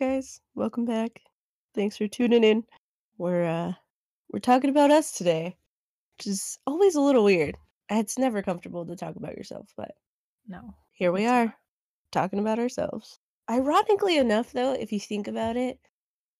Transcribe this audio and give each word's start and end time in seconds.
guys, 0.00 0.40
welcome 0.54 0.86
back. 0.86 1.20
Thanks 1.74 1.98
for 1.98 2.08
tuning 2.08 2.42
in. 2.42 2.64
We're 3.18 3.44
uh 3.44 3.74
we're 4.30 4.38
talking 4.40 4.70
about 4.70 4.90
us 4.90 5.12
today, 5.12 5.54
which 6.16 6.26
is 6.26 6.58
always 6.66 6.94
a 6.94 7.02
little 7.02 7.22
weird. 7.22 7.54
It's 7.90 8.18
never 8.18 8.40
comfortable 8.42 8.86
to 8.86 8.96
talk 8.96 9.16
about 9.16 9.36
yourself, 9.36 9.68
but 9.76 9.90
No, 10.48 10.74
here 10.92 11.12
we 11.12 11.24
it's 11.24 11.30
not. 11.30 11.46
are 11.48 11.54
talking 12.12 12.38
about 12.38 12.58
ourselves. 12.58 13.18
Ironically 13.50 14.16
enough 14.16 14.52
though, 14.52 14.72
if 14.72 14.90
you 14.90 14.98
think 14.98 15.28
about 15.28 15.58
it, 15.58 15.78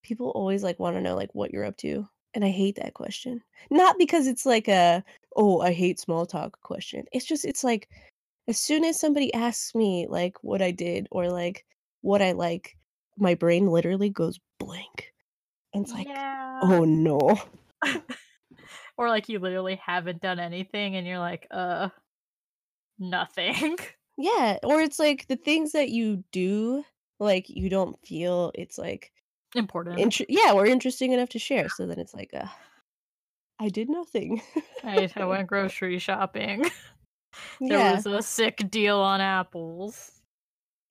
people 0.02 0.30
always 0.30 0.62
like 0.62 0.78
want 0.80 0.96
to 0.96 1.02
know 1.02 1.14
like 1.14 1.34
what 1.34 1.52
you're 1.52 1.66
up 1.66 1.76
to, 1.78 2.08
and 2.32 2.42
I 2.42 2.48
hate 2.48 2.76
that 2.76 2.94
question. 2.94 3.42
Not 3.70 3.98
because 3.98 4.26
it's 4.26 4.46
like 4.46 4.68
a 4.68 5.04
oh, 5.36 5.60
I 5.60 5.72
hate 5.74 6.00
small 6.00 6.24
talk 6.24 6.58
question. 6.62 7.04
It's 7.12 7.26
just 7.26 7.44
it's 7.44 7.62
like 7.62 7.90
as 8.48 8.58
soon 8.58 8.84
as 8.84 8.98
somebody 8.98 9.34
asks 9.34 9.74
me 9.74 10.06
like 10.08 10.42
what 10.42 10.62
I 10.62 10.70
did 10.70 11.08
or 11.10 11.28
like 11.28 11.66
what 12.00 12.22
I 12.22 12.32
like, 12.32 12.78
my 13.16 13.34
brain 13.34 13.66
literally 13.68 14.10
goes 14.10 14.40
blank. 14.58 15.14
And 15.74 15.84
it's 15.84 15.94
like, 15.94 16.10
Yeah. 16.10 16.62
"Oh, 16.62 16.84
no." 16.84 17.38
Or, 18.96 19.08
like, 19.08 19.28
you 19.28 19.38
literally 19.38 19.76
haven't 19.76 20.20
done 20.20 20.38
anything 20.38 20.94
and 20.96 21.06
you're 21.06 21.18
like, 21.18 21.46
"Uh, 21.50 21.90
nothing." 22.98 23.76
Yeah, 24.16 24.58
or 24.64 24.80
it's 24.80 24.98
like 24.98 25.26
the 25.28 25.36
things 25.36 25.72
that 25.72 25.90
you 25.90 26.24
do, 26.32 26.84
like, 27.18 27.48
you 27.48 27.68
don't 27.68 27.98
feel 28.06 28.52
it's, 28.54 28.76
like, 28.78 29.12
Important. 29.54 30.10
intere 30.10 30.26
yeah, 30.28 30.52
or 30.54 30.66
interesting 30.66 31.12
enough 31.12 31.30
to 31.30 31.40
share, 31.40 31.68
so 31.70 31.86
then 31.86 31.98
it's 32.00 32.14
like, 32.14 32.30
"Ugh, 32.34 32.48
I 33.60 33.68
did 33.68 33.88
nothing." 33.88 34.42
I 34.82 35.10
I 35.16 35.24
went 35.24 35.48
grocery 35.48 35.98
shopping. 35.98 36.64
There 37.68 37.80
Yeah. 37.80 37.82
was 37.82 38.06
a 38.06 38.22
sick 38.22 38.70
deal 38.70 38.98
on 39.00 39.20
apples. 39.22 40.19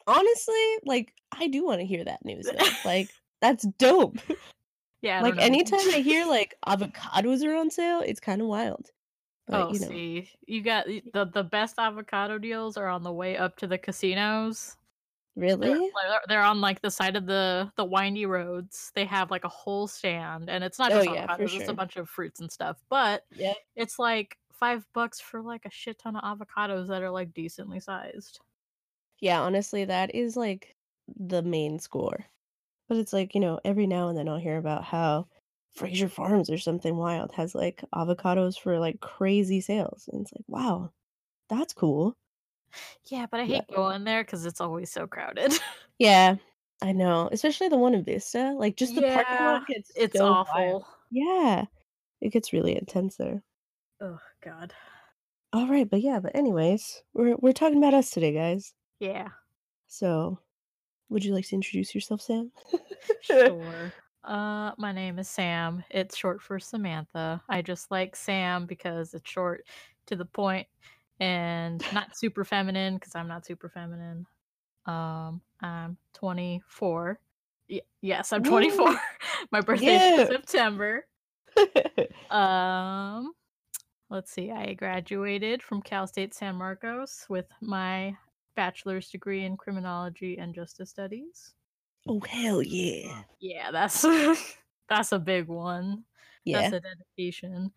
Honestly, 0.09 0.77
like, 0.85 1.13
I 1.31 1.47
do 1.47 1.65
wanna 1.65 1.83
hear 1.83 2.03
that 2.05 2.25
news 2.25 2.49
though, 2.51 2.77
like, 2.83 3.15
that's 3.41 3.65
dope. 3.79 4.19
Yeah, 5.01 5.21
Like, 5.21 5.35
know. 5.35 5.39
anytime 5.39 5.89
I 5.91 5.99
hear, 5.99 6.25
like, 6.27 6.55
avocados 6.67 7.45
are 7.45 7.55
on 7.55 7.71
sale, 7.71 8.01
it's 8.01 8.19
kinda 8.21 8.45
wild. 8.45 8.91
But, 9.47 9.67
Oh, 9.67 9.73
you 9.73 9.79
know 9.79 9.99
see, 9.99 10.29
you 10.45 10.61
got 10.61 10.85
the 10.85 11.25
the 11.33 11.43
best 11.43 11.79
avocado 11.79 12.37
deals 12.37 12.77
are 12.77 12.87
on 12.87 13.01
the 13.03 13.11
way 13.11 13.35
up 13.37 13.57
to 13.57 13.67
the 13.67 13.77
casinos. 13.79 14.77
Really? 15.35 15.91
they're 16.03 16.21
they're 16.27 16.41
on, 16.43 16.61
like, 16.61 16.81
the 16.81 16.91
side 16.91 17.15
of 17.17 17.25
the 17.27 17.71
the 17.77 17.85
windy 17.85 18.25
roads. 18.25 18.91
They 18.95 19.05
have, 19.05 19.31
like, 19.31 19.43
a 19.45 19.49
whole 19.49 19.87
stand, 19.87 20.49
and 20.49 20.63
it's 20.63 20.79
not 20.79 20.91
Oh, 20.91 21.01
just 21.01 21.03
yeah, 21.03 21.27
for 21.27 21.43
avocados, 21.43 21.57
it's 21.57 21.69
a 21.69 21.73
bunch 21.73 21.97
of 21.97 22.09
fruits 22.09 22.39
and 22.41 22.51
stuff, 22.51 22.83
but 22.89 23.25
yeah, 23.31 23.53
it's, 23.75 23.99
like, 23.99 24.37
5 24.53 24.87
bucks 24.93 25.19
for, 25.21 25.41
like, 25.43 25.65
a 25.65 25.71
shit 25.71 25.99
ton 25.99 26.15
of 26.17 26.23
avocados 26.39 26.87
that 26.89 27.03
are, 27.03 27.11
like, 27.11 27.33
decently 27.33 27.79
sized. 27.79 28.41
Yeah, 29.21 29.41
honestly, 29.41 29.85
that 29.85 30.15
is, 30.15 30.37
like, 30.37 30.75
the 31.07 31.41
main 31.41 31.79
score. 31.79 32.25
But 32.89 32.97
it's 32.97 33.13
like, 33.13 33.35
you 33.35 33.41
know, 33.41 33.59
every 33.65 33.87
now 33.87 34.09
and 34.09 34.17
then 34.17 34.29
I'll 34.29 34.37
hear 34.39 34.57
about 34.57 34.85
how 34.85 35.27
Frazier 35.71 36.09
Farms 36.09 36.49
or 36.49 36.57
something 36.59 36.97
wild 36.97 37.33
has, 37.33 37.55
like, 37.55 37.83
avocados 37.95 38.59
for, 38.59 38.79
like, 38.79 39.01
crazy 39.01 39.61
sales, 39.61 40.09
and 40.11 40.21
it's 40.23 40.33
like, 40.33 40.45
"Wow, 40.47 40.93
that's 41.49 41.73
cool." 41.73 42.15
Yeah, 43.05 43.25
but 43.29 43.39
I 43.39 43.45
hate 43.45 43.65
But 43.67 43.75
going 43.75 44.03
there 44.03 44.23
'cause 44.23 44.45
it's 44.45 44.61
always 44.61 44.91
so 44.91 45.07
crowded. 45.07 45.53
Yeah, 45.99 46.37
I 46.81 46.93
know, 46.93 47.29
especially 47.31 47.67
the 47.69 47.77
one 47.77 47.93
in 47.93 48.03
Vista, 48.03 48.53
like, 48.57 48.77
just 48.77 48.95
the 48.95 49.03
parking 49.03 49.43
lot 49.43 49.65
gets 49.65 49.91
it's 49.95 50.19
so 50.19 50.37
wild. 50.45 50.81
awful. 50.81 50.87
Yeah, 51.09 51.65
it 52.21 52.29
gets 52.31 52.53
really 52.53 52.77
intense 52.77 53.17
there. 53.17 53.43
Oh 54.01 54.19
god. 54.41 54.73
Alright, 55.55 55.89
but 55.89 56.01
yeah, 56.01 56.19
but 56.19 56.35
anyways, 56.35 57.03
we're 57.13 57.35
we're 57.37 57.53
talking 57.53 57.77
about 57.79 57.93
us 57.95 58.11
today, 58.11 58.33
guys. 58.33 58.73
Yeah. 58.99 59.29
So, 59.87 60.39
would 61.09 61.23
you 61.23 61.33
like 61.33 61.47
to 61.47 61.55
introduce 61.55 61.95
yourself, 61.95 62.21
Sam? 62.21 62.51
Sure. 63.21 63.93
Uh, 64.23 64.71
my 64.77 64.91
name 64.91 65.17
is 65.19 65.29
Sam, 65.29 65.83
it's 65.89 66.15
short 66.17 66.41
for 66.41 66.59
Samantha. 66.59 67.41
I 67.49 67.61
just 67.61 67.89
like 67.89 68.15
Sam 68.15 68.65
because 68.65 69.13
it's 69.13 69.29
short, 69.29 69.65
to 70.07 70.15
the 70.15 70.25
point, 70.25 70.67
and 71.19 71.83
not 71.93 72.17
super 72.17 72.43
feminine 72.43 72.95
because 72.95 73.15
I'm 73.15 73.27
not 73.27 73.45
super 73.45 73.69
feminine. 73.69 74.25
Um, 74.85 75.41
I'm 75.61 75.97
24. 76.13 77.19
Y 77.69 77.81
yes, 78.01 78.33
I'm 78.33 78.43
24. 78.43 78.99
My 79.51 79.61
birthday 79.61 79.95
in 79.95 80.15
Yeah! 80.19 80.27
September. 80.27 81.05
Um, 82.29 83.33
let's 84.09 84.31
see, 84.31 84.51
I 84.51 84.73
graduated 84.73 85.63
from 85.63 85.81
Cal 85.81 86.07
State 86.07 86.33
San 86.33 86.55
Marcos 86.55 87.25
with 87.29 87.47
my 87.61 88.15
bachelor's 88.59 89.09
degree 89.09 89.45
in 89.45 89.55
criminology 89.55 90.37
and 90.37 90.53
justice 90.53 90.89
studies. 90.89 91.53
Oh, 92.05 92.19
hell 92.19 92.61
yeah. 92.61 93.23
Yeah, 93.39 93.71
that's 93.71 94.05
that's 94.89 95.13
a 95.13 95.19
big 95.19 95.47
one. 95.47 96.03
That's 96.45 96.73
a 96.73 96.81
dedication. 96.81 97.71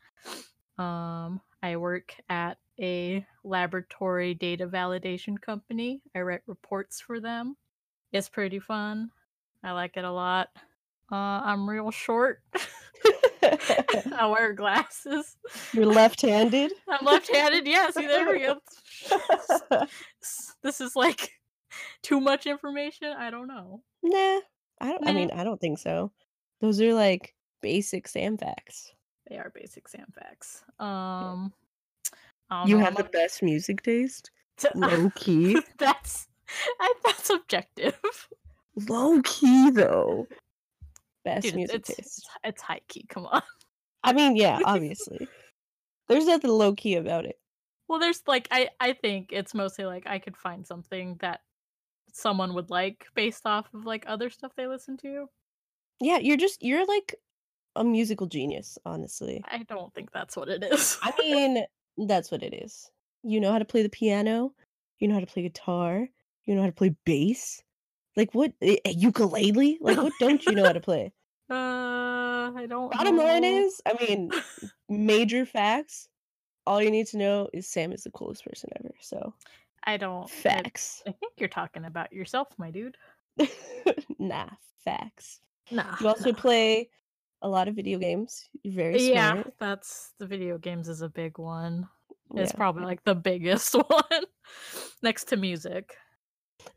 Um, 0.78 1.40
I 1.62 1.76
work 1.76 2.16
at 2.28 2.58
a 2.80 3.24
laboratory 3.44 4.34
data 4.34 4.66
validation 4.66 5.40
company. 5.40 6.02
I 6.16 6.22
write 6.22 6.42
reports 6.48 7.00
for 7.00 7.20
them. 7.20 7.56
It's 8.10 8.28
pretty 8.28 8.58
fun. 8.58 9.12
I 9.62 9.70
like 9.70 9.96
it 9.96 10.04
a 10.04 10.10
lot. 10.10 10.48
Uh, 11.12 11.42
I'm 11.44 11.70
real 11.70 11.92
short. 11.92 12.42
I 14.16 14.26
wear 14.26 14.52
glasses. 14.52 15.36
You're 15.72 15.86
left-handed? 15.86 16.72
I'm 16.88 17.04
left-handed, 17.04 17.66
yeah, 17.66 17.90
see, 17.90 18.06
there 18.06 18.30
we 18.30 18.40
go. 18.40 18.60
This 20.62 20.80
is, 20.80 20.94
like, 20.94 21.30
too 22.02 22.20
much 22.20 22.46
information? 22.46 23.12
I 23.18 23.30
don't 23.30 23.48
know. 23.48 23.82
Nah, 24.02 24.40
I 24.80 24.92
don't 24.92 25.08
I 25.08 25.12
mean, 25.12 25.30
I 25.32 25.42
don't 25.44 25.60
think 25.60 25.78
so. 25.78 26.12
Those 26.60 26.80
are, 26.80 26.94
like, 26.94 27.34
basic 27.60 28.06
Sam 28.08 28.36
facts. 28.38 28.92
They 29.28 29.36
are 29.38 29.50
basic 29.54 29.88
Sam 29.88 30.06
facts. 30.14 30.62
Um, 30.78 31.52
You 32.66 32.78
know 32.78 32.84
have 32.84 32.96
the 32.96 33.04
best 33.04 33.42
music 33.42 33.82
taste? 33.82 34.30
T 34.58 34.68
Low-key? 34.74 35.58
That's 35.78 36.28
I 36.80 36.92
that's 37.04 37.26
subjective. 37.26 38.28
Low-key, 38.88 39.70
though. 39.70 40.26
Best 41.24 41.44
Dude, 41.46 41.54
music 41.56 41.76
it's 41.76 41.90
it's 41.90 41.98
taste. 41.98 42.30
it's 42.44 42.62
high 42.62 42.80
key, 42.88 43.04
come 43.08 43.26
on. 43.26 43.42
I 44.04 44.12
mean, 44.12 44.36
yeah, 44.36 44.58
obviously. 44.64 45.28
There's 46.08 46.26
nothing 46.26 46.50
low-key 46.50 46.96
about 46.96 47.24
it. 47.26 47.38
Well, 47.88 48.00
there's, 48.00 48.22
like 48.26 48.48
I 48.50 48.70
I 48.80 48.92
think 48.94 49.28
it's 49.32 49.54
mostly, 49.54 49.84
like, 49.84 50.04
I 50.06 50.18
could 50.18 50.36
find 50.36 50.66
something 50.66 51.16
that 51.20 51.40
someone 52.12 52.54
would 52.54 52.70
like 52.70 53.06
based 53.14 53.46
off 53.46 53.72
of, 53.74 53.84
like, 53.86 54.04
other 54.06 54.30
stuff 54.30 54.52
they 54.56 54.66
listen 54.66 54.96
to. 54.98 55.26
Yeah, 56.00 56.18
you're 56.18 56.36
just 56.36 56.62
you're, 56.62 56.86
like, 56.86 57.14
a 57.76 57.84
musical 57.84 58.26
genius, 58.26 58.78
honestly. 58.84 59.42
I 59.46 59.62
don't 59.64 59.94
think 59.94 60.10
that's 60.12 60.36
what 60.36 60.48
it 60.48 60.64
is. 60.64 60.98
I 61.02 61.12
mean, 61.18 61.64
that's 62.08 62.30
what 62.30 62.42
it 62.42 62.54
is. 62.54 62.90
You 63.22 63.40
know 63.40 63.52
how 63.52 63.58
to 63.58 63.64
play 63.64 63.82
the 63.82 63.88
piano, 63.88 64.52
you 64.98 65.08
know 65.08 65.14
how 65.14 65.20
to 65.20 65.26
play 65.26 65.42
guitar, 65.42 66.08
you 66.44 66.54
know 66.54 66.62
how 66.62 66.66
to 66.66 66.72
play 66.72 66.94
bass. 67.04 67.62
Like, 68.16 68.34
what 68.34 68.52
a 68.62 68.78
a 68.88 68.92
ukulele? 68.92 69.78
Like, 69.80 69.96
what 69.96 70.12
don't 70.20 70.44
you 70.44 70.54
know 70.54 70.66
how 70.66 70.72
to 70.72 70.80
play? 70.80 71.12
Uh, 71.50 72.50
I 72.56 72.64
don't 72.66 72.90
Bottom 72.92 73.18
line 73.18 73.44
is, 73.44 73.82
I 73.84 73.92
mean, 74.00 74.30
major 74.88 75.44
facts, 75.44 76.08
all 76.66 76.80
you 76.80 76.90
need 76.90 77.08
to 77.08 77.18
know 77.18 77.50
is 77.52 77.68
Sam 77.68 77.92
is 77.92 78.04
the 78.04 78.10
coolest 78.10 78.42
person 78.42 78.70
ever, 78.78 78.94
so 79.00 79.34
I 79.84 79.98
don't 79.98 80.30
facts. 80.30 81.02
I 81.06 81.12
think 81.12 81.32
you're 81.36 81.50
talking 81.50 81.84
about 81.84 82.10
yourself, 82.10 82.48
my 82.56 82.70
dude. 82.70 82.96
Nah, 84.18 84.48
facts. 84.82 85.40
Nah, 85.70 85.96
You 86.00 86.08
also 86.08 86.30
nah. 86.30 86.38
play 86.38 86.88
a 87.42 87.48
lot 87.48 87.68
of 87.68 87.74
video 87.74 87.98
games, 87.98 88.48
you're 88.62 88.74
very 88.74 88.98
smart. 88.98 89.36
Yeah, 89.38 89.52
that's 89.58 90.14
the 90.18 90.26
video 90.26 90.56
games 90.56 90.88
is 90.88 91.02
a 91.02 91.08
big 91.08 91.38
one. 91.38 91.86
It's 92.34 92.52
Yeah. 92.52 92.56
probably, 92.56 92.84
like, 92.84 93.04
the 93.04 93.16
biggest 93.16 93.74
one 93.74 94.24
next 95.02 95.24
to 95.28 95.36
music. 95.36 95.96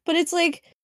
But 0.06 0.16
it's 0.16 0.34
like 0.34 0.75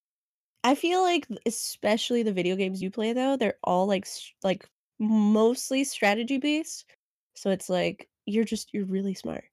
I 0.64 0.74
feel 0.74 1.02
like, 1.02 1.26
especially 1.46 2.22
the 2.22 2.32
video 2.32 2.56
games 2.56 2.82
you 2.82 2.90
play, 2.90 3.12
though, 3.12 3.36
they're 3.36 3.58
all, 3.64 3.86
like, 3.86 4.04
s 4.06 4.32
like, 4.44 4.68
mostly 4.98 5.84
strategy 5.84 6.38
based, 6.38 6.86
so 7.34 7.50
it's 7.50 7.68
like, 7.68 8.08
you're 8.26 8.44
just 8.44 8.72
you're 8.72 8.86
really 8.86 9.14
smart. 9.14 9.44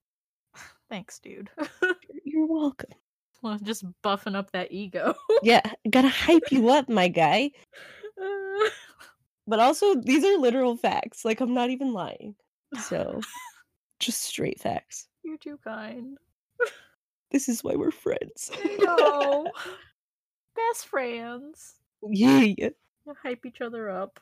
Thanks, 0.89 1.19
dude. 1.19 1.49
You're 1.81 1.95
you're 2.23 2.45
welcome. 2.47 2.91
Well, 3.41 3.57
just 3.57 3.85
buffing 4.03 4.35
up 4.35 4.51
that 4.51 4.69
ego. 4.73 5.13
Yeah, 5.43 5.61
gotta 5.89 6.09
hype 6.09 6.51
you 6.51 6.67
up, 6.69 6.89
my 6.89 7.07
guy. 7.07 7.51
Uh 8.21 8.69
But 9.47 9.59
also, 9.59 9.95
these 9.95 10.23
are 10.25 10.37
literal 10.37 10.75
facts, 10.77 11.25
like, 11.25 11.39
I'm 11.41 11.53
not 11.53 11.69
even 11.71 11.93
lying. 11.93 12.35
So, 12.77 13.21
just 13.99 14.21
straight 14.23 14.59
facts. 14.59 15.07
You're 15.23 15.37
too 15.37 15.57
kind. 15.63 16.17
This 17.31 17.47
is 17.47 17.63
why 17.63 17.75
we're 17.75 17.91
friends. 17.91 18.51
I 18.53 18.77
know. 18.77 19.51
Best 20.67 20.87
friends. 20.87 21.75
Yeah. 22.07 22.69
Hype 23.23 23.45
each 23.45 23.61
other 23.61 23.89
up. 23.89 24.19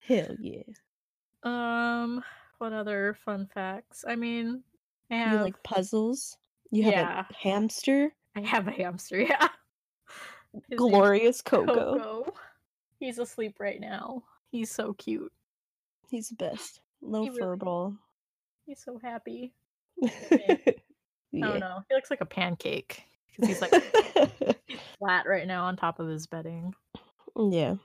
Hell 0.00 0.36
yeah. 0.40 0.62
Um, 1.42 2.22
what 2.58 2.74
other 2.74 3.16
fun 3.24 3.48
facts? 3.54 4.04
I 4.06 4.14
mean, 4.14 4.62
I 5.10 5.32
You 5.32 5.40
like 5.40 5.62
puzzles? 5.62 6.36
You 6.70 6.82
have 6.92 7.26
a 7.30 7.34
hamster? 7.34 8.12
I 8.36 8.40
have 8.42 8.68
a 8.68 8.72
hamster, 8.72 9.20
yeah. 9.22 9.48
His 10.68 10.76
Glorious 10.76 11.40
Coco. 11.40 11.96
Coco. 11.98 12.34
He's 12.98 13.18
asleep 13.18 13.56
right 13.58 13.80
now. 13.80 14.22
He's 14.52 14.70
so 14.70 14.92
cute. 14.92 15.32
He's 16.10 16.28
the 16.28 16.34
best. 16.34 16.80
Little 17.00 17.32
He 17.32 17.40
really. 17.40 17.96
He's 18.66 18.82
so 18.84 18.98
happy. 19.02 19.54
yeah. 20.02 20.10
I 20.30 20.74
don't 21.32 21.60
know. 21.60 21.80
He 21.88 21.94
looks 21.94 22.10
like 22.10 22.20
a 22.20 22.26
pancake 22.26 23.04
because 23.30 23.48
he's 23.48 23.60
like 23.60 23.72
flat 24.98 25.26
right 25.26 25.46
now 25.46 25.64
on 25.64 25.76
top 25.76 25.98
of 25.98 26.08
his 26.08 26.26
bedding. 26.26 26.74
yeah. 27.36 27.76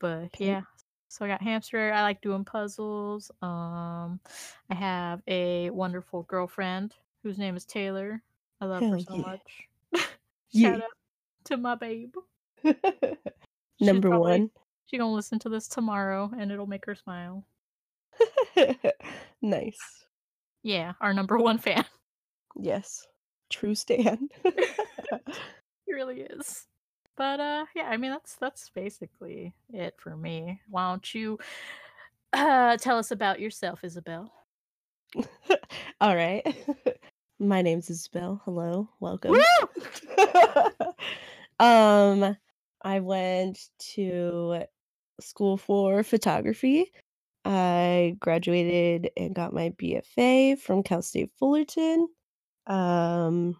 But 0.00 0.38
yeah. 0.38 0.62
So 1.08 1.24
I 1.24 1.28
got 1.28 1.42
hamster. 1.42 1.92
I 1.92 2.02
like 2.02 2.20
doing 2.20 2.44
puzzles. 2.44 3.30
Um, 3.40 4.20
I 4.70 4.74
have 4.74 5.22
a 5.26 5.70
wonderful 5.70 6.22
girlfriend 6.24 6.94
whose 7.22 7.38
name 7.38 7.56
is 7.56 7.64
Taylor. 7.64 8.22
I 8.60 8.66
love 8.66 8.82
her 8.82 9.00
so 9.00 9.14
yeah. 9.14 9.20
much. 9.22 9.68
Yeah. 10.50 10.76
Out 10.76 10.82
to 11.44 11.56
my 11.58 11.74
babe. 11.74 12.14
Number 13.80 14.08
probably- 14.08 14.40
one. 14.40 14.50
She 14.86 14.96
gonna 14.96 15.12
listen 15.12 15.38
to 15.40 15.50
this 15.50 15.68
tomorrow, 15.68 16.30
and 16.38 16.50
it'll 16.50 16.66
make 16.66 16.86
her 16.86 16.94
smile. 16.94 17.44
nice. 19.42 20.06
Yeah, 20.62 20.94
our 21.02 21.12
number 21.12 21.36
one 21.36 21.58
fan. 21.58 21.84
Yes. 22.58 23.06
True 23.50 23.74
stand. 23.74 24.32
He 25.86 25.94
really 25.94 26.22
is. 26.22 26.66
But 27.16 27.40
uh 27.40 27.66
yeah, 27.76 27.84
I 27.90 27.98
mean 27.98 28.12
that's 28.12 28.36
that's 28.36 28.70
basically 28.70 29.54
it 29.72 29.94
for 29.98 30.16
me. 30.16 30.60
Why 30.68 30.88
don't 30.90 31.14
you 31.14 31.38
uh 32.32 32.76
tell 32.78 32.98
us 32.98 33.10
about 33.12 33.40
yourself, 33.40 33.84
Isabel? 33.84 34.32
All 36.00 36.16
right. 36.16 36.44
My 37.40 37.62
name's 37.62 37.90
Isabel. 37.90 38.42
Hello. 38.44 38.88
Welcome. 39.00 39.36
um 41.60 42.36
I 42.82 43.00
went 43.00 43.60
to 43.94 44.64
school 45.20 45.56
for 45.58 46.02
photography. 46.04 46.92
I 47.44 48.16
graduated 48.20 49.10
and 49.16 49.34
got 49.34 49.54
my 49.54 49.70
BFA 49.70 50.58
from 50.60 50.82
Cal 50.82 51.02
State 51.02 51.30
Fullerton. 51.38 52.08
Um 52.68 53.56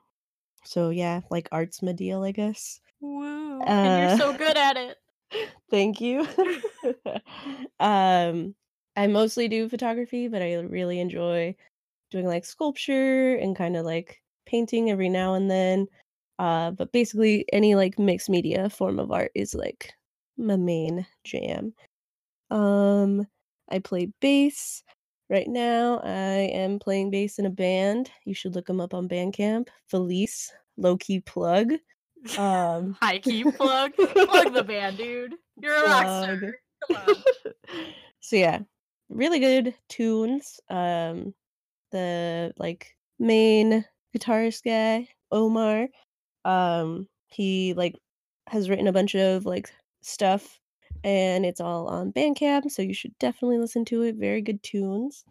so 0.65 0.91
yeah, 0.91 1.23
like 1.31 1.49
arts 1.51 1.83
my 1.83 1.93
deal, 1.93 2.23
I 2.25 2.33
guess. 2.33 2.81
Woo. 3.01 3.63
and 3.63 4.01
you're 4.01 4.19
so 4.19 4.31
Uh, 4.31 4.37
good 4.37 4.57
at 4.57 4.77
it. 4.77 4.99
Thank 5.71 6.01
you. 6.01 6.21
um, 7.81 8.55
I 8.97 9.07
mostly 9.07 9.49
do 9.49 9.69
photography, 9.69 10.29
but 10.29 10.43
I 10.43 10.55
really 10.57 11.01
enjoy 11.01 11.55
doing 12.11 12.27
like 12.27 12.45
sculpture 12.45 13.37
and 13.37 13.57
kind 13.57 13.77
of 13.77 13.85
like 13.85 14.21
painting 14.47 14.91
every 14.91 15.09
now 15.09 15.35
and 15.35 15.51
then. 15.51 15.87
Uh, 16.39 16.71
but 16.73 16.93
basically, 16.93 17.45
any 17.53 17.75
like 17.75 17.99
mixed 17.99 18.31
media 18.31 18.71
form 18.71 18.99
of 18.99 19.11
art 19.13 19.31
is 19.35 19.55
like 19.55 19.93
my 20.37 20.57
main 20.57 21.07
jam. 21.25 21.73
Um, 22.51 23.27
I 23.69 23.79
play 23.79 24.13
bass. 24.21 24.83
Right 25.31 25.49
now, 25.49 26.01
I 26.05 26.51
am 26.55 26.79
playing 26.79 27.11
bass 27.11 27.39
in 27.39 27.45
a 27.45 27.51
band. 27.51 28.11
You 28.25 28.33
should 28.33 28.55
look 28.55 28.67
them 28.67 28.81
up 28.81 28.95
on 28.95 29.09
Bandcamp. 29.09 29.69
Felice, 29.87 30.51
low 30.79 30.97
key 30.97 31.21
plug. 31.21 31.73
Um, 32.39 32.97
High 33.03 33.19
key 33.19 33.45
plug. 33.45 33.93
plug 33.95 34.55
the 34.55 34.65
band, 34.65 34.97
dude. 34.97 35.35
You're 35.61 35.85
a 35.85 35.89
rock 35.89 36.03
star. 36.03 36.55
Come 36.87 36.97
on. 36.97 37.15
so 38.21 38.37
yeah, 38.37 38.61
really 39.11 39.39
good 39.39 39.75
tunes. 39.89 40.61
Um, 40.71 41.35
the 41.93 42.53
like 42.57 42.97
main 43.19 43.85
guitarist 44.17 44.65
guy, 44.65 45.09
Omar, 45.31 45.89
um, 46.45 47.07
he 47.27 47.75
like 47.75 47.97
has 48.47 48.71
written 48.71 48.89
a 48.89 48.93
bunch 48.93 49.15
of 49.15 49.45
like 49.45 49.71
stuff, 50.01 50.59
and 51.05 51.47
it's 51.47 51.61
all 51.61 51.89
on 51.89 52.13
Bandcamp, 52.13 52.71
so 52.71 52.83
you 52.83 52.95
should 52.95 53.17
definitely 53.19 53.59
listen 53.59 53.85
to 53.87 54.03
it. 54.03 54.17
Very 54.17 54.43
good 54.43 54.63
tunes. 54.63 55.25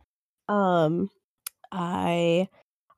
Um, 0.47 1.09
I 1.71 2.47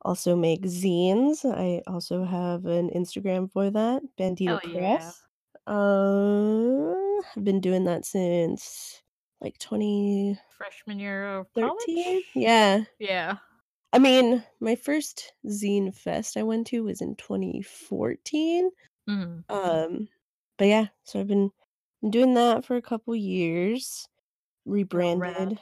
also 0.02 0.36
make 0.36 0.62
zines. 0.62 1.44
I 1.44 1.82
also 1.86 2.24
have 2.24 2.66
an 2.66 2.90
Instagram 2.90 3.50
for 3.50 3.70
that, 3.70 4.02
Bandito 4.18 4.60
yeah. 4.64 4.78
Press. 4.78 5.22
Uh, 5.66 7.20
I've 7.36 7.44
been 7.44 7.60
doing 7.60 7.84
that 7.84 8.04
since 8.04 9.02
like 9.40 9.58
20 9.58 10.38
Freshman 10.56 10.98
year 10.98 11.38
of 11.38 11.46
college? 11.54 12.24
Yeah. 12.34 12.84
Yeah. 12.98 13.36
I 13.92 13.98
mean, 13.98 14.44
my 14.60 14.76
first 14.76 15.32
zine 15.46 15.94
fest 15.94 16.36
I 16.36 16.42
went 16.42 16.66
to 16.68 16.84
was 16.84 17.00
in 17.00 17.16
2014. 17.16 18.70
Mhm. 19.08 19.44
Um, 19.48 20.08
but 20.58 20.68
yeah, 20.68 20.86
so 21.04 21.18
I've 21.20 21.26
been 21.26 21.50
been 22.00 22.10
doing 22.10 22.34
that 22.34 22.64
for 22.64 22.76
a 22.76 22.82
couple 22.82 23.14
years. 23.14 24.06
Rebranded 24.64 25.58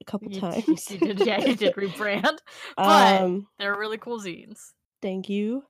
a 0.00 0.04
couple 0.04 0.30
You, 0.32 0.40
times. 0.40 0.90
you 0.90 0.98
did, 0.98 1.20
yeah, 1.20 1.44
you 1.44 1.56
did 1.56 1.74
rebrand. 1.76 2.38
But 2.76 3.22
um, 3.22 3.48
they're 3.58 3.78
really 3.78 3.98
cool 3.98 4.20
zines. 4.20 4.72
Thank 5.02 5.28
you. 5.28 5.64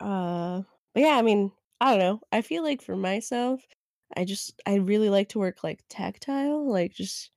Uh, 0.00 0.62
but 0.94 1.02
yeah, 1.02 1.16
I 1.16 1.22
mean, 1.22 1.52
I 1.80 1.90
don't 1.90 2.00
know. 2.00 2.20
I 2.32 2.42
feel 2.42 2.62
like 2.62 2.82
for 2.82 2.96
myself, 2.96 3.60
I 4.16 4.24
just 4.24 4.60
I 4.66 4.76
really 4.76 5.10
like 5.10 5.30
to 5.30 5.38
work 5.38 5.64
like 5.64 5.80
tactile, 5.88 6.70
like 6.70 6.92
just 6.92 7.30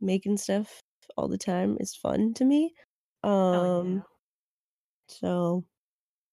making 0.00 0.36
stuff 0.36 0.80
all 1.16 1.28
the 1.28 1.38
time 1.38 1.76
is 1.80 1.94
fun 1.94 2.34
to 2.34 2.44
me. 2.44 2.74
Um, 3.22 3.96
yeah. 3.96 4.00
so 5.08 5.64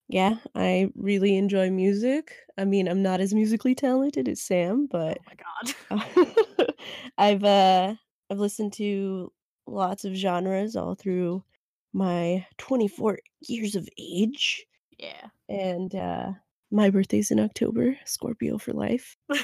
yeah, 0.07 0.37
I 0.55 0.91
really 0.95 1.35
enjoy 1.37 1.71
music. 1.71 2.35
I 2.57 2.65
mean, 2.65 2.87
I'm 2.87 3.01
not 3.01 3.21
as 3.21 3.33
musically 3.33 3.75
talented 3.75 4.27
as 4.29 4.41
Sam, 4.41 4.87
but 4.87 5.19
Oh 5.19 5.23
my 5.27 5.35
god. 5.97 6.73
I've 7.17 7.43
uh 7.43 7.95
I've 8.29 8.39
listened 8.39 8.73
to 8.73 9.31
lots 9.67 10.05
of 10.05 10.13
genres 10.13 10.75
all 10.75 10.95
through 10.95 11.43
my 11.93 12.45
24 12.57 13.19
years 13.41 13.75
of 13.75 13.87
age 13.97 14.65
yeah. 14.99 15.27
and 15.49 15.93
uh 15.95 16.31
my 16.71 16.89
birthday's 16.89 17.31
in 17.31 17.39
October, 17.39 17.97
Scorpio 18.05 18.57
for 18.57 18.73
life. 18.73 19.17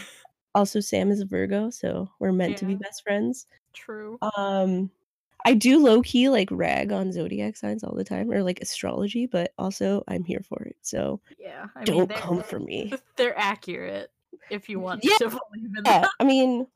Also 0.53 0.81
Sam 0.81 1.11
is 1.11 1.21
a 1.21 1.25
Virgo, 1.25 1.69
so 1.69 2.09
we're 2.19 2.33
meant 2.33 2.57
to 2.57 2.65
be 2.65 2.73
Yeah. 2.73 2.79
best 2.79 3.03
friends. 3.03 3.47
True. 3.73 4.19
Um 4.35 4.91
I 5.45 5.53
do 5.53 5.83
low 5.83 6.01
key 6.01 6.29
like 6.29 6.49
rag 6.51 6.91
on 6.91 7.11
zodiac 7.11 7.57
signs 7.57 7.83
all 7.83 7.95
the 7.95 8.03
time 8.03 8.31
or 8.31 8.43
like 8.43 8.61
astrology, 8.61 9.25
but 9.25 9.53
also 9.57 10.03
I'm 10.07 10.23
here 10.23 10.41
for 10.47 10.61
it. 10.63 10.77
So 10.81 11.19
Yeah. 11.39 11.67
I 11.75 11.79
mean, 11.81 11.87
don't 11.87 12.15
come 12.15 12.43
for 12.43 12.59
me. 12.59 12.93
they're 13.15 13.37
accurate 13.37 14.11
if 14.49 14.69
you 14.69 14.79
want 14.79 15.03
Yeah. 15.03 15.17
to 15.17 15.29
believe 15.51 15.75
in 15.77 15.83
Yeah, 15.83 16.01
them. 16.01 16.09
I 16.19 16.23
mean 16.23 16.67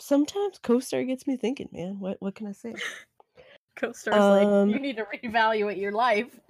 sometimes 0.00 0.58
co-star 0.62 1.04
gets 1.04 1.26
me 1.26 1.36
thinking, 1.36 1.68
man. 1.72 1.98
What 2.00 2.20
what 2.20 2.34
can 2.34 2.46
I 2.46 2.52
say? 2.52 2.74
Co-star's 3.76 4.28
like, 4.28 4.48
Um, 4.48 4.70
you 4.70 4.80
need 4.80 4.96
to 4.96 5.04
reevaluate 5.04 5.80
your 5.80 5.92
life. 5.92 6.40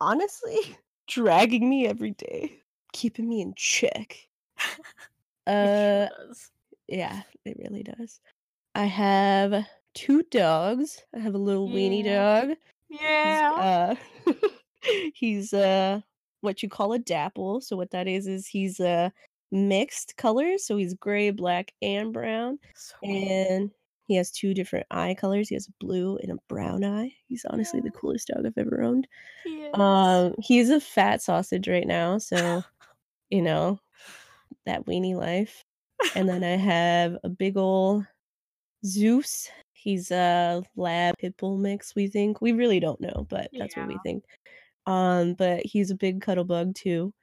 honestly, 0.00 0.76
dragging 1.06 1.68
me 1.68 1.86
every 1.86 2.12
day, 2.12 2.60
keeping 2.92 3.28
me 3.28 3.40
in 3.42 3.54
check. 3.56 4.16
It 5.46 5.46
Uh, 5.46 6.08
sure 6.08 6.26
does. 6.28 6.50
yeah, 6.88 7.22
it 7.44 7.56
really 7.58 7.82
does. 7.82 8.20
I 8.74 8.86
have 8.86 9.66
two 9.96 10.22
dogs. 10.30 11.02
I 11.14 11.18
have 11.18 11.34
a 11.34 11.38
little 11.38 11.68
weenie 11.68 12.04
Yeah. 12.04 12.46
dog. 12.46 12.56
He's, 12.88 13.00
Yeah. 13.00 13.50
uh, 13.50 13.94
he's 15.14 15.52
uh, 15.52 16.00
what 16.42 16.62
you 16.62 16.68
call 16.68 16.92
a 16.92 16.98
dapple. 16.98 17.60
So 17.60 17.76
what 17.76 17.90
that 17.90 18.06
is 18.06 18.26
is 18.28 18.46
he's 18.46 18.78
uh 18.78 19.10
mixed 19.50 20.16
colors. 20.16 20.64
So 20.66 20.76
he's 20.76 20.94
gray, 20.94 21.30
black, 21.30 21.72
and 21.82 22.12
brown, 22.12 22.58
So 22.74 22.96
and 23.02 23.70
he 24.06 24.14
has 24.16 24.30
two 24.30 24.54
different 24.54 24.86
eye 24.90 25.14
colors. 25.18 25.48
He 25.48 25.56
has 25.56 25.66
a 25.66 25.72
blue 25.84 26.18
and 26.18 26.32
a 26.32 26.38
brown 26.48 26.84
eye. 26.84 27.12
He's 27.26 27.44
honestly 27.50 27.80
the 27.80 27.90
coolest 27.90 28.28
dog 28.28 28.46
I've 28.46 28.58
ever 28.58 28.82
owned. 28.82 29.08
He. 29.44 29.66
Um, 29.74 30.34
he's 30.40 30.70
a 30.70 30.80
fat 30.80 31.22
sausage 31.22 31.68
right 31.68 31.86
now, 31.86 32.18
so 32.18 32.62
you 33.30 33.42
know 33.42 33.80
that 34.66 34.86
weenie 34.86 35.16
life. 35.16 35.64
And 36.14 36.28
then 36.28 36.44
I 36.44 36.56
have 36.56 37.16
a 37.24 37.28
big 37.28 37.56
ol' 37.56 38.04
Zeus. 38.84 39.48
He's 39.86 40.10
a 40.10 40.64
lab 40.74 41.14
pitbull 41.22 41.60
mix. 41.60 41.94
We 41.94 42.08
think 42.08 42.40
we 42.40 42.50
really 42.50 42.80
don't 42.80 43.00
know, 43.00 43.24
but 43.30 43.50
that's 43.56 43.76
what 43.76 43.86
we 43.86 43.96
think. 44.02 44.24
Um, 44.84 45.34
but 45.34 45.64
he's 45.64 45.92
a 45.92 45.94
big 45.94 46.22
cuddle 46.22 46.42
bug 46.42 46.74
too. 46.74 47.14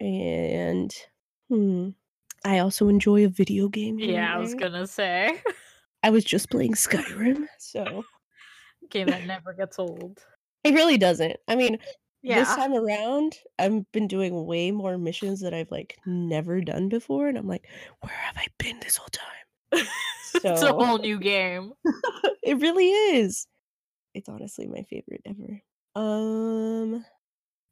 And 0.00 0.92
hmm, 1.48 1.90
I 2.44 2.58
also 2.58 2.88
enjoy 2.88 3.26
a 3.26 3.28
video 3.28 3.68
game. 3.68 4.00
Yeah, 4.00 4.34
I 4.34 4.38
was 4.38 4.56
gonna 4.56 4.88
say. 4.88 5.40
I 6.02 6.10
was 6.10 6.24
just 6.24 6.50
playing 6.50 6.72
Skyrim, 6.74 7.46
so 7.60 8.04
Game 8.90 9.06
that 9.06 9.24
never 9.26 9.52
gets 9.52 9.78
old. 9.78 10.18
it 10.64 10.74
really 10.74 10.98
doesn't. 10.98 11.36
I 11.46 11.54
mean, 11.54 11.78
this 12.24 12.48
time 12.48 12.74
around, 12.74 13.36
I've 13.60 13.84
been 13.92 14.08
doing 14.08 14.46
way 14.46 14.72
more 14.72 14.98
missions 14.98 15.42
that 15.42 15.54
I've 15.54 15.70
like 15.70 15.96
never 16.06 16.60
done 16.60 16.88
before, 16.88 17.28
and 17.28 17.38
I'm 17.38 17.46
like, 17.46 17.68
where 18.00 18.12
have 18.12 18.36
I 18.36 18.48
been 18.58 18.80
this 18.80 18.96
whole 18.96 19.06
time? 19.12 19.46
it's 20.34 20.62
a 20.62 20.72
whole 20.72 20.98
new 20.98 21.18
game. 21.18 21.72
it 22.42 22.58
really 22.58 22.88
is. 22.88 23.46
It's 24.14 24.28
honestly 24.28 24.66
my 24.66 24.82
favorite 24.82 25.22
ever. 25.26 25.60
Um, 25.94 27.04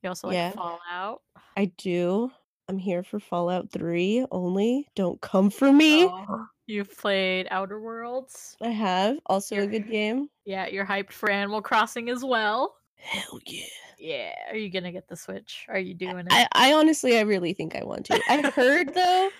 You 0.02 0.09
also 0.09 0.28
like 0.28 0.35
yeah, 0.35 0.50
Fallout. 0.52 1.23
I 1.57 1.67
do. 1.78 2.31
I'm 2.69 2.78
here 2.78 3.02
for 3.02 3.19
Fallout 3.19 3.71
3 3.73 4.26
only. 4.31 4.87
Don't 4.95 5.21
come 5.21 5.50
for 5.50 5.73
me. 5.73 6.05
Oh, 6.05 6.47
you've 6.67 6.97
played 6.99 7.49
Outer 7.50 7.81
Worlds? 7.81 8.57
I 8.61 8.69
have. 8.69 9.19
Also 9.26 9.55
a 9.55 9.59
You're 9.59 9.67
a 9.69 9.71
good 9.71 9.90
game. 9.90 10.28
yeah, 10.45 10.67
you're 10.67 10.85
hyped 10.87 11.12
for 11.12 11.31
Animal 11.31 11.62
Crossing 11.62 12.11
as 12.11 12.25
well? 12.25 12.75
Hell 12.97 13.38
yeah. 13.47 13.64
Yeah. 13.99 14.33
Are 14.50 14.57
you 14.57 14.71
gonna 14.71 14.93
get 14.93 15.09
the 15.09 15.17
Switch? 15.17 15.64
Are 15.69 15.78
you 15.78 15.95
doing 15.95 16.19
it? 16.19 16.26
I 16.31 16.47
I 16.52 16.73
honestly 16.75 17.17
I 17.19 17.23
really 17.23 17.52
think 17.52 17.75
I 17.75 17.85
want 17.85 18.07
to. 18.07 18.21
I 18.28 18.43
heard 18.50 18.93
though 18.95 19.31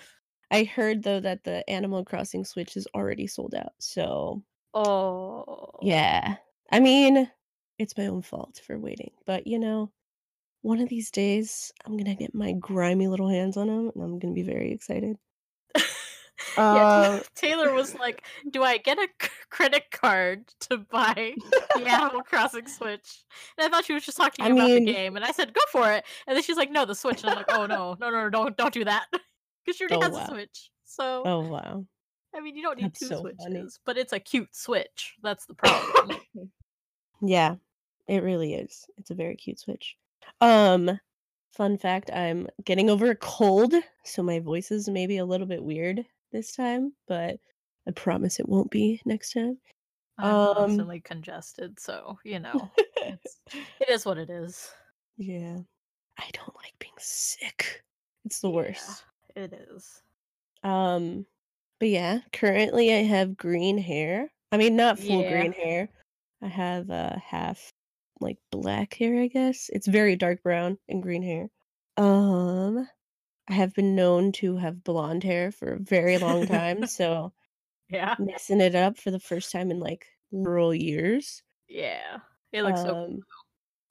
I 0.51 0.65
heard 0.65 1.03
though 1.05 1.21
that 1.21 1.45
the 1.45 1.69
Animal 1.71 2.05
Crossing 2.05 2.45
Switch 2.45 2.77
is 2.77 2.87
already 2.95 3.27
sold 3.27 3.55
out. 3.55 3.73
So, 3.79 4.45
Oh. 4.73 5.69
yeah. 5.81 6.37
I 6.71 6.81
mean, 6.81 7.31
it's 7.79 7.97
my 7.97 8.07
own 8.07 8.23
fault 8.23 8.61
for 8.65 8.79
waiting, 8.79 9.13
but 9.27 9.47
you 9.47 9.59
know, 9.59 9.93
one 10.63 10.81
of 10.81 10.89
these 10.91 11.11
days 11.13 11.73
I'm 11.87 11.97
gonna 11.99 12.17
get 12.17 12.35
my 12.35 12.53
grimy 12.55 13.09
little 13.09 13.29
hands 13.31 13.57
on 13.59 13.69
them, 13.69 13.93
and 13.95 14.05
I'm 14.05 14.19
gonna 14.21 14.35
be 14.35 14.43
very 14.45 14.73
excited. 14.73 15.19
Yeah, 16.71 16.87
Uh 16.87 17.21
Taylor 17.35 17.73
was 17.73 17.95
like, 17.95 18.27
"Do 18.51 18.63
I 18.63 18.79
get 18.79 18.99
a 18.99 19.09
c 19.21 19.29
credit 19.51 19.91
card 19.91 20.49
to 20.61 20.79
buy 20.79 21.39
the 21.75 21.87
Animal 21.87 22.23
Crossing 22.23 22.67
Switch?" 22.69 23.25
And 23.57 23.67
I 23.67 23.69
thought 23.71 23.85
she 23.87 23.95
was 23.95 24.05
just 24.05 24.17
talking 24.19 24.47
I 24.47 24.51
about 24.51 24.73
the 24.75 24.81
game, 24.81 25.17
and 25.17 25.25
I 25.25 25.33
said, 25.33 25.53
"Go 25.55 25.61
for 25.73 25.93
it." 25.93 26.05
And 26.27 26.37
then 26.37 26.43
she's 26.43 26.57
like, 26.57 26.71
"No, 26.71 26.85
the 26.85 26.95
Switch." 26.95 27.23
And 27.23 27.31
I'm 27.31 27.37
like, 27.37 27.47
"Oh, 27.49 27.67
no. 27.67 27.97
No, 28.01 28.11
no, 28.11 28.25
no, 28.25 28.31
don't 28.31 28.57
don't 28.57 28.75
do 28.75 28.85
that." 28.85 29.09
'Cause 29.69 29.77
she 29.77 29.85
already 29.85 29.97
Oh, 29.97 30.09
wow. 30.11 30.29
Switch. 30.29 30.71
So 30.85 31.31
Oh, 31.31 31.43
wow. 31.49 31.87
I 32.35 32.41
mean, 32.41 32.57
you 32.57 32.63
don't 32.63 32.77
need 32.79 32.95
That's 32.95 32.99
2 32.99 33.09
so 33.09 33.27
funny. 33.37 33.71
Switches, 33.71 33.81
but 33.85 33.97
it's 33.99 34.13
a 34.13 34.21
cute 34.21 34.55
Switch. 34.55 35.17
That's 35.23 35.47
the 35.47 35.55
problem. 35.55 36.19
Yeah, 37.23 37.57
it 38.09 38.23
really 38.23 38.55
is. 38.55 38.87
It's 38.99 39.11
a 39.11 39.15
very 39.15 39.37
cute 39.37 39.59
Switch. 39.61 39.97
Um, 40.41 41.01
fun 41.53 41.79
fact, 41.79 42.11
I'm 42.13 42.49
getting 42.65 42.91
over 42.91 43.11
a 43.11 43.17
cold, 43.17 43.75
so 44.05 44.23
my 44.23 44.41
voice 44.41 44.71
is 44.71 44.89
maybe 44.89 45.19
a 45.19 45.27
little 45.27 45.47
bit 45.49 45.65
weird 45.65 46.07
this 46.33 46.55
time, 46.55 46.95
but 47.09 47.41
I 47.89 47.93
promise 47.93 48.41
it 48.41 48.49
won't 48.49 48.71
be 48.71 49.03
next 49.07 49.33
time. 49.35 49.59
I'm 50.19 50.41
Um 50.41 50.41
constantly 50.43 51.01
congested, 51.01 51.79
so, 51.81 52.19
you 52.25 52.41
know, 52.41 52.73
it's 53.01 53.41
it 53.81 53.89
is 53.89 54.05
what 54.05 54.19
it 54.19 54.31
is. 54.31 54.73
Yeah. 55.19 55.63
I 56.19 56.31
don't 56.33 56.55
like 56.57 56.79
being 56.79 56.95
sick. 56.99 57.85
It's 58.25 58.41
the 58.41 58.51
worst. 58.51 59.05
It 59.39 59.53
is. 59.53 60.03
Um, 60.63 61.27
but 61.81 61.89
yeah, 61.89 62.21
currently 62.33 62.93
I 62.93 63.03
have 63.03 63.37
green 63.37 63.79
hair. 63.79 64.33
I 64.53 64.57
mean, 64.57 64.77
not 64.77 64.99
full 64.99 65.23
Yeah. 65.23 65.25
green 65.25 65.53
hair. 65.53 65.91
I 66.43 66.49
have, 66.49 66.91
uh, 66.91 67.19
half, 67.19 67.73
like, 68.21 68.39
black 68.51 68.95
hair, 68.95 69.21
I 69.23 69.29
guess. 69.29 69.69
It's 69.73 69.87
very 69.87 70.17
dark 70.17 70.43
brown 70.43 70.79
and 70.89 71.03
green 71.03 71.23
hair. 71.23 71.51
Um, 71.97 72.89
I 73.49 73.55
have 73.55 73.75
been 73.75 73.97
known 73.97 74.33
to 74.35 74.57
have 74.59 74.85
blonde 74.85 75.25
hair 75.25 75.53
for 75.53 75.75
a 75.75 75.81
very 75.81 76.19
long 76.19 76.47
time, 76.47 76.87
so 76.87 77.35
Yeah. 77.89 78.17
messing 78.19 78.61
it 78.63 78.75
up 78.77 78.99
for 78.99 79.11
the 79.13 79.21
first 79.21 79.53
time 79.53 79.71
in, 79.73 79.81
like, 79.81 80.07
literal 80.33 80.75
years. 80.75 81.43
Yeah. 81.69 82.21
It 82.53 82.63
looks 82.63 82.83
so 82.83 82.95
cool, 82.95 82.97
Um, 82.97 83.27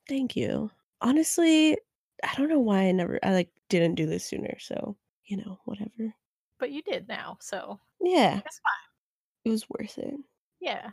thank 0.08 0.36
you. 0.36 0.72
Honestly, 1.02 1.78
I 2.24 2.36
don't 2.36 2.50
know 2.50 2.60
why 2.60 2.84
I 2.88 2.94
never 2.94 3.20
I, 3.24 3.34
like, 3.34 3.52
didn't 3.70 3.96
do 3.96 4.06
this 4.06 4.26
sooner, 4.26 4.58
so, 4.60 4.98
you 5.28 5.38
know, 5.38 5.60
whatever. 5.66 6.14
But 6.60 6.72
you 6.72 6.82
did 6.82 7.08
now, 7.08 7.38
so 7.40 7.80
Yeah. 8.02 8.36
fine. 8.40 8.44
It 9.46 9.50
was 9.52 9.70
worth 9.70 9.98
it. 9.98 10.16
Yeah. 10.60 10.92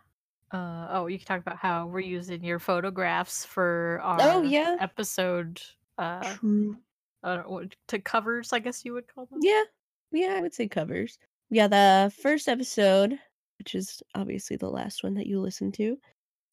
Uh, 0.52 0.86
oh, 0.90 1.06
you 1.06 1.18
can 1.18 1.26
talk 1.26 1.40
about 1.40 1.56
how 1.56 1.86
we're 1.86 2.00
using 2.00 2.44
your 2.44 2.58
photographs 2.58 3.44
for 3.44 4.00
our 4.02 4.20
Oh, 4.20 4.38
our 4.38 4.44
yeah. 4.44 4.76
episode, 4.80 5.60
uh, 5.98 6.20
True. 6.36 6.76
I 7.22 7.42
to 7.88 7.98
covers, 7.98 8.52
I 8.52 8.58
guess 8.58 8.84
you 8.84 8.92
would 8.92 9.08
call 9.08 9.26
them? 9.26 9.40
Yeah. 9.42 9.64
Yeah, 10.12 10.34
I 10.34 10.40
would 10.42 10.54
say 10.54 10.68
covers. 10.68 11.18
Yeah, 11.50 11.66
the 11.66 12.12
first 12.22 12.48
episode, 12.48 13.18
which 13.58 13.74
is 13.74 14.02
obviously 14.14 14.56
the 14.56 14.70
last 14.70 15.02
one 15.02 15.14
that 15.14 15.26
you 15.26 15.40
listened 15.40 15.74
to, 15.74 15.98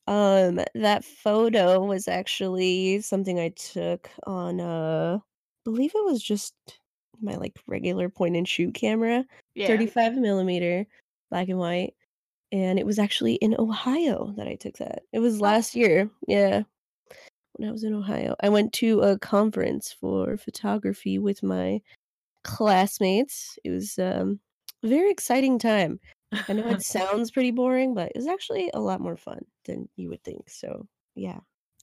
um, 0.07 0.59
that 0.73 1.03
photo 1.05 1.83
was 1.83 2.07
actually 2.07 3.01
something 3.01 3.39
I 3.39 3.49
took 3.49 4.09
on, 4.25 4.59
uh, 4.59 5.19
believe 5.63 5.91
it 5.93 6.05
was 6.05 6.23
just 6.23 6.55
my, 7.21 7.35
like, 7.35 7.57
regular 7.67 8.09
point 8.09 8.35
and 8.35 8.47
shoot 8.47 8.73
camera, 8.73 9.25
Yeah. 9.55 9.67
35 9.67 10.15
millimeter, 10.17 10.85
black 11.29 11.49
and 11.49 11.59
white, 11.59 11.95
and 12.51 12.79
it 12.79 12.85
was 12.85 12.99
actually 12.99 13.35
in 13.35 13.55
Ohio 13.59 14.33
that 14.37 14.47
I 14.47 14.55
took 14.55 14.77
that. 14.77 15.03
It 15.13 15.19
was 15.19 15.37
Oh. 15.39 15.43
last 15.43 15.75
year, 15.75 16.09
yeah, 16.27 16.63
when 17.53 17.69
I 17.69 17.71
was 17.71 17.83
in 17.83 17.93
Ohio. 17.93 18.35
I 18.41 18.49
went 18.49 18.73
to 18.75 19.01
a 19.01 19.19
conference 19.19 19.91
for 19.93 20.37
photography 20.37 21.19
with 21.19 21.43
my 21.43 21.81
classmates. 22.43 23.57
It 23.63 23.71
was, 23.71 23.99
um, 23.99 24.39
a 24.83 24.87
very 24.87 25.11
exciting 25.11 25.59
time. 25.59 25.99
I 26.47 26.53
know 26.53 26.67
it 26.69 26.81
sounds 26.83 27.31
pretty 27.31 27.51
boring, 27.51 27.93
but 27.93 28.09
it 28.09 28.17
was 28.17 28.27
actually 28.27 28.71
a 28.73 28.79
lot 28.81 29.01
more 29.01 29.17
fun 29.17 29.45
than 29.65 29.89
you 29.97 30.09
would 30.09 30.23
think, 30.23 30.49
so, 30.49 30.87
yeah. 31.15 31.39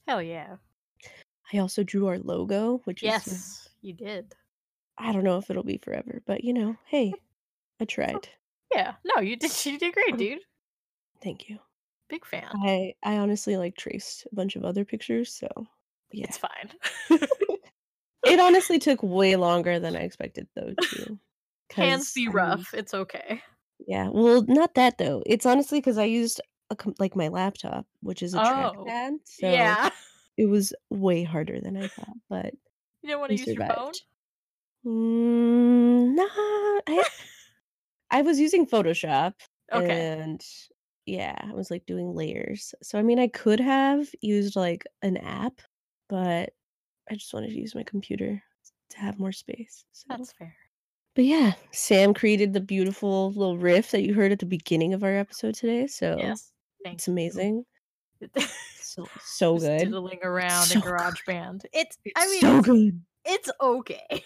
Hell 0.07 0.21
yeah. 0.23 0.57
I 1.53 1.59
also 1.59 1.83
drew 1.83 2.07
our 2.07 2.19
logo, 2.19 2.79
which 2.85 3.01
is, 3.03 3.07
Yes, 3.07 3.69
you 3.81 3.93
did. 3.93 4.35
I 4.99 5.11
don't 5.13 5.23
know 5.23 5.37
if 5.39 5.49
it'll 5.49 5.63
be 5.63 5.77
forever, 5.79 6.21
but, 6.27 6.43
you 6.43 6.53
know, 6.53 6.77
hey, 6.85 7.19
I 7.79 7.85
tried. 7.85 8.29
Yeah. 8.73 8.95
No, 9.03 9.21
you 9.21 9.35
did 9.35 9.51
you 9.65 9.77
did 9.77 9.93
great, 9.93 10.17
dude. 10.17 10.39
Thank 11.21 11.49
you. 11.49 11.59
Big 12.09 12.25
fan. 12.25 12.59
I 12.63 12.95
I 13.03 13.17
honestly, 13.17 13.57
like, 13.57 13.77
traced 13.77 14.27
a 14.31 14.35
bunch 14.35 14.55
of 14.55 14.65
other 14.65 14.85
pictures, 14.85 15.33
so, 15.33 15.49
yeah. 16.11 16.27
It's 16.27 16.37
fine. 16.37 16.73
It 18.23 18.39
honestly 18.39 18.79
took 18.79 19.01
way 19.03 19.35
longer 19.35 19.79
than 19.79 19.95
I 19.95 20.01
expected, 20.01 20.47
though, 20.55 20.75
too. 20.79 21.19
Hands 21.71 22.11
be 22.11 22.27
rough, 22.27 22.73
it's 22.73 22.93
okay. 22.93 23.41
Yeah, 23.87 24.09
well, 24.09 24.43
not 24.43 24.75
that, 24.75 24.97
though. 24.97 25.23
It's 25.25 25.45
honestly 25.45 25.79
because 25.79 25.97
I 25.97 26.05
used 26.05 26.41
a 26.69 26.77
like, 26.99 27.15
my 27.15 27.27
laptop, 27.29 27.87
which 28.01 28.21
is 28.21 28.33
a 28.33 28.39
Oh. 28.39 28.95
trackpad, 28.95 29.19
so 29.25 29.77
Yeah. 29.77 29.91
it 30.37 30.47
was 30.47 30.73
way 30.89 31.23
harder 31.23 31.61
than 31.61 31.77
I 31.77 31.89
thought, 31.89 32.17
but 32.29 32.55
You 33.01 33.07
didn't 33.09 33.19
wanna 33.21 33.33
we 33.33 33.35
use 33.35 33.53
your 33.53 33.63
phone? 33.63 33.99
Mm, 34.85 36.15
nah, 36.15 36.25
I 36.87 37.05
I 38.11 38.21
was 38.23 38.39
using 38.39 38.65
Photoshop, 38.67 39.35
Okay. 39.71 40.09
and, 40.15 40.43
yeah, 41.05 41.35
I 41.43 41.53
was, 41.53 41.71
like, 41.71 41.85
doing 41.85 42.13
layers. 42.15 42.73
So, 42.83 42.99
I 42.99 43.03
mean, 43.03 43.19
I 43.19 43.27
could 43.27 43.59
have 43.59 44.09
used, 44.21 44.55
like, 44.55 44.85
an 45.01 45.17
app, 45.17 45.61
but 46.09 46.53
I 47.09 47.15
just 47.15 47.33
wanted 47.33 47.49
to 47.51 47.59
use 47.59 47.75
my 47.75 47.83
computer 47.83 48.43
to 48.91 48.99
have 48.99 49.19
more 49.19 49.31
space, 49.33 49.85
so 49.93 50.05
That's 50.09 50.31
fair. 50.33 50.55
But, 51.15 51.25
yeah, 51.25 51.53
Sam 51.71 52.13
created 52.13 52.53
the 52.53 52.61
beautiful 52.61 53.31
little 53.33 53.57
riff 53.57 53.91
that 53.91 54.03
you 54.03 54.13
heard 54.13 54.31
at 54.31 54.39
the 54.39 54.45
beginning 54.45 54.93
of 54.93 55.03
our 55.03 55.15
episode 55.15 55.55
today, 55.55 55.87
so 55.87 56.17
Yes. 56.17 56.51
Thank 56.83 56.99
it's 56.99 57.07
you. 57.07 57.13
amazing. 57.13 57.65
So 58.73 59.11
so 59.19 59.57
Just 59.57 59.61
good. 59.61 59.77
diddling 59.77 60.19
around 60.23 60.71
So 60.71 60.73
in 60.73 60.81
good. 60.81 60.91
GarageBand. 60.91 61.65
It's 61.73 61.97
I 62.15 62.27
mean, 62.27 62.45
so 62.45 62.59
it's 62.59 62.61
good. 62.61 63.03
it's 63.25 63.49
okay. 63.61 64.23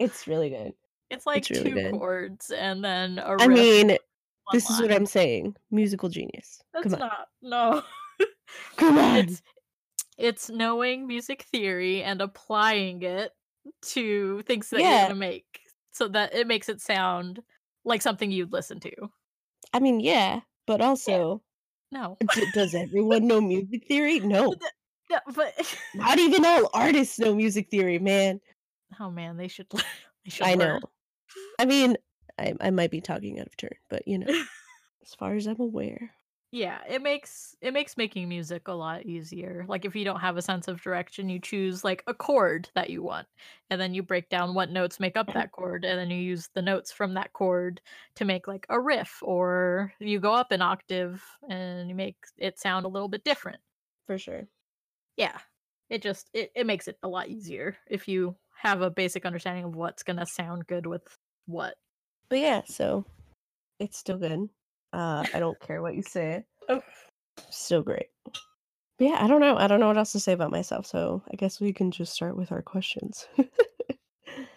It's 0.00 0.26
really 0.26 0.48
good. 0.48 0.72
It's 1.10 1.26
like 1.26 1.42
It's 1.42 1.50
really 1.50 1.70
2 1.70 1.72
good. 1.72 2.00
chords 2.00 2.50
and 2.50 2.84
then 2.84 3.18
a 3.18 3.38
I 3.38 3.48
mean, 3.48 3.96
1 4.44 4.52
this 4.52 4.70
is 4.70 4.80
what. 4.80 4.92
I'm 4.92 5.06
saying, 5.06 5.56
musical 5.70 6.08
genius. 6.08 6.62
That's 6.74 6.94
Come 6.94 6.94
on. 6.94 7.00
not 7.00 7.28
no. 7.42 7.82
Come 8.76 8.98
on! 8.98 9.38
It's 9.38 9.42
it's 10.18 10.50
knowing 10.50 11.06
music 11.06 11.42
theory 11.44 12.02
and 12.04 12.22
applying 12.22 13.02
it 13.02 13.32
to 13.82 14.42
things 14.42 14.70
that 14.70 14.86
you're 14.86 14.98
Yeah. 14.98 15.10
gonna 15.10 15.14
make, 15.16 15.60
so 15.92 16.08
that 16.08 16.34
it 16.34 16.46
makes 16.48 16.68
it 16.68 16.80
sound 16.82 17.42
like 17.84 18.02
something 18.02 18.30
you'd 18.32 18.52
listen 18.52 18.80
to. 18.80 18.92
I 19.72 19.78
mean, 19.80 20.00
yeah, 20.00 20.40
but 20.66 20.80
Yeah. 21.06 21.18
also 21.20 21.42
No. 21.92 22.20
d 22.34 22.46
does 22.46 22.74
everyone 22.74 23.26
know 23.28 23.40
music 23.40 23.86
theory? 23.88 24.20
No. 24.20 24.60
No, 25.10 25.18
but 25.34 25.54
Not 25.94 26.18
even 26.18 26.44
all 26.44 26.70
artists 26.72 27.18
know 27.18 27.34
music 27.34 27.68
theory, 27.70 27.98
man. 27.98 28.40
Oh, 28.98 29.10
man, 29.10 29.36
they 29.36 29.48
should 29.48 29.68
they 30.24 30.30
should 30.30 30.46
I 30.46 30.54
know. 30.54 30.80
I 31.58 31.64
mean, 31.64 31.96
I 32.38 32.54
I 32.60 32.70
might 32.70 32.90
be 32.90 33.00
talking 33.00 33.38
out 33.38 33.46
of 33.46 33.56
turn, 33.56 33.76
but, 33.88 34.06
you 34.06 34.18
know, 34.18 34.26
as 35.02 35.14
far 35.14 35.34
as 35.34 35.46
I'm 35.46 35.60
aware. 35.60 36.12
Yeah, 36.52 36.80
it 36.88 37.00
makes 37.00 37.54
it 37.60 37.72
makes 37.72 37.96
making 37.96 38.28
music 38.28 38.66
a 38.66 38.72
lot 38.72 39.06
easier. 39.06 39.64
Like, 39.68 39.84
if 39.84 39.94
you 39.94 40.04
don't 40.04 40.18
have 40.18 40.36
a 40.36 40.42
sense 40.42 40.66
of 40.66 40.82
direction, 40.82 41.28
you 41.28 41.38
choose, 41.38 41.84
like, 41.84 42.02
a 42.08 42.14
chord 42.14 42.68
that 42.74 42.90
you 42.90 43.04
want, 43.04 43.28
and 43.70 43.80
then 43.80 43.94
you 43.94 44.02
break 44.02 44.28
down 44.28 44.54
what 44.54 44.70
notes 44.70 44.98
make 44.98 45.16
up 45.16 45.28
uh-huh. 45.28 45.38
that 45.38 45.52
chord, 45.52 45.84
and 45.84 45.96
then 45.96 46.10
you 46.10 46.16
use 46.16 46.48
the 46.54 46.62
notes 46.62 46.90
from 46.90 47.14
that 47.14 47.32
chord 47.34 47.80
to 48.16 48.24
make, 48.24 48.48
like, 48.48 48.66
a 48.68 48.80
riff, 48.80 49.18
or 49.22 49.92
you 50.00 50.18
go 50.18 50.34
up 50.34 50.50
an 50.50 50.60
octave 50.60 51.22
and 51.48 51.88
you 51.88 51.94
make 51.94 52.16
it 52.36 52.58
sound 52.58 52.84
a 52.84 52.88
little 52.88 53.08
bit 53.08 53.22
different. 53.22 53.60
For 54.06 54.18
sure. 54.18 54.48
Yeah. 55.16 55.38
It 55.88 56.02
just 56.02 56.30
it 56.32 56.52
it 56.54 56.66
makes 56.66 56.88
it 56.88 56.98
a 57.02 57.08
lot 57.08 57.28
easier 57.28 57.76
if 57.88 58.06
you 58.08 58.36
have 58.60 58.82
a 58.82 58.90
basic 58.90 59.24
understanding 59.24 59.64
of 59.64 59.74
what's 59.74 60.02
gonna 60.02 60.26
sound 60.26 60.66
good 60.66 60.86
with 60.86 61.02
what. 61.46 61.74
But, 62.28 62.38
yeah, 62.40 62.62
so 62.66 63.04
it's 63.80 63.98
still 63.98 64.18
good. 64.18 64.48
Uh, 64.92 65.24
I 65.34 65.40
don't 65.40 65.58
care 65.60 65.82
what 65.82 65.94
you 65.94 66.02
say. 66.02 66.44
Oh. 66.68 66.82
Still 67.50 67.82
great. 67.82 68.06
But, 68.24 68.36
yeah, 69.08 69.18
I 69.20 69.26
don't 69.26 69.40
know 69.40 69.56
I 69.56 69.66
don't 69.66 69.80
know 69.80 69.88
what 69.88 69.96
else 69.96 70.12
to 70.12 70.20
say 70.20 70.32
about 70.32 70.50
myself, 70.52 70.86
so 70.86 71.22
I 71.32 71.36
guess 71.36 71.60
we 71.60 71.72
can 71.72 71.90
just 71.90 72.12
start 72.12 72.36
with 72.36 72.52
our 72.52 72.62
questions. 72.62 73.26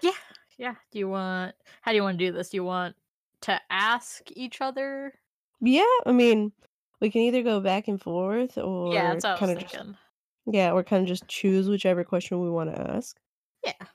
Yeah, 0.02 0.12
Yeah. 0.58 0.76
Do 0.92 1.00
you 1.00 1.10
want 1.10 1.56
how 1.82 1.92
do 1.92 1.96
you 1.96 2.04
wanna 2.04 2.18
do 2.18 2.32
this? 2.32 2.50
Do 2.50 2.58
you 2.58 2.64
want 2.64 2.96
to 3.42 3.60
ask 3.72 4.22
each 4.36 4.62
other? 4.62 5.14
Yeah, 5.62 5.86
I 6.06 6.12
mean, 6.12 6.52
we 7.00 7.10
can 7.10 7.22
either 7.22 7.42
go 7.42 7.60
back 7.62 7.88
and 7.88 8.00
forth 8.02 8.58
or 8.58 8.94
Yeah, 8.94 9.14
that's 9.14 9.24
what 9.24 9.30
I 9.30 9.32
was 9.34 9.40
kinda 9.40 9.62
just 9.62 9.74
thinking. 9.76 9.98
yeah, 10.46 10.72
or 10.74 10.84
kinda 10.84 11.08
just 11.08 11.28
choose 11.28 11.68
whichever 11.70 12.04
question 12.04 12.42
we 12.42 12.52
wanna 12.52 12.74
ask. 12.96 13.18
Yeah. 13.64 13.88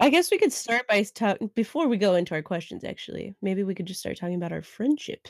I 0.00 0.08
guess 0.10 0.30
we 0.30 0.38
could 0.38 0.52
start 0.52 0.86
by 0.88 1.02
talking 1.04 1.48
before 1.54 1.86
we 1.88 1.96
go 1.98 2.14
into 2.14 2.34
our 2.34 2.42
questions, 2.42 2.84
actually, 2.84 3.34
maybe 3.42 3.62
we 3.64 3.74
could 3.74 3.86
just 3.86 4.00
start 4.00 4.16
talking 4.16 4.34
about 4.34 4.52
our 4.52 4.62
friendship. 4.62 5.28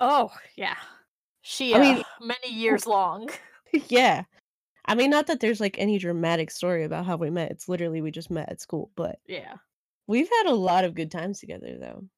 Oh, 0.00 0.30
yeah. 0.56 0.76
She, 1.42 1.74
I 1.74 1.78
uh, 1.78 1.80
mean 1.80 2.04
many 2.20 2.52
years 2.52 2.86
long. 2.86 3.30
Yeah. 3.88 4.24
I 4.86 4.94
mean, 4.96 5.10
not 5.10 5.26
that 5.28 5.40
there's, 5.40 5.60
like, 5.60 5.78
any 5.78 5.98
dramatic 5.98 6.50
story 6.50 6.84
about 6.84 7.06
how 7.06 7.16
we 7.16 7.30
met, 7.30 7.50
it's 7.52 7.68
literally 7.68 8.02
we 8.02 8.10
just 8.12 8.30
met 8.30 8.50
at 8.50 8.60
school, 8.60 8.92
but 8.96 9.20
Yeah. 9.26 9.58
we've 10.08 10.28
had 10.30 10.46
a 10.48 10.54
lot 10.54 10.84
of 10.84 10.94
good 10.94 11.10
times 11.12 11.40
together, 11.40 11.78
though. 11.78 12.08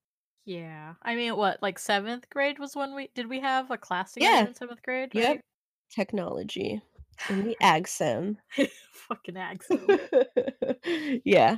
Yeah. 0.44 0.94
I 1.02 1.14
mean, 1.14 1.36
what, 1.36 1.62
like, 1.62 1.78
7th 1.78 2.28
grade 2.30 2.58
was 2.58 2.74
when 2.74 2.94
we 2.94 3.08
did 3.08 3.26
we 3.28 3.40
have 3.40 3.70
a 3.70 3.78
class 3.78 4.12
together 4.12 4.42
Yeah. 4.42 4.46
in 4.46 4.54
7th 4.54 4.82
grade, 4.82 5.12
Yep. 5.12 5.36
right? 5.36 5.40
Technology 5.90 6.80
in 7.28 7.44
the 7.44 7.56
ag. 7.60 7.88
Fucking 8.92 9.36
ag. 9.36 9.62
Yeah. 11.24 11.56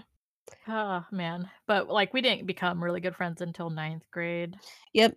Oh, 0.67 1.05
man. 1.13 1.49
But, 1.67 1.89
like, 1.89 2.13
we 2.13 2.21
didn't 2.23 2.47
become 2.47 2.83
really 2.83 3.01
good 3.01 3.15
friends 3.17 3.41
until 3.41 3.71
ninth 3.71 4.05
grade. 4.11 4.57
Yep. 4.95 5.17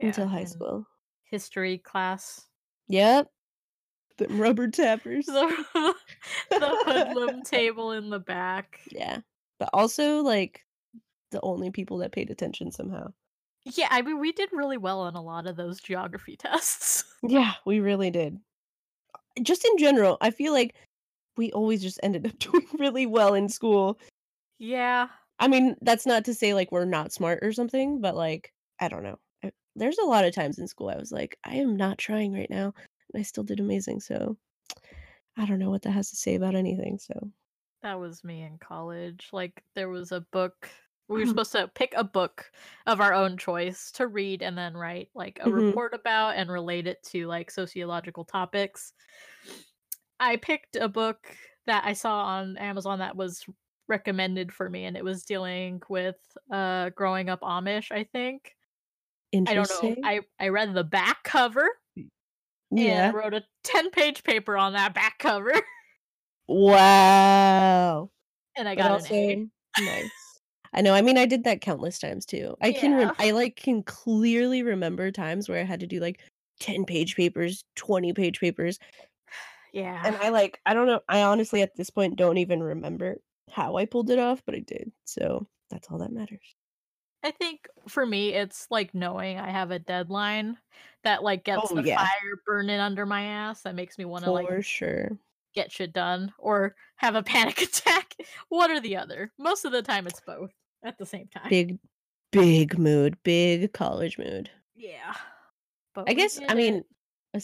Yeah, 0.00 0.06
Until 0.06 0.28
high 0.28 0.44
school. 0.44 0.86
history 1.30 1.78
class. 1.78 2.46
Yep. 2.88 3.28
Them 4.18 4.40
rubber 4.40 4.68
tappers. 4.70 5.26
The 5.26 5.94
the 6.50 6.82
hoodlum 6.86 7.42
table 7.42 7.92
in 7.92 8.10
the 8.10 8.20
back. 8.20 8.80
Yeah. 8.90 9.18
But 9.58 9.70
also, 9.72 10.20
like, 10.22 10.64
the 11.30 11.40
only 11.42 11.70
people 11.70 11.98
that 11.98 12.12
paid 12.12 12.30
attention 12.30 12.70
somehow. 12.70 13.12
Yeah, 13.64 13.88
I 13.90 14.02
mean, 14.02 14.20
we 14.20 14.32
did 14.32 14.50
really 14.52 14.76
well 14.76 15.00
on 15.00 15.14
a 15.16 15.22
lot 15.22 15.46
of 15.46 15.56
those 15.56 15.80
geography 15.80 16.36
tests. 16.36 17.04
Yeah, 17.22 17.52
we 17.64 17.80
really 17.80 18.10
did. 18.10 18.38
Just 19.42 19.64
in 19.64 19.76
general, 19.78 20.16
I 20.20 20.30
feel 20.30 20.52
like 20.52 20.74
we 21.36 21.52
always 21.52 21.82
just 21.82 22.00
ended 22.02 22.26
up 22.26 22.38
doing 22.40 22.66
really 22.78 23.06
well 23.06 23.34
in 23.34 23.48
school. 23.48 23.98
Yeah. 24.58 25.10
I 25.38 25.48
mean, 25.48 25.76
that's 25.82 26.06
not 26.06 26.24
to 26.26 26.34
say, 26.34 26.54
like, 26.54 26.70
we're 26.72 26.84
not 26.84 27.12
smart 27.12 27.40
or 27.42 27.52
something, 27.52 28.00
but, 28.00 28.14
like, 28.16 28.52
I 28.80 28.88
don't 28.88 29.02
know. 29.02 29.18
Eh, 29.42 29.50
there's 29.74 29.98
a 29.98 30.04
lot 30.04 30.24
of 30.24 30.34
times 30.34 30.58
in 30.58 30.68
school 30.68 30.88
I 30.88 30.96
was 30.96 31.12
like, 31.12 31.38
"I 31.44 31.56
am 31.56 31.76
not 31.76 31.98
trying 31.98 32.32
right 32.32 32.50
now," 32.50 32.72
and 33.12 33.20
I 33.20 33.22
still 33.22 33.44
did 33.44 33.60
amazing, 33.60 34.00
so 34.00 34.36
I 35.36 35.46
don't 35.46 35.58
know 35.60 35.70
what 35.70 35.82
that 35.82 35.92
has 35.92 36.10
to 36.10 36.16
say 36.16 36.34
about 36.36 36.54
anything, 36.56 36.98
so 36.98 37.32
That 37.82 38.00
was 38.00 38.24
me 38.24 38.42
in 38.42 38.58
college, 38.58 39.28
like, 39.32 39.62
there 39.74 39.88
was 39.88 40.10
a 40.10 40.20
book 40.22 40.70
we 41.08 41.20
were 41.20 41.26
supposed 41.26 41.52
to 41.52 41.68
pick 41.68 41.94
a 41.96 42.04
book 42.04 42.50
of 42.86 43.00
our 43.00 43.12
own 43.14 43.36
choice 43.38 43.90
to 43.92 44.06
read 44.08 44.42
and 44.42 44.56
then 44.58 44.74
write, 44.76 45.10
like, 45.14 45.38
a 45.42 45.50
Mhm. 45.50 45.50
report 45.50 45.94
about 45.94 46.36
and 46.36 46.50
relate 46.50 46.86
it 46.86 47.02
to, 47.04 47.26
like, 47.26 47.50
sociological 47.50 48.24
topics. 48.24 48.92
I 50.20 50.36
picked 50.36 50.76
a 50.76 50.88
book 50.88 51.36
that 51.66 51.84
I 51.84 51.92
saw 51.92 52.24
on 52.24 52.56
Amazon 52.58 52.98
that 53.00 53.16
was 53.16 53.44
recommended 53.88 54.52
for 54.52 54.70
me, 54.70 54.84
and 54.84 54.96
it 54.96 55.04
was 55.04 55.24
dealing 55.24 55.82
with, 55.88 56.16
uh, 56.50 56.90
growing 56.90 57.28
up 57.28 57.40
Amish, 57.40 57.90
I 57.92 58.04
think. 58.04 58.56
I 59.46 59.54
don't 59.54 59.70
know, 59.70 59.94
Interesting. 59.94 59.96
I 60.02 60.22
I 60.40 60.48
read 60.50 60.74
the 60.74 60.84
back 60.84 61.24
cover 61.24 61.68
Y 61.96 62.08
and 62.76 63.00
I 63.00 63.08
yeah. 63.10 63.10
wrote 63.10 63.34
a 63.34 63.44
ten-page 63.62 64.24
paper 64.24 64.56
on 64.56 64.72
that 64.74 64.94
back 64.94 65.18
cover. 65.18 65.52
Wow. 66.48 68.10
And 68.56 68.68
I 68.68 68.74
got 68.76 68.92
an 68.92 69.06
A. 69.10 69.42
nice. 69.76 70.23
I 70.74 70.80
know, 70.82 70.92
I 70.94 71.02
mean, 71.02 71.16
I 71.18 71.26
did 71.26 71.44
that 71.44 71.60
countless 71.60 71.98
times 72.00 72.26
too. 72.26 72.56
I 72.60 72.72
can 72.72 72.94
rem 72.94 73.10
Yeah. 73.10 73.20
I, 73.20 73.30
like, 73.30 73.56
can 73.56 73.82
clearly 73.84 74.62
remember 74.62 75.10
times 75.12 75.48
where 75.48 75.60
I 75.60 75.64
had 75.64 75.80
to 75.80 75.86
do, 75.86 76.00
like, 76.00 76.20
ten-page 76.60 77.16
papers, 77.16 77.64
twenty-page 77.76 78.40
papers 78.40 78.78
Yeah. 79.72 80.04
and 80.04 80.16
I, 80.16 80.28
like 80.30 80.60
I 80.66 80.74
don't 80.74 80.86
know, 80.86 81.00
I 81.08 81.22
honestly, 81.22 81.62
at 81.62 81.76
this 81.76 81.90
point, 81.90 82.16
don't 82.16 82.38
even 82.38 82.62
remember 82.62 83.18
how 83.50 83.76
I 83.76 83.86
pulled 83.86 84.10
it 84.10 84.18
off, 84.18 84.42
but 84.44 84.54
I 84.54 84.60
did, 84.60 84.92
so 85.04 85.48
that's 85.70 85.88
all 85.90 85.98
that 85.98 86.12
matters. 86.12 86.54
I 87.22 87.30
think 87.30 87.68
for 87.88 88.04
me, 88.04 88.34
it's, 88.34 88.66
like, 88.70 88.94
knowing 88.94 89.38
I 89.38 89.50
have 89.50 89.70
a 89.70 89.78
deadline 89.78 90.58
that, 91.04 91.22
like, 91.22 91.44
gets 91.44 91.70
Oh, 91.70 91.76
the 91.76 91.82
yeah. 91.82 91.96
fire 91.96 92.36
burning 92.44 92.80
under 92.80 93.06
my 93.06 93.22
ass, 93.24 93.62
that 93.62 93.74
makes 93.74 93.96
me 93.98 94.04
wanna, 94.04 94.30
like 94.30 94.50
For 94.50 94.62
sure. 94.62 95.18
get 95.54 95.72
shit 95.72 95.92
done 95.92 96.34
or 96.38 96.76
have 96.96 97.14
a 97.14 97.22
panic 97.24 97.62
attack, 97.62 98.16
one 98.48 98.70
or 98.70 98.80
the 98.80 98.96
other. 98.96 99.32
Most 99.38 99.64
of 99.64 99.72
the 99.72 99.82
time, 99.82 100.06
it's 100.06 100.20
both 100.20 100.52
at 100.84 100.98
the 100.98 101.06
same 101.06 101.28
time. 101.28 101.50
Big, 101.50 101.78
big 102.32 102.78
mood, 102.78 103.16
big 103.22 103.72
college 103.72 104.18
mood. 104.18 104.50
Yeah. 104.76 105.14
But 105.94 106.08
I 106.08 106.12
guess, 106.14 106.40
I 106.48 106.54
did 106.54 106.58
it. 106.58 106.74
mean 106.74 106.84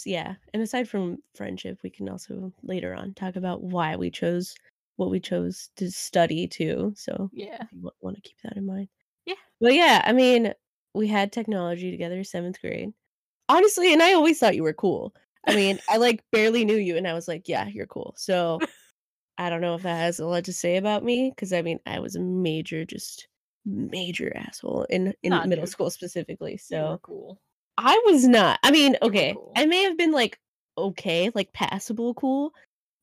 yeah, 0.06 0.36
and 0.54 0.62
aside 0.62 0.88
from 0.88 1.18
friendship, 1.34 1.80
we 1.82 1.90
can 1.90 2.08
also, 2.08 2.52
later 2.62 2.94
on, 2.94 3.12
talk 3.14 3.34
about 3.36 3.62
why 3.64 3.96
we 3.96 4.08
chose 4.10 4.54
what 4.96 5.10
we 5.10 5.18
chose 5.18 5.70
to 5.76 5.90
study 5.90 6.46
too, 6.46 6.92
so 6.96 7.32
Yeah. 7.32 7.66
you 7.70 7.78
w 7.80 7.90
wanna 8.00 8.20
keep 8.22 8.36
that 8.42 8.56
in 8.56 8.66
mind. 8.66 8.88
Yeah. 9.26 9.34
But, 9.60 9.74
yeah, 9.74 10.02
I 10.06 10.12
mean, 10.12 10.54
we 10.94 11.08
had 11.08 11.32
technology 11.32 11.90
together, 11.90 12.24
7th 12.24 12.60
grade. 12.60 12.92
Honestly 13.50 13.92
and 13.92 14.02
I 14.02 14.14
always 14.14 14.38
thought 14.40 14.56
you 14.56 14.62
were 14.64 14.74
cool. 14.74 15.14
I 15.48 15.54
mean, 15.56 15.80
I, 15.88 15.98
like, 15.98 16.24
barely 16.32 16.64
knew 16.66 16.76
you, 16.78 16.96
and 16.98 17.08
I 17.08 17.14
was 17.14 17.28
like, 17.28 17.48
"Yeah, 17.48 17.68
you're 17.68 17.86
cool." 17.88 18.14
So, 18.18 18.60
I 19.38 19.50
don't 19.50 19.62
know 19.62 19.76
if 19.76 19.82
that 19.84 19.96
has 19.98 20.20
a 20.20 20.26
lot 20.26 20.44
to 20.46 20.54
say 20.54 20.76
about 20.78 21.04
me 21.04 21.30
because 21.32 21.52
I 21.54 21.62
mean, 21.62 21.80
I 21.86 22.00
was 22.00 22.16
a 22.16 22.20
major 22.20 22.84
just 22.86 23.28
major 23.64 24.32
asshole 24.36 24.84
in 24.84 25.14
in 25.22 25.40
Nah, 25.40 25.46
middle 25.48 25.66
dude. 25.66 25.68
school 25.68 25.90
specifically, 25.90 26.56
so 26.56 27.00
cool. 27.02 27.40
I 27.78 28.00
was 28.06 28.26
not 28.28 28.60
I 28.62 28.70
mean, 28.70 28.96
okay, 29.02 29.40
cool. 29.40 29.56
I 29.56 29.66
may 29.66 29.82
have 29.84 29.96
been, 29.98 30.12
like, 30.12 30.40
okay, 30.78 31.30
like, 31.34 31.52
passable 31.52 32.14
cool 32.14 32.54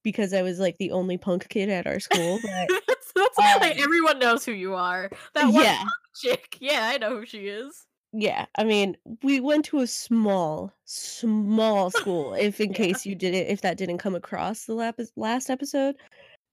because 0.04 0.34
I 0.34 0.42
was, 0.44 0.60
like, 0.60 0.78
the 0.80 0.92
only 0.92 1.18
punk 1.18 1.50
kid 1.50 1.70
at 1.70 1.88
our 1.88 2.00
school, 2.00 2.40
but, 2.42 2.72
That's 2.90 3.12
that's 3.14 3.40
like, 3.62 3.78
um 3.78 3.84
everyone 3.84 4.20
knows 4.20 4.46
who 4.46 4.52
you 4.52 4.76
are. 4.76 5.10
That 5.34 5.54
one 5.54 5.66
Yeah. 5.66 5.90
chick, 6.16 6.58
yeah, 6.60 6.90
I 6.94 6.98
know 6.98 7.18
who 7.20 7.26
she 7.26 7.48
is. 7.48 7.88
Yeah, 8.14 8.46
I 8.56 8.64
mean, 8.64 8.98
we 9.22 9.40
went 9.42 9.66
to 9.66 9.80
a 9.80 9.88
small, 9.88 10.72
small 10.86 11.92
school, 11.92 12.34
if 12.34 12.60
in 12.62 12.74
Yeah. 12.78 12.98
case 12.98 13.06
you 13.06 13.16
didn't 13.16 13.48
if 13.52 13.62
that 13.62 13.78
didn't 13.78 13.98
come 14.00 14.16
across 14.16 14.66
the 14.66 14.74
lapis 14.76 15.12
last 15.18 15.50
episode. 15.50 15.98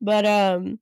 But, 0.00 0.26
um, 0.26 0.80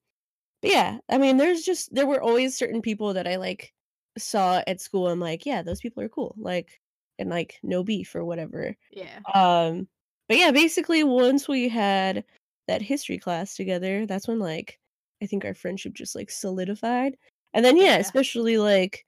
yeah, 0.70 0.98
I 1.08 1.18
mean, 1.18 1.36
there's 1.38 1.62
just 1.62 1.94
there 1.94 2.06
were 2.06 2.20
always 2.22 2.56
certain 2.56 2.82
people 2.82 3.14
that 3.14 3.26
I, 3.26 3.36
like, 3.36 3.72
saw 4.18 4.62
at 4.66 4.80
school, 4.80 5.08
I'm 5.08 5.20
like, 5.20 5.46
"Yeah, 5.46 5.62
those 5.62 5.80
people 5.80 6.02
are 6.02 6.08
cool," 6.08 6.34
like 6.38 6.80
and, 7.18 7.30
like, 7.30 7.58
no 7.62 7.84
beef 7.84 8.14
or 8.14 8.24
whatever. 8.24 8.76
Yeah. 8.90 9.22
Um, 9.34 9.88
but, 10.28 10.38
yeah, 10.38 10.50
basically, 10.52 11.04
once 11.04 11.46
we 11.48 11.68
had 11.68 12.24
that 12.68 12.82
history 12.82 13.18
class 13.18 13.54
together, 13.56 14.06
that's 14.06 14.28
when, 14.28 14.38
like, 14.40 14.80
I 15.22 15.26
think 15.26 15.44
our 15.44 15.54
friendship 15.54 15.94
just, 15.94 16.14
like, 16.16 16.30
solidified. 16.30 17.16
And 17.54 17.64
then, 17.64 17.76
yeah, 17.76 17.96
Yeah. 17.96 17.98
especially, 17.98 18.58
like, 18.58 19.06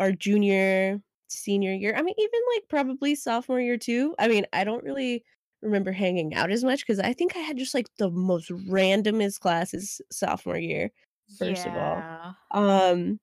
our 0.00 0.12
junior, 0.12 1.02
senior 1.28 1.72
year 1.74 1.94
I 1.96 2.02
mean, 2.02 2.14
even, 2.18 2.40
like, 2.56 2.68
probably 2.68 3.14
sophomore 3.16 3.60
year 3.60 3.78
too. 3.78 4.14
I 4.18 4.28
mean, 4.28 4.46
I 4.52 4.64
don't 4.64 4.84
really 4.84 5.24
remember 5.62 5.92
hanging 5.92 6.34
out 6.34 6.50
as 6.52 6.64
much 6.64 6.80
because 6.80 7.00
I 7.00 7.12
think 7.12 7.36
I 7.36 7.40
had 7.40 7.56
just, 7.58 7.74
like, 7.74 7.88
the 7.98 8.10
most 8.10 8.50
randomest 8.50 9.40
classes 9.40 10.00
sophomore 10.10 10.58
year, 10.58 10.90
first 11.38 11.66
of 11.66 11.76
all. 11.76 12.06
Um, 12.52 13.20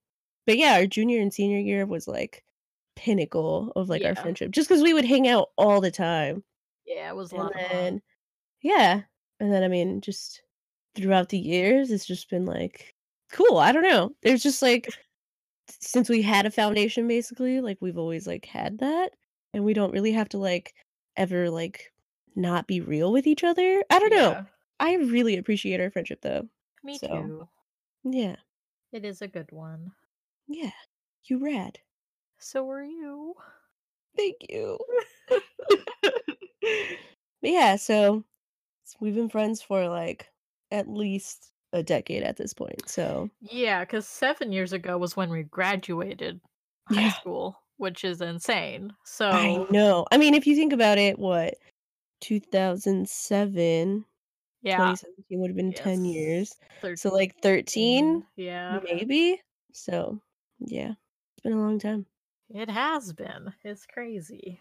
but, 0.47 0.57
yeah, 0.57 0.75
our 0.75 0.87
junior 0.87 1.21
and 1.21 1.33
senior 1.33 1.59
year 1.59 1.85
was, 1.85 2.07
like, 2.07 2.43
pinnacle 2.95 3.71
of, 3.75 3.89
like, 3.89 4.05
our 4.05 4.15
friendship 4.15 4.51
just 4.51 4.69
because 4.69 4.83
we 4.83 4.93
would 4.93 5.05
hang 5.05 5.27
out 5.27 5.49
all 5.57 5.81
the 5.81 5.91
time. 5.91 6.43
Yeah, 6.85 7.09
it 7.09 7.15
was 7.15 7.33
And 7.33 7.37
lot 7.37 7.55
of 7.55 7.61
fun. 7.63 7.91
then 7.91 8.01
yeah, 8.61 9.03
and 9.39 9.53
then, 9.53 9.63
I 9.63 9.69
mean, 9.69 10.01
just 10.01 10.43
throughout 10.95 11.29
the 11.29 11.39
years, 11.39 11.91
it's 11.91 12.05
just 12.07 12.29
been, 12.29 12.45
like, 12.45 12.95
cool, 13.31 13.57
I 13.59 13.71
don't 13.73 13.83
know. 13.83 14.15
There's 14.23 14.43
just, 14.43 14.61
like 14.63 14.95
since 15.69 16.09
we 16.09 16.21
had 16.21 16.45
a 16.45 16.51
foundation, 16.51 17.07
basically, 17.07 17.61
like, 17.61 17.77
we've 17.81 17.97
always, 17.97 18.27
like, 18.27 18.45
had 18.45 18.79
that, 18.79 19.13
and 19.53 19.63
we 19.65 19.73
don't 19.73 19.93
really 19.93 20.11
have 20.13 20.29
to, 20.29 20.37
like, 20.37 20.73
ever, 21.17 21.49
like, 21.49 21.91
not 22.39 22.67
be 22.67 22.81
real 22.81 23.11
with 23.11 23.27
each 23.27 23.43
other? 23.43 23.83
I 23.89 23.99
don't 23.99 24.11
know. 24.11 24.31
Yeah. 24.31 24.43
I 24.79 24.95
really 24.95 25.37
appreciate 25.37 25.79
our 25.81 25.91
friendship, 25.91 26.21
though. 26.21 26.47
Me 26.83 26.97
So, 26.97 27.07
too. 27.07 27.47
yeah. 28.03 28.37
It 28.91 29.05
is 29.05 29.21
a 29.21 29.27
good 29.27 29.51
one. 29.51 29.91
Yeah. 30.47 30.71
You 31.25 31.37
rad. 31.43 31.77
So 32.39 32.69
are 32.71 32.83
you. 32.83 33.35
Thank 34.15 34.37
you. 34.49 34.79
Yeah, 37.41 37.77
so 37.77 38.25
we've 38.99 39.15
been 39.15 39.29
friends 39.29 39.61
for, 39.61 39.87
like, 39.87 40.29
at 40.71 40.89
least 40.89 41.51
a 41.71 41.81
decade 41.81 42.23
at 42.23 42.35
this 42.35 42.53
point, 42.53 42.89
so 42.89 43.29
Yeah, 43.39 43.85
because 43.85 44.07
7 44.07 44.51
years 44.51 44.73
ago 44.73 44.97
was 44.97 45.15
when 45.15 45.29
we 45.29 45.43
graduated 45.43 46.41
high 46.89 47.03
Yeah. 47.03 47.09
school, 47.09 47.55
which 47.77 48.03
is 48.03 48.19
insane. 48.21 48.91
So 49.05 49.29
I 49.29 49.65
know. 49.71 50.05
I 50.11 50.17
mean, 50.17 50.33
if 50.33 50.45
you 50.47 50.55
think 50.55 50.73
about 50.73 50.97
it, 50.97 51.17
what, 51.17 51.55
2007, 52.21 54.05
Yeah. 54.61 54.95
2017 54.95 55.39
would've 55.41 55.55
been 55.55 55.73
10 55.73 56.05
Yes. 56.05 56.05
years. 56.05 56.57
So, 56.95 57.09
like, 57.11 57.35
13, 57.41 58.23
13, 58.27 58.27
yeah. 58.35 58.83
maybe? 58.83 59.41
So, 59.73 60.21
yeah, 60.59 60.91
it's 61.35 61.43
been 61.43 61.53
a 61.53 61.57
long 61.61 61.79
time. 61.79 62.07
It 62.49 62.69
has 62.69 63.13
been. 63.13 63.53
It's 63.63 63.85
crazy. 63.85 64.59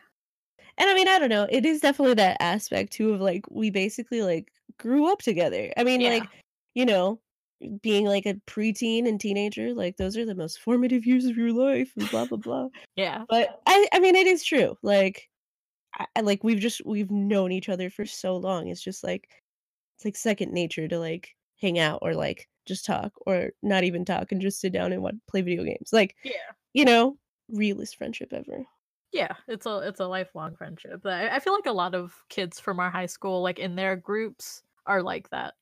And 0.76 0.88
I 0.88 0.94
mean, 0.94 1.08
I 1.08 1.18
don't 1.18 1.28
know, 1.30 1.46
it 1.50 1.66
is 1.66 1.80
definitely 1.80 2.14
that 2.14 2.36
aspect 2.40 2.92
too 2.92 3.12
of, 3.12 3.20
like, 3.20 3.44
we 3.50 3.70
basically, 3.70 4.22
like, 4.22 4.52
grew 4.78 5.10
up 5.10 5.20
together. 5.20 5.72
I 5.76 5.84
mean, 5.84 6.00
Yeah. 6.00 6.10
like, 6.10 6.30
you 6.74 6.86
know, 6.86 7.20
being, 7.82 8.06
like, 8.06 8.26
a 8.26 8.34
preteen 8.46 9.08
and 9.08 9.20
teenager, 9.20 9.74
like, 9.74 9.96
those 9.96 10.16
are 10.16 10.24
the 10.26 10.34
most 10.34 10.60
formative 10.60 11.06
years 11.06 11.24
of 11.26 11.36
your 11.36 11.52
life 11.52 11.92
and 11.96 12.08
blah, 12.08 12.26
blah, 12.26 12.38
blah. 12.38 12.68
Yeah. 12.96 13.24
But 13.28 13.50
I 13.66 13.88
I 13.92 14.00
mean, 14.00 14.16
it 14.16 14.26
is 14.28 14.44
true. 14.44 14.78
Like, 14.82 15.30
I 16.16 16.20
like, 16.22 16.44
we've 16.44 16.60
just 16.60 16.84
we've 16.86 17.10
known 17.10 17.52
each 17.52 17.68
other 17.68 17.90
for 17.90 18.06
so 18.06 18.36
long. 18.36 18.68
It's 18.68 18.82
just 18.82 19.02
like 19.04 19.28
it's 19.96 20.04
like 20.04 20.16
second 20.16 20.52
nature 20.52 20.88
to, 20.88 20.98
like, 20.98 21.36
hang 21.60 21.78
out 21.78 22.00
or, 22.02 22.14
like, 22.14 22.48
just 22.66 22.84
talk 22.86 23.12
or 23.26 23.52
not 23.62 23.84
even 23.84 24.04
talk 24.04 24.32
and 24.32 24.40
just 24.42 24.60
sit 24.60 24.72
down 24.72 24.92
and 24.92 25.02
what 25.02 25.14
play 25.28 25.42
video 25.42 25.64
games. 25.64 25.92
Like, 25.92 26.16
Yeah. 26.22 26.52
you 26.74 26.84
know, 26.84 27.18
realest 27.50 27.96
friendship 27.96 28.32
ever. 28.32 28.66
Yeah, 29.12 29.36
it's 29.46 29.64
a 29.66 29.78
it's 29.88 30.00
a 30.00 30.06
lifelong 30.06 30.54
friendship. 30.56 31.04
I 31.06 31.28
I 31.30 31.38
feel 31.40 31.54
like 31.54 31.66
a 31.66 31.72
lot 31.72 31.94
of 31.94 32.24
kids 32.28 32.60
from 32.60 32.78
our 32.80 32.90
high 32.90 33.06
school, 33.06 33.42
like, 33.42 33.58
in 33.58 33.74
their 33.76 33.96
groups 33.96 34.62
are 34.86 35.02
like 35.02 35.30
that. 35.30 35.54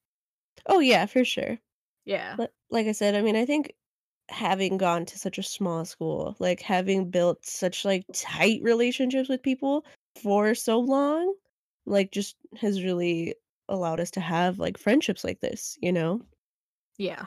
Oh, 0.67 0.81
yeah, 0.81 1.07
for 1.07 1.25
sure. 1.25 1.59
Yeah. 2.05 2.39
But, 2.39 2.55
like 2.71 2.87
I 2.89 2.93
said, 2.93 3.15
I 3.17 3.23
mean, 3.23 3.37
I 3.37 3.47
think 3.47 3.75
having 4.31 4.79
gone 4.79 5.07
to 5.07 5.19
such 5.19 5.39
a 5.39 5.43
small 5.45 5.85
school, 5.87 6.37
like, 6.41 6.61
having 6.63 7.11
built 7.11 7.47
such, 7.47 7.85
like, 7.85 8.07
tight 8.15 8.63
relationships 8.63 9.29
with 9.29 9.43
people 9.43 9.87
for 10.17 10.55
so 10.55 10.79
long, 10.81 11.35
like, 11.87 12.11
just 12.13 12.37
has 12.61 12.83
really 12.83 13.35
allowed 13.69 14.01
us 14.01 14.11
to 14.13 14.21
have, 14.21 14.59
like, 14.59 14.79
friendships 14.79 15.25
like 15.25 15.41
this, 15.41 15.77
you 15.81 15.93
know? 15.93 16.23
Yeah. 16.99 17.27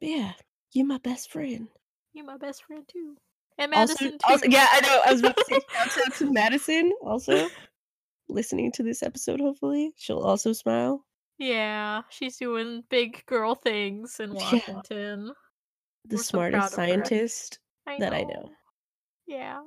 Yeah, 0.00 0.32
you're 0.72 0.86
my 0.86 0.98
best 0.98 1.30
friend. 1.30 1.68
You're 2.12 2.24
my 2.26 2.36
best 2.38 2.64
friend 2.64 2.84
too. 2.88 3.16
And 3.58 3.70
Madison 3.70 4.18
also 4.24 4.46
too. 4.46 4.50
yeah, 4.50 4.66
I 4.72 4.80
know, 4.80 5.00
I 5.06 5.12
was 5.12 5.20
about 5.20 5.36
to 5.36 5.44
say 5.44 5.60
shout 5.72 6.06
out 6.06 6.14
to 6.14 6.32
Madison 6.32 6.92
also 7.02 7.48
listening 8.28 8.72
to 8.72 8.82
this 8.82 9.02
episode, 9.02 9.40
hopefully. 9.40 9.92
She'll 9.96 10.20
also 10.20 10.52
smile. 10.52 11.04
Yeah, 11.38 12.02
she's 12.10 12.36
doing 12.38 12.82
big 12.90 13.24
girl 13.26 13.54
things 13.54 14.18
in 14.20 14.34
Yeah. 14.34 14.42
Washington. 14.42 15.32
The 16.06 16.16
We're 16.16 16.22
smartest 16.22 16.70
her. 16.70 16.76
scientist 16.76 17.58
I 17.86 17.98
that. 17.98 18.12
I 18.14 18.22
know. 18.22 18.50
Yeah. 19.26 19.60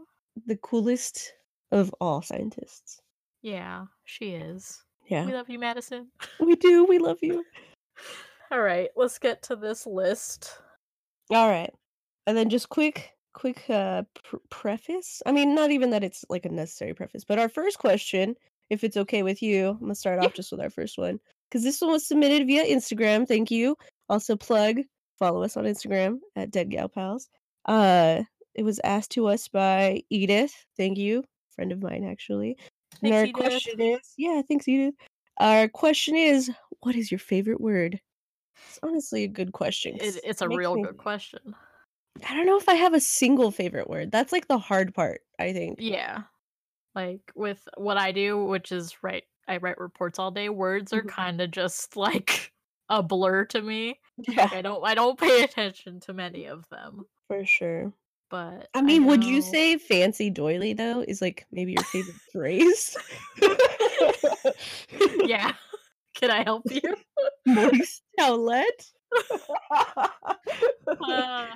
The 0.48 0.58
coolest 0.58 1.32
of 1.72 1.94
all 2.00 2.22
scientists. 2.22 3.02
Yeah, 3.42 3.86
she 4.04 4.32
is. 4.32 4.84
Yeah. 5.08 5.26
We 5.26 5.34
love 5.34 5.50
you, 5.50 5.60
Madison. 5.60 6.08
We 6.40 6.56
do, 6.56 6.86
we 6.86 6.98
love 6.98 7.20
you. 7.22 7.44
Alright, 8.54 8.90
let's 8.96 9.20
get 9.20 9.42
to 9.44 9.56
this 9.56 9.86
list. 9.86 10.60
Alright. 11.34 11.74
And 12.28 12.36
then 12.36 12.50
just 12.50 12.70
quick 12.70 13.16
quick, 13.36 13.70
uh, 13.70 14.04
pr 14.24 14.38
preface? 14.50 15.22
I 15.26 15.32
mean, 15.32 15.54
not 15.54 15.70
even 15.70 15.92
that 15.92 16.04
it's, 16.04 16.26
like, 16.30 16.46
a 16.46 16.50
necessary 16.50 16.94
preface, 16.96 17.24
but 17.24 17.38
our 17.38 17.50
first 17.50 17.78
question, 17.78 18.36
if 18.72 18.84
it's 18.84 18.98
okay 18.98 19.22
with 19.22 19.44
you, 19.44 19.70
I'm 19.70 19.80
gonna 19.80 19.94
start 19.96 20.24
off 20.24 20.34
just 20.34 20.52
with 20.52 20.62
our 20.62 20.72
first 20.72 20.98
one 20.98 21.20
cuz 21.52 21.62
this 21.62 21.80
one 21.80 21.92
was 21.92 22.08
submitted 22.08 22.48
via 22.48 22.66
Instagram, 22.66 23.28
thank 23.28 23.52
you. 23.52 23.78
Also 24.10 24.36
plug, 24.36 24.80
follow 25.20 25.44
us 25.44 25.56
on 25.56 25.66
Instagram 25.66 26.18
at 26.36 26.50
Dead 26.50 26.72
Gal 26.72 26.90
Pals. 26.90 27.30
Uh, 27.66 28.24
it 28.56 28.64
was 28.64 28.80
asked 28.84 29.12
to 29.12 29.28
us 29.28 29.48
by 29.48 30.02
Edith, 30.10 30.66
thank 30.78 30.98
you, 30.98 31.24
friend 31.56 31.72
of 31.72 31.82
mine, 31.82 32.04
actually. 32.04 32.58
And 33.04 33.14
Thanks, 33.14 33.16
our 33.16 33.26
Edith. 33.26 33.34
question 33.34 33.82
is 33.82 34.14
yeah, 34.18 34.42
thanks, 34.48 34.68
Edith. 34.68 34.96
Our 35.40 35.68
question 35.70 36.16
is, 36.16 36.52
what 36.82 36.96
is 36.96 37.12
your 37.12 37.20
favorite 37.20 37.62
word? 37.62 38.00
It's 38.70 38.80
honestly 38.84 39.24
a 39.24 39.28
good 39.28 39.54
question. 39.54 39.98
It 40.00 40.20
it's 40.24 40.42
a 40.42 40.48
makes 40.48 40.58
real 40.58 40.76
me 40.76 40.84
good 40.84 40.98
question. 40.98 41.56
I 42.26 42.34
don't 42.36 42.46
know 42.46 42.58
if 42.58 42.70
I 42.70 42.76
have 42.76 42.94
a 42.94 43.00
single 43.00 43.52
favorite 43.52 43.90
word. 43.90 44.12
That's, 44.12 44.32
like, 44.32 44.48
the 44.48 44.58
hard 44.58 44.94
part, 44.94 45.22
I 45.40 45.52
think. 45.54 45.80
Yeah. 45.80 46.24
Like, 46.96 47.32
with 47.36 47.68
what 47.78 47.98
I 47.98 48.12
do, 48.12 48.44
which 48.46 48.72
is 48.72 49.04
write 49.04 49.26
I 49.48 49.58
write 49.58 49.80
reports 49.80 50.20
all 50.20 50.32
day, 50.32 50.50
words 50.50 50.94
are 50.94 51.04
Mhm. 51.04 51.16
kinda 51.16 51.48
just, 51.48 51.96
like, 51.98 52.54
a 52.90 53.04
blur 53.04 53.46
to 53.48 53.62
me. 53.62 54.00
Like, 54.38 54.38
Yeah. 54.38 54.50
I 54.54 54.62
don't 54.62 54.86
I 54.86 54.96
don't 54.96 55.20
pay 55.20 55.44
attention 55.44 56.00
to 56.02 56.14
many 56.14 56.46
of 56.48 56.68
them. 56.70 57.08
For 57.28 57.46
sure. 57.46 57.94
But 58.30 58.70
I 58.74 58.80
I 58.80 58.82
mean, 58.82 59.06
would 59.06 59.24
you 59.24 59.42
say 59.42 59.78
fancy 59.78 60.30
doily, 60.30 60.74
though, 60.74 61.02
is, 61.08 61.22
like, 61.22 61.46
maybe 61.52 61.74
your 61.74 61.84
favorite 61.84 62.16
phrase? 62.32 62.98
Yeah. 65.26 65.54
Can 66.16 66.32
I 66.32 66.44
help 66.44 66.64
you? 66.72 66.82
Moist 67.46 68.02
towelette? 68.18 68.92
Uh, 70.88 71.48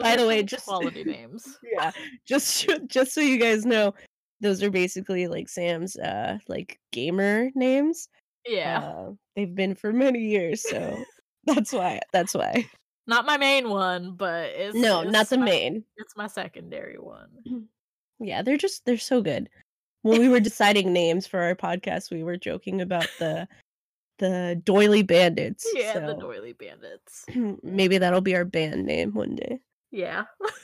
By 0.00 0.16
the 0.16 0.26
way, 0.26 0.42
just 0.42 0.66
quality 0.66 1.02
names. 1.02 1.58
Yeah, 1.72 1.90
just 2.26 2.68
just 2.86 3.12
so 3.12 3.20
you 3.20 3.38
guys 3.38 3.64
know, 3.66 3.94
those 4.40 4.62
are 4.62 4.70
basically, 4.70 5.26
like, 5.26 5.48
Sam's, 5.48 5.96
uh, 5.96 6.38
like, 6.46 6.78
gamer 6.92 7.50
names. 7.54 8.08
Yeah. 8.46 8.78
Uh, 8.80 9.10
they've 9.34 9.54
been 9.54 9.74
for 9.74 9.92
many 9.92 10.20
years, 10.20 10.62
so 10.68 11.02
that's 11.44 11.72
why 11.72 12.00
that's 12.12 12.34
why. 12.34 12.68
Not 13.06 13.26
my 13.26 13.36
main 13.36 13.68
one, 13.68 14.14
but 14.16 14.46
it's 14.50 14.74
No, 14.74 15.02
not 15.02 15.28
the 15.28 15.38
my 15.38 15.44
main. 15.44 15.84
it's 15.96 16.16
my 16.16 16.26
secondary 16.26 16.96
one. 16.98 17.28
Mm-hmm. 17.46 18.24
Yeah, 18.26 18.42
they're 18.42 18.56
just 18.56 18.84
they're 18.86 18.96
so 18.98 19.20
good. 19.20 19.50
When 20.02 20.20
we 20.20 20.28
were 20.28 20.40
deciding 20.40 20.92
names 20.92 21.26
for 21.26 21.40
our 21.40 21.54
podcast, 21.54 22.10
we 22.10 22.22
were 22.22 22.36
joking 22.36 22.80
about 22.80 23.08
the 23.18 23.48
the 24.18 24.60
Doily 24.64 25.02
Bandits, 25.02 25.66
Yeah, 25.74 25.98
the 25.98 26.14
Doily 26.14 26.52
Bandits. 26.52 27.24
maybe 27.62 27.98
that'll 27.98 28.20
be 28.20 28.36
our 28.36 28.44
band 28.44 28.86
name 28.86 29.12
one 29.12 29.34
day. 29.36 29.60
Yeah. 29.90 30.24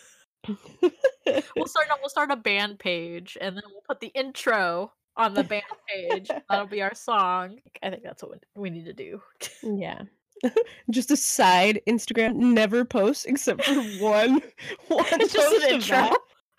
We'll 0.46 0.56
start 1.66 1.86
no, 1.90 1.96
we'll 2.00 2.08
start 2.08 2.30
a 2.30 2.36
band 2.36 2.78
page, 2.78 3.36
and 3.40 3.54
then 3.54 3.62
we'll 3.70 3.82
put 3.86 4.00
the 4.00 4.08
intro 4.08 4.90
on 5.16 5.34
the 5.34 5.44
band 5.44 5.62
page. 5.86 6.28
That'll 6.48 6.66
be 6.66 6.80
our 6.82 6.94
song. 6.94 7.58
I 7.82 7.90
think 7.90 8.02
that's 8.02 8.22
what 8.22 8.42
we 8.56 8.70
need 8.70 8.86
to 8.86 8.94
do. 8.94 9.20
Yeah. 9.62 10.02
Just 10.90 11.10
a 11.10 11.16
side, 11.16 11.80
Instagram 11.88 12.34
never 12.36 12.84
posts 12.84 13.24
except 13.24 13.64
for 13.64 13.74
one 14.00 14.40
one 14.88 15.06
It's 15.12 15.32
just 15.32 15.48
post 15.50 15.64
an 15.64 15.74
intro. 15.74 16.16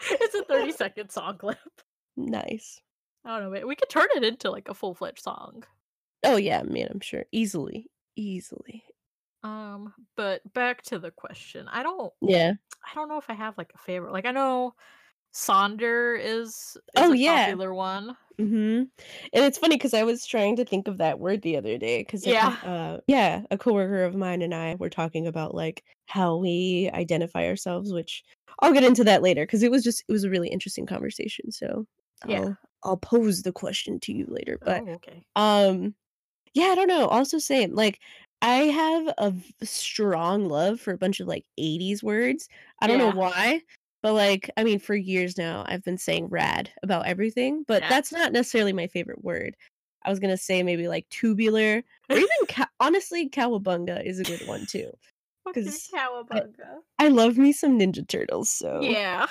It's 0.10 0.36
a 0.36 0.44
30 0.46 0.72
second 0.72 1.10
song 1.12 1.38
clip. 1.38 1.58
Nice. 2.18 2.82
I 3.24 3.36
don't 3.40 3.44
know, 3.44 3.50
man. 3.52 3.68
We 3.68 3.76
could 3.76 3.90
turn 3.90 4.08
it 4.16 4.24
into, 4.24 4.50
like, 4.50 4.68
a 4.68 4.74
full-fledged 4.74 5.22
song. 5.22 5.64
Oh, 6.24 6.38
yeah, 6.38 6.64
man, 6.64 6.88
I'm 6.92 7.00
sure. 7.00 7.26
Easily, 7.32 7.90
easily. 8.16 8.84
Um, 9.44 9.94
but 10.18 10.42
back 10.54 10.82
to 10.84 11.00
the 11.00 11.12
question. 11.12 11.68
I 11.72 11.84
don't 11.84 12.12
Yeah. 12.22 12.54
I 12.84 12.96
don't 12.96 13.10
know 13.10 13.18
if 13.18 13.30
I 13.30 13.34
have, 13.34 13.58
like, 13.58 13.72
a 13.76 13.78
favorite. 13.78 14.12
Like, 14.12 14.26
I 14.26 14.32
know 14.32 14.74
Sonder 15.34 16.20
is 16.20 16.78
is 16.94 17.10
Oh, 17.10 17.12
a 17.12 17.16
yeah. 17.16 17.56
popular 17.56 17.74
one. 17.74 18.18
Mhm. 18.40 18.90
And 19.34 19.46
it's 19.46 19.58
funny 19.60 19.76
because 19.78 19.94
I 19.96 20.04
was 20.04 20.26
trying 20.28 20.56
to 20.58 20.66
think 20.66 20.88
of 20.88 20.98
that 21.00 21.20
word 21.20 21.42
the 21.44 21.58
other 21.58 21.78
day 21.78 22.02
because 22.02 22.26
Yeah. 22.26 22.58
uh 22.64 23.00
yeah, 23.08 23.44
a 23.52 23.58
coworker 23.58 24.04
of 24.04 24.16
mine 24.16 24.42
and 24.44 24.54
I 24.56 24.76
were 24.76 24.90
talking 24.90 25.28
about, 25.28 25.56
like, 25.56 25.84
how 26.08 26.38
we 26.38 26.90
identify 26.94 27.48
ourselves, 27.48 27.94
which 27.94 28.24
I'll 28.62 28.74
get 28.74 28.84
into 28.86 29.04
that 29.06 29.24
later 29.24 29.46
because 29.46 29.64
it 29.64 29.72
was 29.72 29.84
just 29.84 30.04
it 30.10 30.14
was 30.14 30.24
a 30.26 30.30
really 30.32 30.50
interesting 30.50 30.86
conversation, 30.88 31.52
so 31.52 31.88
Yeah. 32.24 32.40
I'll 32.40 32.60
I'll 32.84 32.98
pose 32.98 33.44
the 33.44 33.54
question 33.54 34.00
to 34.02 34.14
you 34.14 34.26
later, 34.30 34.60
but, 34.66 34.84
Oh, 34.84 34.94
okay. 34.96 35.26
um, 35.38 35.96
yeah, 36.56 36.66
I 36.68 36.76
don't 36.76 36.88
know, 36.90 37.08
also 37.08 37.40
same, 37.40 37.76
like, 37.76 38.00
I 38.44 38.56
have 38.66 39.08
a 39.20 39.34
strong 39.66 40.48
love 40.50 40.80
for 40.82 40.94
a 40.94 40.98
bunch 41.00 41.20
of, 41.22 41.28
like, 41.28 41.46
'80s 41.60 42.04
words. 42.04 42.50
I 42.82 42.88
don't 42.88 42.98
know 43.00 43.10
why, 43.10 43.62
but, 44.02 44.14
like, 44.14 44.50
I 44.58 44.64
mean, 44.64 44.80
for 44.80 44.96
years 44.96 45.38
now, 45.38 45.64
I've 45.68 45.84
been 45.84 45.98
saying 45.98 46.28
"rad" 46.30 46.72
about 46.84 47.08
everything, 47.08 47.64
but 47.68 47.84
Yeah. 47.84 47.90
that's 47.90 48.12
not 48.12 48.32
necessarily 48.34 48.74
my 48.74 48.88
favorite 48.88 49.24
word. 49.24 49.56
I 50.04 50.10
was 50.10 50.20
gonna 50.20 50.38
say 50.38 50.64
maybe, 50.64 50.88
like, 50.88 51.08
tubular 51.10 51.84
or 52.10 52.18
even 52.18 52.30
cow 52.48 52.66
honestly, 52.80 53.30
cowabunga 53.30 54.04
is 54.06 54.20
a 54.20 54.26
good 54.26 54.42
one 54.48 54.66
too, 54.66 54.92
Okay, 55.48 55.62
'cause 55.66 55.90
I 56.32 56.42
cowabunga. 56.42 56.84
I 57.00 57.10
love 57.10 57.38
me 57.38 57.52
some 57.54 57.80
Ninja 57.80 58.08
Turtles, 58.08 58.50
so 58.50 58.82
Yeah. 58.82 59.28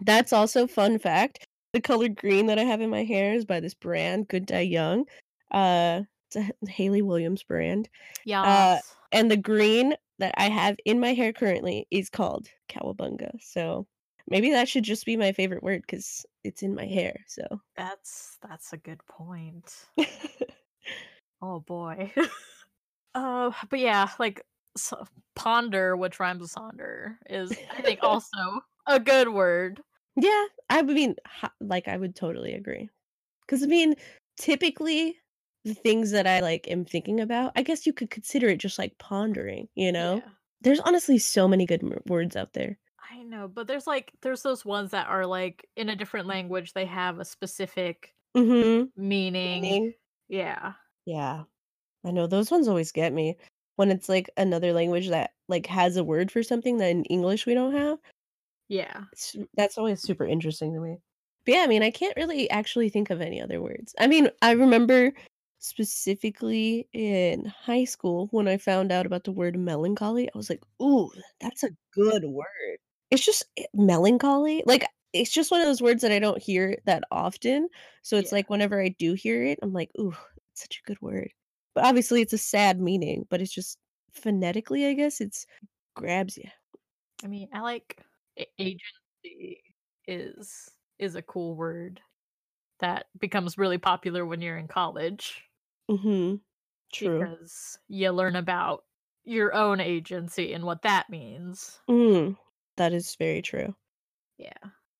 That's 0.00 0.32
also 0.32 0.66
fun 0.66 0.98
fact, 0.98 1.46
the 1.72 1.80
color 1.80 2.08
green 2.08 2.46
that 2.46 2.58
I 2.58 2.64
have 2.64 2.80
in 2.80 2.90
my 2.90 3.04
hair 3.04 3.34
is 3.34 3.44
by 3.44 3.60
this 3.60 3.74
brand, 3.74 4.28
Good 4.28 4.46
Dye 4.46 4.60
Young. 4.60 5.06
Uh, 5.50 6.02
it's 6.30 6.36
a 6.36 6.68
Hayley 6.70 7.02
Williams 7.02 7.42
brand. 7.42 7.88
Yeah. 8.24 8.42
Uh, 8.42 8.80
and 9.12 9.30
the 9.30 9.36
green 9.36 9.94
that 10.22 10.34
I 10.38 10.48
have 10.48 10.76
in 10.86 11.00
my 11.00 11.14
hair 11.14 11.32
currently 11.32 11.86
is 11.90 12.08
called 12.08 12.48
cowabunga, 12.68 13.32
so 13.42 13.86
maybe 14.28 14.50
that 14.50 14.68
should 14.68 14.84
just 14.84 15.04
be 15.06 15.16
my 15.16 15.32
favorite 15.32 15.62
word 15.62 15.82
because 15.82 16.24
it's 16.44 16.62
in 16.62 16.74
my 16.74 16.86
hair, 16.86 17.16
so 17.26 17.42
That's 17.76 18.38
that's 18.42 18.72
a 18.72 18.76
good 18.76 19.04
point. 19.06 19.90
Oh, 21.42 21.60
boy. 21.60 22.12
Uh, 23.14 23.52
but 23.68 23.78
yeah, 23.78 24.08
like, 24.18 24.46
s 24.74 24.94
ponder, 25.34 25.96
which 25.98 26.18
rhymes 26.18 26.40
with 26.40 26.50
Sonder, 26.50 27.18
is, 27.28 27.52
I 27.70 27.82
think, 27.82 28.00
also 28.02 28.62
a 28.86 28.98
good 28.98 29.28
word. 29.28 29.82
Yeah, 30.16 30.46
I 30.70 30.80
mean, 30.80 31.16
like, 31.60 31.88
I 31.88 31.98
would 31.98 32.16
totally 32.16 32.54
agree. 32.54 32.88
Because 33.42 33.62
I 33.62 33.66
mean, 33.66 33.96
typically, 34.38 35.18
the 35.64 35.74
things 35.74 36.10
that 36.12 36.26
I, 36.26 36.40
like, 36.40 36.68
am 36.70 36.84
thinking 36.84 37.20
about, 37.20 37.52
I 37.56 37.62
guess 37.62 37.86
you 37.86 37.92
could 37.92 38.10
consider 38.10 38.48
it 38.48 38.58
just, 38.58 38.78
like, 38.78 38.98
pondering, 38.98 39.68
you 39.74 39.92
know? 39.92 40.22
Yeah. 40.22 40.32
There's 40.60 40.80
honestly 40.80 41.18
so 41.18 41.48
many 41.48 41.66
good 41.66 41.82
m 41.82 41.98
words 42.06 42.36
out 42.36 42.52
there. 42.54 42.78
I 42.98 43.22
know, 43.22 43.48
but 43.48 43.66
there's, 43.66 43.86
like 43.86 44.12
there's 44.22 44.42
those 44.42 44.64
ones 44.64 44.90
that 44.92 45.08
are, 45.08 45.26
like, 45.26 45.68
in 45.76 45.88
a 45.88 45.96
different 45.96 46.26
language, 46.26 46.72
they 46.72 46.86
have 46.86 47.18
a 47.18 47.24
specific 47.24 48.14
Mhm. 48.34 48.92
meaning. 48.96 49.74
Meaning. 49.74 49.94
Yeah. 50.28 50.74
Yeah. 51.06 51.44
I 52.04 52.12
know, 52.12 52.26
those 52.28 52.50
ones 52.50 52.68
always 52.68 52.92
get 52.92 53.12
me. 53.14 53.38
When 53.76 53.90
it's, 53.90 54.08
like, 54.08 54.30
another 54.36 54.72
language 54.72 55.08
that, 55.10 55.34
like, 55.48 55.66
has 55.66 55.96
a 55.96 56.04
word 56.04 56.30
for 56.32 56.42
something 56.42 56.78
that 56.78 56.90
in 56.90 57.04
English 57.06 57.46
we 57.46 57.54
don't 57.54 57.74
have. 57.74 57.98
Yeah. 58.68 59.04
It's 59.12 59.36
that's 59.54 59.78
always 59.78 60.00
super 60.02 60.24
interesting 60.26 60.72
to 60.74 60.80
me. 60.80 60.98
But, 61.44 61.54
yeah, 61.54 61.60
I 61.62 61.66
mean, 61.66 61.82
I 61.82 61.90
can't 61.90 62.16
really 62.16 62.48
actually 62.50 62.88
think 62.88 63.10
of 63.10 63.20
any 63.20 63.40
other 63.40 63.60
words. 63.60 63.94
I 63.98 64.06
mean, 64.06 64.30
I 64.42 64.52
remember 64.52 65.12
specifically 65.62 66.88
in 66.92 67.44
high 67.46 67.84
school 67.84 68.28
when 68.32 68.48
I 68.48 68.58
found 68.58 68.92
out 68.92 69.06
about 69.06 69.24
the 69.24 69.32
word 69.32 69.58
melancholy, 69.58 70.28
I 70.34 70.38
was 70.38 70.50
like, 70.50 70.62
"Ooh, 70.82 71.10
that's 71.40 71.62
a 71.64 71.70
good 71.92 72.24
word." 72.26 72.78
It's 73.10 73.24
just 73.24 73.44
eh, 73.58 73.64
melancholy? 73.74 74.62
Like, 74.66 74.84
it's 75.12 75.30
just 75.30 75.50
one 75.50 75.60
of 75.60 75.66
those 75.66 75.82
words 75.82 76.00
that 76.02 76.12
I 76.12 76.18
don't 76.18 76.42
hear 76.42 76.78
that 76.86 77.04
often, 77.10 77.68
so 78.02 78.16
it's 78.16 78.32
Yeah. 78.32 78.32
like 78.32 78.48
whenever 78.48 78.80
I 78.80 78.88
do 78.88 79.12
hear 79.14 79.42
it, 79.44 79.58
I'm 79.62 79.72
like, 79.74 79.90
"Ooh, 80.00 80.14
it's 80.52 80.62
such 80.62 80.80
a 80.82 80.86
good 80.88 81.00
word." 81.02 81.30
But, 81.74 81.84
obviously, 81.84 82.22
it's 82.22 82.32
a 82.32 82.38
sad 82.38 82.80
meaning, 82.80 83.26
but 83.30 83.42
it's 83.42 83.52
just 83.52 83.78
phonetically, 84.12 84.86
I 84.86 84.94
guess, 84.94 85.20
it's 85.20 85.46
grabs 85.94 86.36
you. 86.38 86.48
I 87.22 87.28
mean, 87.28 87.48
I 87.52 87.60
like 87.60 88.04
a 88.38 88.46
agency 88.58 89.62
is 90.06 90.68
is 90.98 91.14
a 91.14 91.22
cool 91.22 91.54
word 91.56 92.00
that 92.80 93.06
becomes 93.18 93.58
really 93.58 93.78
popular 93.78 94.26
when 94.26 94.42
you're 94.42 94.58
in 94.58 94.68
college. 94.68 95.44
Mhm. 95.92 96.42
True. 96.92 97.30
Because 97.30 97.78
you 97.88 98.10
learn 98.10 98.36
about 98.36 98.84
your 99.24 99.54
own 99.54 99.80
agency 99.80 100.52
and 100.52 100.64
what 100.64 100.82
that 100.82 101.10
means. 101.10 101.80
Mm. 101.88 102.36
That 102.76 102.92
is 102.92 103.14
very 103.16 103.42
true. 103.42 103.74
Yeah. 104.38 104.52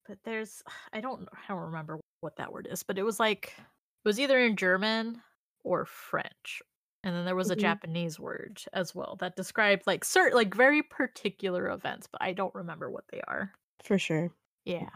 But 0.07 0.19
there's 0.25 0.63
I 0.93 1.01
don't 1.01 1.29
I 1.33 1.41
don't 1.49 1.61
remember 1.63 2.01
what 2.21 2.37
that 2.37 2.53
word 2.53 2.69
is, 2.71 2.83
but 2.83 2.99
it 2.99 3.03
was, 3.03 3.19
like 3.21 3.55
it 3.59 4.09
was 4.09 4.21
either 4.21 4.39
in 4.39 4.57
German 4.57 5.23
or 5.65 5.85
French, 5.87 6.63
and 7.05 7.15
then 7.15 7.25
there 7.25 7.37
was 7.37 7.51
a 7.51 7.57
Mhm. 7.57 7.57
Japanese 7.57 8.19
word 8.21 8.63
as 8.73 8.95
well 8.95 9.17
that 9.21 9.37
described, 9.37 9.87
like, 9.87 10.05
certain 10.05 10.37
like, 10.37 10.55
very 10.55 10.83
particular 10.83 11.69
events, 11.71 12.09
but 12.11 12.21
I 12.23 12.33
don't 12.33 12.55
remember 12.55 12.91
what 12.91 13.05
they 13.13 13.21
are. 13.29 13.53
For 13.83 13.99
sure. 13.99 14.33
Yeah. 14.65 14.91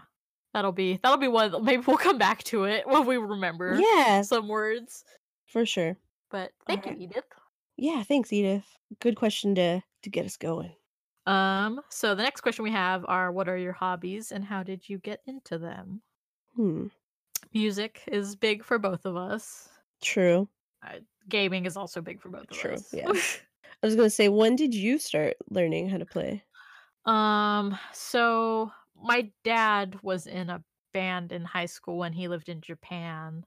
That'll 0.54 0.72
be 0.72 0.98
that'll 1.02 1.18
be 1.18 1.28
one 1.28 1.52
maybe 1.64 1.84
we'll 1.86 1.98
come 1.98 2.18
back 2.18 2.42
to 2.44 2.64
it 2.64 2.86
when 2.86 3.06
we 3.06 3.16
remember 3.18 3.80
Yeah. 3.80 4.22
some 4.22 4.48
words. 4.48 5.04
For 5.46 5.64
sure. 5.64 5.96
But 6.30 6.52
thank 6.66 6.84
you, 6.84 6.92
Alright. 6.92 7.02
Edith. 7.02 7.24
Yeah, 7.76 8.02
thanks, 8.02 8.32
Edith. 8.32 8.66
Good 9.00 9.16
question 9.16 9.54
to 9.56 9.82
to 10.02 10.10
get 10.10 10.26
us 10.26 10.36
going. 10.36 10.72
Um, 11.26 11.80
so 11.88 12.14
the 12.14 12.22
next 12.22 12.42
question 12.42 12.62
we 12.62 12.70
have 12.70 13.04
are, 13.08 13.32
what 13.32 13.48
are 13.48 13.56
your 13.56 13.72
hobbies 13.72 14.30
and 14.30 14.44
how 14.44 14.62
did 14.62 14.88
you 14.88 14.98
get 14.98 15.20
into 15.26 15.58
them? 15.58 16.00
Hmm. 16.54 16.86
Music 17.52 18.02
is 18.06 18.36
big 18.36 18.64
for 18.64 18.78
both 18.78 19.04
of 19.04 19.16
us. 19.16 19.68
True. 20.00 20.48
Uh, 20.86 20.98
gaming 21.28 21.66
is 21.66 21.76
also 21.76 22.00
big 22.00 22.20
for 22.20 22.28
both 22.28 22.44
of 22.44 22.50
us. 22.50 22.58
True, 22.58 22.76
yeah. 22.92 23.08
I 23.82 23.86
was 23.86 23.96
gonna 23.96 24.10
say, 24.10 24.28
when 24.28 24.56
did 24.56 24.74
you 24.74 24.98
start 24.98 25.36
learning 25.50 25.88
how 25.88 25.98
to 25.98 26.06
play? 26.06 26.44
Um, 27.04 27.76
so 27.92 28.70
my 29.00 29.30
dad 29.44 29.98
was 30.02 30.26
in 30.26 30.50
a 30.50 30.62
band 30.92 31.32
in 31.32 31.44
high 31.44 31.66
school 31.66 31.98
when 31.98 32.12
he 32.12 32.28
lived 32.28 32.48
in 32.48 32.60
Japan. 32.60 33.44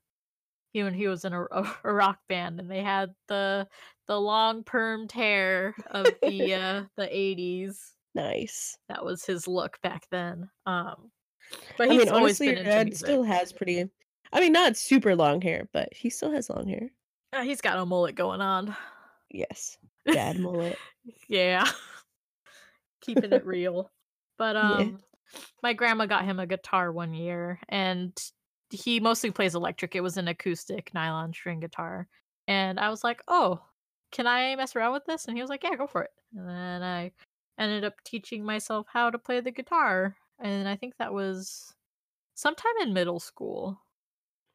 He 0.72 0.84
when 0.84 0.94
he 0.94 1.08
was 1.08 1.26
in 1.26 1.34
a 1.34 1.46
a 1.84 1.94
rock 1.94 2.20
band, 2.28 2.60
and 2.60 2.70
they 2.70 2.84
had 2.84 3.14
the 3.28 3.68
the 4.08 4.20
long 4.20 4.64
permed 4.64 5.12
hair 5.12 5.76
of 5.92 6.06
the, 6.22 6.54
uh, 6.54 6.84
the 6.96 7.08
'80s. 7.08 7.78
Nice. 8.16 8.78
That 8.88 9.06
was 9.06 9.26
his 9.26 9.48
look 9.48 9.80
back 9.82 10.08
then, 10.12 10.50
um, 10.66 11.12
but 11.78 11.88
I 11.88 11.90
mean, 11.90 12.00
he's 12.00 12.10
always 12.10 12.42
honestly, 12.42 12.48
been 12.48 12.56
your 12.58 12.66
dad 12.66 12.98
still 12.98 13.24
has 13.24 13.54
pretty 13.54 13.90
I 14.32 14.40
mean, 14.40 14.52
not 14.54 14.78
super 14.78 15.16
long 15.16 15.42
hair, 15.42 15.70
but 15.74 15.90
he 15.94 16.10
still 16.10 16.32
has 16.32 16.50
long 16.50 16.68
hair. 16.68 16.90
Uh, 17.34 17.42
he's 17.42 17.62
got 17.62 17.78
a 17.78 17.86
mullet 17.86 18.16
going 18.16 18.42
on. 18.42 18.76
Yes. 19.32 19.78
Dad 20.12 20.40
mullet. 20.40 20.78
Yeah. 21.28 21.66
Keeping 23.02 23.32
it 23.32 23.46
real. 23.46 23.90
But, 24.38 24.56
Yeah. 24.56 24.62
um, 24.62 25.00
my 25.64 25.74
grandma 25.74 26.06
got 26.06 26.26
him 26.26 26.40
a 26.40 26.46
guitar 26.46 26.92
one 26.92 27.14
year, 27.14 27.60
and 27.70 28.16
he 28.72 29.00
mostly 29.00 29.32
plays 29.32 29.56
electric, 29.56 29.96
it 29.96 30.02
was 30.02 30.18
an 30.18 30.28
acoustic 30.28 30.94
nylon 30.94 31.34
string 31.34 31.60
guitar, 31.60 32.08
and 32.48 32.80
I 32.80 32.90
was 32.90 33.04
like, 33.04 33.22
"Oh, 33.28 33.66
can 34.12 34.28
I 34.28 34.56
mess 34.56 34.76
around 34.76 34.94
with 34.94 35.06
this?" 35.06 35.28
And 35.28 35.38
he 35.38 35.42
was 35.44 35.50
like, 35.50 35.64
"Yeah, 35.64 35.76
go 35.76 35.88
for 35.88 36.04
it." 36.04 36.12
And 36.36 36.48
then 36.50 36.84
I 36.84 37.14
ended 37.58 37.84
up 37.84 37.96
teaching 38.04 38.44
myself 38.46 38.88
how 38.90 39.10
to 39.12 39.20
play 39.20 39.42
the 39.42 39.52
guitar, 39.52 40.18
and 40.40 40.68
I 40.70 40.76
think 40.76 40.96
that 40.98 41.14
was 41.14 41.76
sometime 42.36 42.74
in 42.82 42.94
middle 42.94 43.20
school. 43.22 43.82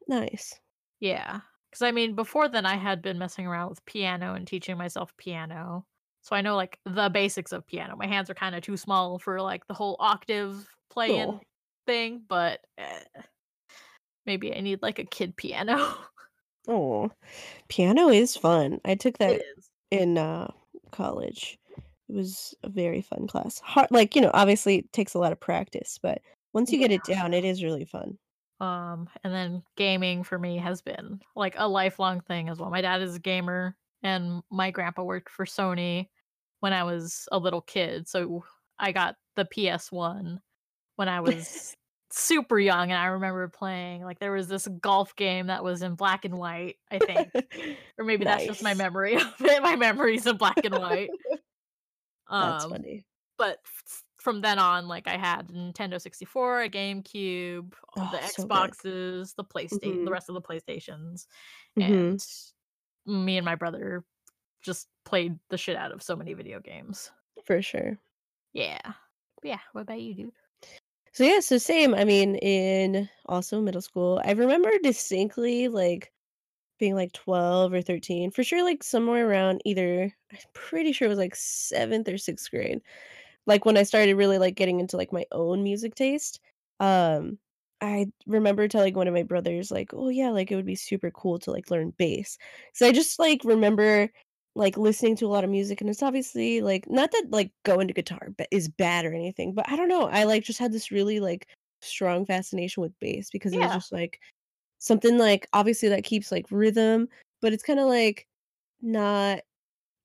Nice. 0.07 0.59
Yeah. 0.99 1.41
Because 1.69 1.81
I 1.81 1.91
mean, 1.91 2.15
before 2.15 2.47
then, 2.47 2.65
I 2.65 2.75
had 2.75 3.01
been 3.01 3.17
messing 3.17 3.45
around 3.47 3.69
with 3.69 3.85
piano 3.85 4.33
and 4.33 4.47
teaching 4.47 4.77
myself 4.77 5.15
piano, 5.17 5.85
so 6.21 6.35
I 6.35 6.41
know, 6.41 6.55
like, 6.55 6.79
the 6.85 7.09
basics 7.09 7.51
of 7.51 7.67
piano. 7.67 7.95
My 7.95 8.07
hands 8.07 8.29
are 8.29 8.33
kinda 8.35 8.61
too 8.61 8.77
small 8.77 9.19
for, 9.19 9.41
like, 9.41 9.67
the 9.67 9.73
whole 9.75 9.95
octave 9.99 10.67
playing 10.89 11.41
thing, 11.85 12.19
but, 12.27 12.65
eh, 12.77 13.03
maybe 14.25 14.55
I 14.55 14.61
need, 14.61 14.81
like, 14.81 14.99
a 14.99 15.05
kid 15.05 15.35
piano. 15.37 15.97
oh, 16.67 17.11
Piano 17.69 18.09
is 18.09 18.35
fun. 18.37 18.81
I 18.85 18.95
took 18.95 19.17
that 19.19 19.43
in, 19.91 20.17
uh, 20.17 20.51
college. 20.91 21.59
It 22.09 22.15
was 22.15 22.53
a 22.63 22.69
very 22.69 23.01
fun 23.01 23.27
class. 23.27 23.59
Hard, 23.59 23.89
like, 23.91 24.15
you 24.15 24.21
know, 24.21 24.31
obviously, 24.33 24.77
it 24.79 24.93
takes 24.93 25.13
a 25.15 25.19
lot 25.19 25.31
of 25.31 25.39
practice, 25.39 25.99
but 26.01 26.21
once 26.53 26.71
you 26.71 26.79
Yeah. 26.79 26.87
get 26.87 26.91
it 26.91 27.03
down, 27.03 27.33
it 27.33 27.45
is 27.45 27.63
really 27.63 27.85
fun. 27.85 28.17
Um, 28.59 29.09
and 29.23 29.33
then 29.33 29.63
gaming 29.75 30.23
for 30.23 30.39
me 30.39 30.57
has 30.57 30.81
been, 30.81 31.19
like, 31.35 31.55
a 31.57 31.67
lifelong 31.67 32.21
thing 32.21 32.49
as 32.49 32.59
well. 32.59 32.69
My 32.69 32.81
dad 32.81 33.01
is 33.01 33.15
a 33.15 33.19
gamer, 33.19 33.77
and 34.03 34.43
my 34.49 34.71
grandpa 34.71 35.03
worked 35.03 35.29
for 35.29 35.45
Sony 35.45 36.09
when 36.61 36.71
I 36.73 36.83
was 36.83 37.27
a 37.31 37.37
little 37.39 37.61
kid, 37.61 38.07
so 38.07 38.45
I 38.79 38.91
got 38.93 39.17
the 39.35 39.45
PS1 39.45 40.41
when 40.95 41.09
I 41.09 41.19
was 41.21 41.75
super 42.15 42.59
young, 42.59 42.91
and 42.91 42.99
I 43.01 43.07
remember 43.07 43.47
playing 43.49 44.03
like, 44.03 44.19
there 44.19 44.31
was 44.31 44.47
this 44.47 44.67
golf 44.81 45.15
game 45.15 45.47
that 45.47 45.63
was 45.63 45.81
in 45.81 45.95
black 45.95 46.25
and 46.25 46.37
white, 46.37 46.77
I 46.91 46.99
think, 46.99 47.33
or 47.97 48.05
maybe 48.05 48.25
that's 48.25 48.45
just 48.45 48.61
my 48.61 48.73
memory 48.75 49.15
of 49.21 49.33
it, 49.41 49.63
my 49.63 49.75
memory's 49.75 50.27
in 50.27 50.37
black 50.37 50.63
and 50.65 50.75
white. 50.75 51.13
That's 52.39 52.65
Um, 52.65 52.65
funny. 52.65 53.05
but 53.37 53.59
f 53.65 54.03
from 54.19 54.41
then 54.41 54.59
on, 54.59 54.87
like, 54.87 55.07
I 55.07 55.17
had 55.17 55.49
Nintendo 55.49 56.01
64, 56.01 56.63
a 56.63 56.69
GameCube, 56.69 57.73
uh, 57.99 58.05
the 58.07 58.17
Oh, 58.17 58.47
so. 58.47 58.49
Xboxes, 58.51 59.35
the 59.35 59.43
Playsta 59.45 60.03
the 60.03 60.11
Mhm. 60.11 60.11
rest 60.11 60.29
of 60.29 60.35
the 60.35 60.41
PlayStations, 60.41 61.27
Mhm. 61.75 62.17
and 62.17 62.25
me 63.05 63.37
and 63.37 63.45
my 63.45 63.55
brother 63.55 64.05
just 64.63 64.89
played 65.05 65.39
the 65.49 65.57
shit 65.57 65.77
out 65.77 65.91
of 65.93 66.03
so 66.03 66.15
many 66.15 66.33
video 66.35 66.59
games. 66.61 67.11
For 67.45 67.61
sure. 67.61 67.99
Yeah. 68.53 68.93
But, 69.41 69.45
yeah, 69.49 69.59
what 69.73 69.81
about 69.81 70.01
you, 70.01 70.13
dude? 70.15 70.33
So, 71.15 71.23
yeah, 71.23 71.39
so 71.39 71.57
same, 71.57 71.95
I 71.95 72.03
mean, 72.03 72.35
in 72.35 73.09
also 73.27 73.61
middle 73.61 73.81
school, 73.81 74.21
I 74.25 74.31
remember 74.31 74.69
distinctly, 74.83 75.69
like, 75.69 76.11
being, 76.79 76.95
like, 76.95 77.13
12 77.13 77.73
or 77.73 77.81
13, 77.81 78.31
for 78.31 78.43
sure, 78.43 78.63
like, 78.63 78.83
somewhere 78.83 79.29
around 79.29 79.61
either 79.65 80.13
I'm 80.31 80.39
pretty 80.53 80.93
sure 80.93 81.07
it 81.07 81.09
was, 81.09 81.19
like, 81.19 81.35
7th 81.35 82.09
or 82.09 82.17
6th 82.17 82.51
grade, 82.51 82.81
like, 83.47 83.65
when 83.65 83.77
I 83.77 83.83
started 83.83 84.15
really, 84.15 84.39
like, 84.39 84.55
getting 84.55 84.79
into, 84.81 84.97
like, 84.97 85.13
my 85.13 85.25
own 85.31 85.63
music 85.63 85.95
taste, 85.95 86.39
um, 86.79 87.39
I 87.81 88.07
remember 88.27 88.67
telling 88.67 88.95
one 88.95 89.07
of 89.09 89.13
my 89.15 89.23
brothers, 89.23 89.71
like, 89.71 89.91
"Oh, 89.93 90.09
yeah, 90.09 90.31
like, 90.31 90.51
it 90.51 90.55
would 90.57 90.65
be 90.67 90.75
super 90.75 91.11
cool 91.11 91.39
to, 91.39 91.51
like, 91.51 91.71
learn 91.71 91.91
bass." 91.97 92.37
So, 92.73 92.87
I 92.87 92.91
just, 92.93 93.19
like, 93.19 93.41
remember, 93.45 94.11
like, 94.55 94.77
listening 94.77 95.15
to 95.17 95.25
a 95.27 95.29
lot 95.29 95.43
of 95.43 95.49
music, 95.49 95.81
and 95.81 95.89
it's 95.89 96.03
obviously, 96.03 96.61
like 96.61 96.89
not 96.89 97.11
that, 97.11 97.25
like, 97.31 97.51
going 97.63 97.87
to 97.89 97.93
guitar 97.93 98.29
b 98.37 98.45
is 98.51 98.69
bad 98.69 99.05
or 99.05 99.13
anything, 99.13 99.53
but 99.53 99.69
I 99.69 99.75
don't 99.75 99.89
know, 99.89 100.07
I, 100.09 100.23
like, 100.25 100.43
just 100.43 100.59
had 100.59 100.71
this 100.73 100.91
really, 100.91 101.19
like, 101.19 101.47
strong 101.81 102.25
fascination 102.25 102.81
with 102.83 102.97
bass 102.99 103.29
because 103.31 103.55
it 103.55 103.61
was 103.61 103.71
just, 103.73 103.91
like, 103.91 104.19
something, 104.79 105.17
like, 105.19 105.47
obviously, 105.53 105.89
that 105.89 106.03
keeps, 106.05 106.31
like, 106.31 106.47
rhythm, 106.51 107.09
but 107.41 107.53
it's 107.53 107.63
kinda, 107.63 107.85
like, 107.85 108.27
not 108.81 109.41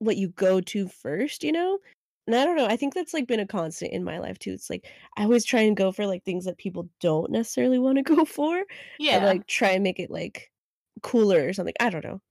what 0.00 0.16
you 0.18 0.28
go 0.30 0.60
to 0.60 0.88
first, 0.88 1.44
you 1.44 1.52
know? 1.52 1.78
And 2.26 2.36
I 2.36 2.44
don't 2.46 2.56
know, 2.56 2.66
I 2.66 2.76
think 2.76 2.94
that's, 2.94 3.14
like, 3.14 3.26
been 3.28 3.40
a 3.40 3.46
constant 3.46 3.92
in 3.92 4.04
my 4.04 4.18
life 4.20 4.38
too, 4.38 4.52
it's, 4.52 4.70
like, 4.70 4.88
I 5.16 5.24
always 5.24 5.44
try 5.44 5.60
and 5.62 5.76
go 5.76 5.92
for, 5.92 6.06
like, 6.06 6.24
things 6.24 6.44
that 6.46 6.58
people 6.58 6.88
don't 7.00 7.30
necessarily 7.32 7.78
wanna 7.80 8.02
go 8.04 8.24
for 8.26 8.64
and, 9.10 9.22
Yeah. 9.22 9.24
like, 9.24 9.46
try 9.48 9.70
and 9.72 9.82
make 9.84 10.00
it, 10.00 10.10
like, 10.10 10.50
cooler 11.02 11.46
or 11.48 11.52
something, 11.54 11.74
I 11.80 11.90
don't 11.90 12.04
know. 12.04 12.22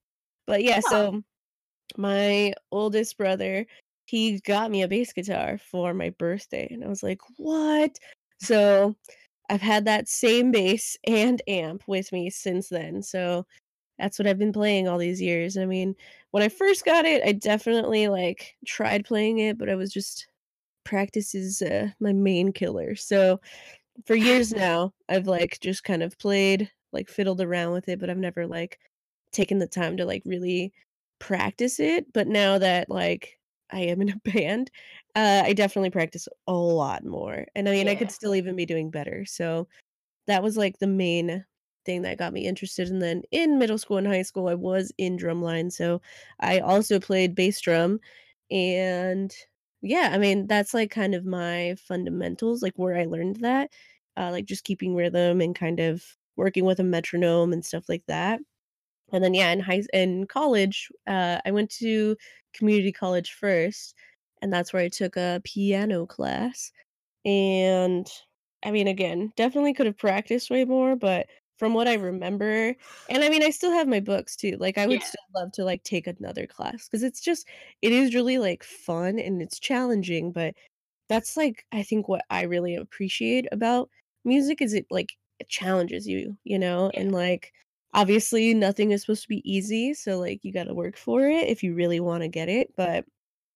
But, 0.48 0.64
yeah, 0.64 0.80
Yeah. 0.80 0.82
so 0.82 1.24
my 1.98 2.54
oldest 2.72 3.18
brother, 3.18 3.66
he 4.06 4.40
got 4.42 4.72
me 4.72 4.82
a 4.84 4.88
bass 4.88 5.14
guitar 5.14 5.58
for 5.60 5.94
my 5.94 6.10
birthday, 6.12 6.68
and 6.72 6.84
I 6.84 6.88
was 6.88 7.04
like, 7.04 7.20
"What?" 7.38 7.98
So, 8.42 8.96
I've 9.50 9.62
had 9.62 9.86
that 9.86 10.10
same 10.10 10.52
bass 10.52 10.98
and 11.08 11.42
amp 11.48 11.84
with 11.88 12.12
me 12.14 12.30
since 12.32 12.70
then, 12.70 13.02
so 13.04 13.46
That's 14.00 14.18
what 14.20 14.28
I've 14.28 14.40
been 14.40 14.54
playing 14.54 14.88
all 14.88 14.98
these 14.98 15.22
years. 15.22 15.58
I 15.58 15.66
mean, 15.66 15.96
when 16.32 16.44
I 16.44 16.50
first 16.50 16.86
got 16.86 17.06
it, 17.06 17.24
I 17.26 17.34
definitely, 17.34 18.08
like, 18.10 18.56
tried 18.66 19.06
playing 19.06 19.40
it, 19.40 19.58
but 19.60 19.70
I 19.70 19.76
was 19.76 19.94
just 19.94 20.28
practice 20.86 21.36
is, 21.36 21.62
uh, 21.62 21.90
my 22.00 22.14
main 22.14 22.54
killer. 22.54 22.96
So, 22.96 23.40
for 24.06 24.16
years 24.16 24.52
now, 24.54 24.94
I've, 25.10 25.28
like, 25.28 25.60
just 25.62 25.84
kind 25.84 26.04
of 26.04 26.18
played, 26.20 26.72
like, 26.94 27.10
fiddled 27.10 27.42
around 27.42 27.74
with 27.74 27.90
it, 27.90 28.00
but 28.00 28.10
I've 28.10 28.18
never, 28.18 28.48
like, 28.48 28.80
taken 29.32 29.60
the 29.60 29.68
time 29.68 29.98
to, 29.98 30.06
like, 30.06 30.24
really 30.26 30.74
practice 31.20 31.80
it. 31.80 32.12
But 32.14 32.28
now 32.28 32.58
that, 32.60 32.90
like, 32.90 33.40
I 33.72 33.82
am 33.82 34.02
in 34.02 34.10
a 34.12 34.18
band, 34.32 34.72
uh, 35.16 35.44
I 35.46 35.54
definitely 35.54 35.92
practice 35.92 36.28
a 36.48 36.54
lot 36.54 37.04
more. 37.06 37.46
And 37.56 37.70
I 37.70 37.72
mean, 37.74 37.88
I 37.90 37.96
could 37.96 38.12
still 38.12 38.36
even 38.36 38.56
be 38.56 38.66
doing 38.66 38.92
better. 38.92 39.26
So, 39.26 39.68
that 40.28 40.44
was, 40.44 40.58
like, 40.58 40.80
the 40.80 40.88
main 40.88 41.46
thing 41.86 42.02
that 42.04 42.18
got 42.18 42.34
me 42.34 42.46
interested, 42.48 42.90
and 42.90 43.02
then 43.02 43.24
in 43.32 43.58
middle 43.60 43.78
school 43.78 43.98
and 43.98 44.08
high 44.08 44.22
school, 44.24 44.48
I 44.48 44.54
was 44.56 44.92
in 44.98 45.18
drumline, 45.18 45.72
so 45.72 46.02
I 46.40 46.60
also 46.60 47.00
played 47.00 47.36
bass 47.36 47.60
drum, 47.62 48.00
and 48.52 49.34
yeah, 49.82 50.10
I 50.14 50.18
mean, 50.18 50.48
that's, 50.48 50.74
like, 50.74 50.92
kind 50.92 51.16
of 51.16 51.26
my 51.26 51.76
fundamentals, 51.88 52.62
like, 52.62 52.74
where 52.78 52.98
I 52.98 53.06
learned 53.06 53.38
that, 53.38 53.72
uh, 54.18 54.30
like, 54.32 54.46
just 54.46 54.64
keeping 54.66 54.96
rhythm 54.96 55.40
and 55.42 55.56
kind 55.56 55.80
of 55.80 56.04
working 56.36 56.66
with 56.66 56.80
a 56.80 56.84
metronome 56.84 57.54
and 57.54 57.66
stuff 57.66 57.88
like 57.90 58.04
that. 58.08 58.40
And 59.12 59.24
then, 59.24 59.34
yeah, 59.34 59.52
in 59.52 59.60
high 59.60 59.84
in 59.94 60.28
college, 60.28 60.90
uh, 61.08 61.40
I 61.46 61.52
went 61.52 61.72
to 61.74 62.16
community 62.54 62.92
college 62.92 63.34
first, 63.34 63.96
and 64.42 64.52
that's 64.54 64.74
where 64.74 64.84
I 64.84 64.90
took 64.90 65.16
a 65.18 65.42
piano 65.44 66.06
class. 66.06 66.72
And 67.26 68.08
I 68.64 68.72
mean, 68.72 68.88
again, 68.88 69.32
definitely 69.36 69.74
could 69.74 69.86
have 69.88 69.98
practiced 69.98 70.50
way 70.50 70.66
more, 70.66 70.96
but 70.96 71.28
from 71.58 71.74
what 71.74 71.88
I 71.88 71.96
remember 71.96 72.76
and 73.10 73.24
I 73.24 73.30
mean, 73.30 73.44
I 73.44 73.50
still 73.52 73.72
have 73.72 73.88
my 73.88 74.00
books 74.00 74.36
too. 74.36 74.58
Like, 74.60 74.78
I 74.78 74.88
would 74.88 75.02
Yeah. 75.02 75.04
still 75.04 75.22
love 75.36 75.52
to, 75.54 75.66
like, 75.66 75.84
take 75.84 76.08
another 76.08 76.48
class 76.48 76.88
because 76.88 77.04
it's 77.04 77.22
just 77.22 77.48
it 77.82 77.92
is 77.94 78.16
really, 78.16 78.38
like, 78.40 78.64
fun 78.64 79.20
and 79.20 79.42
it's 79.42 79.60
challenging, 79.60 80.32
but 80.32 80.56
that's, 81.10 81.36
like, 81.38 81.66
I 81.72 81.84
think 81.84 82.08
what 82.08 82.24
I 82.30 82.44
really 82.44 82.76
appreciate 82.76 83.48
about 83.52 83.90
music 84.26 84.62
is 84.62 84.74
it, 84.74 84.86
like, 84.92 85.14
it 85.40 85.50
challenges 85.50 86.08
you, 86.08 86.38
you 86.44 86.60
know? 86.60 86.92
Yeah. 86.92 87.02
And, 87.02 87.12
like, 87.12 87.54
obviously, 87.94 88.54
nothing 88.54 88.92
is 88.92 89.02
supposed 89.02 89.24
to 89.24 89.30
be 89.30 89.50
easy, 89.52 89.94
so, 89.94 90.20
like, 90.20 90.44
you 90.44 90.54
gotta 90.54 90.74
work 90.74 90.98
for 90.98 91.28
it 91.28 91.48
if 91.50 91.64
you 91.64 91.74
really 91.76 92.00
wanna 92.00 92.28
get 92.30 92.50
it, 92.50 92.74
but 92.76 93.06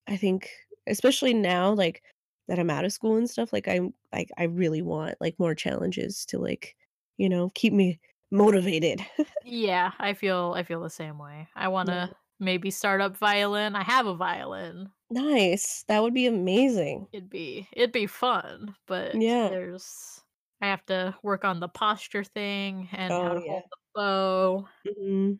I 0.07 0.17
think 0.17 0.49
especially 0.87 1.33
now, 1.35 1.73
like, 1.73 2.03
that 2.49 2.59
I'm 2.59 2.69
out 2.71 2.85
of 2.85 2.93
school 2.93 3.17
and 3.17 3.29
stuff, 3.29 3.53
like, 3.53 3.67
I'm 3.69 3.93
like, 4.13 4.31
I 4.37 4.45
really 4.45 4.81
want, 4.83 5.17
like, 5.21 5.39
more 5.39 5.55
challenges 5.55 6.25
to, 6.27 6.39
like, 6.39 6.75
you 7.17 7.29
know, 7.29 7.51
keep 7.55 7.73
me 7.73 7.99
motivated. 8.31 9.01
Yeah, 9.41 9.91
I 9.99 10.13
feel 10.13 10.53
I 10.55 10.63
feel 10.63 10.81
the 10.81 10.89
same 10.89 11.17
way. 11.19 11.49
I 11.55 11.67
wanna 11.67 12.13
maybe 12.39 12.71
start 12.71 13.01
up 13.01 13.17
violin. 13.17 13.75
I 13.75 13.83
have 13.83 14.05
a 14.07 14.15
violin. 14.15 14.91
Nice. 15.09 15.83
That 15.87 16.01
would 16.03 16.13
be 16.13 16.25
amazing. 16.27 17.07
It'd 17.11 17.29
be 17.29 17.67
it'd 17.73 17.91
be 17.91 18.07
fun, 18.07 18.75
but 18.87 19.21
Yeah. 19.21 19.49
there's 19.49 20.23
I 20.61 20.67
have 20.67 20.85
to 20.87 21.17
work 21.23 21.45
on 21.45 21.59
the 21.59 21.67
posture 21.69 22.23
thing 22.23 22.89
and 22.91 23.17
how 23.17 23.33
Oh, 23.33 23.35
to 23.35 23.41
yeah. 23.45 23.61
hold 23.61 23.63
the 23.69 23.77
bow. 23.93 24.67
Mhm. 24.85 25.39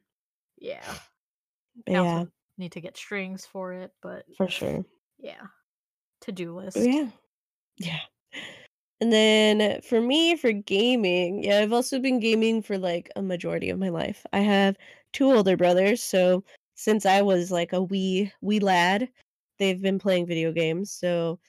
Yeah. 0.58 0.96
Yeah, 1.88 2.26
need 2.58 2.72
to 2.74 2.82
get 2.82 2.98
strings 2.98 3.46
for 3.46 3.74
it, 3.74 3.92
but 4.02 4.26
for 4.38 4.48
sure. 4.48 4.86
yeah, 5.18 5.48
to-do 6.22 6.56
list. 6.56 6.78
yeah. 6.78 7.10
Yeah. 7.78 8.00
And 9.02 9.12
then 9.12 9.82
for 9.82 10.00
me, 10.00 10.36
for 10.38 10.52
gaming, 10.54 11.44
yeah, 11.44 11.60
I've 11.60 11.74
also 11.74 12.00
been 12.00 12.20
gaming 12.20 12.62
for 12.62 12.78
like 12.78 13.10
a 13.16 13.22
majority 13.22 13.70
of 13.70 13.80
my 13.80 13.90
life. 13.90 14.26
I 14.32 14.40
have 14.40 14.78
two 15.12 15.32
older 15.32 15.58
brothers, 15.58 16.02
so 16.02 16.44
since 16.76 17.06
I 17.06 17.22
was 17.22 17.52
like 17.52 17.74
a 17.74 17.82
wee 17.82 18.32
wee 18.42 18.60
lad, 18.60 19.10
they've 19.60 19.82
been 19.82 20.00
playing 20.00 20.28
video 20.28 20.52
games. 20.54 20.92
So 20.92 21.40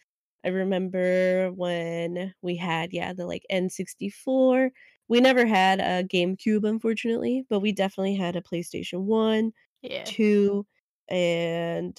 I 0.44 0.48
remember 0.48 1.52
when 1.52 2.34
we 2.42 2.56
had 2.56 2.92
yeah 2.92 3.12
the 3.12 3.26
like 3.26 3.44
N64. 3.50 4.70
We 5.08 5.20
never 5.20 5.46
had 5.46 5.80
a 5.80 6.02
GameCube, 6.04 6.64
unfortunately, 6.68 7.44
but 7.50 7.60
we 7.60 7.72
definitely 7.72 8.14
had 8.16 8.36
a 8.36 8.40
PlayStation 8.42 9.02
One, 9.04 9.52
Yeah. 9.82 10.04
two, 10.04 10.66
and 11.08 11.98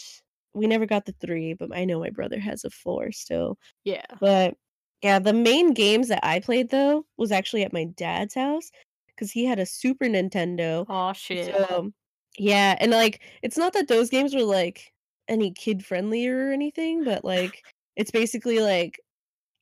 we 0.54 0.68
never 0.68 0.86
got 0.86 1.06
the 1.06 1.14
three. 1.22 1.54
But 1.54 1.76
I 1.76 1.86
know 1.86 2.00
my 2.00 2.10
brother 2.10 2.40
has 2.40 2.64
a 2.66 2.70
four 2.72 3.12
still. 3.12 3.60
Yeah. 3.84 4.06
But, 4.20 4.56
yeah, 5.04 5.20
the 5.20 5.34
main 5.34 5.74
games 5.74 6.08
that 6.08 6.26
I 6.26 6.40
played, 6.40 6.70
though, 6.72 7.06
was 7.18 7.32
actually 7.32 7.64
at 7.64 7.74
my 7.74 7.86
dad's 7.86 8.34
house 8.34 8.72
because 9.08 9.32
he 9.32 9.46
had 9.46 9.60
a 9.60 9.66
Super 9.66 10.06
Nintendo. 10.06 10.86
Oh 10.90 11.14
shit. 11.14 11.54
So 11.56 11.92
yeah, 12.38 12.76
and, 12.80 12.92
like, 12.92 13.22
it's 13.44 13.58
not 13.58 13.74
that 13.74 13.88
those 13.88 14.10
games 14.10 14.34
were, 14.36 14.44
like, 14.44 14.92
any 15.28 15.52
kid-friendlier 15.52 16.50
or 16.50 16.52
anything, 16.52 17.04
but, 17.04 17.24
like, 17.24 17.64
it's 17.96 18.12
basically, 18.12 18.60
like, 18.60 19.00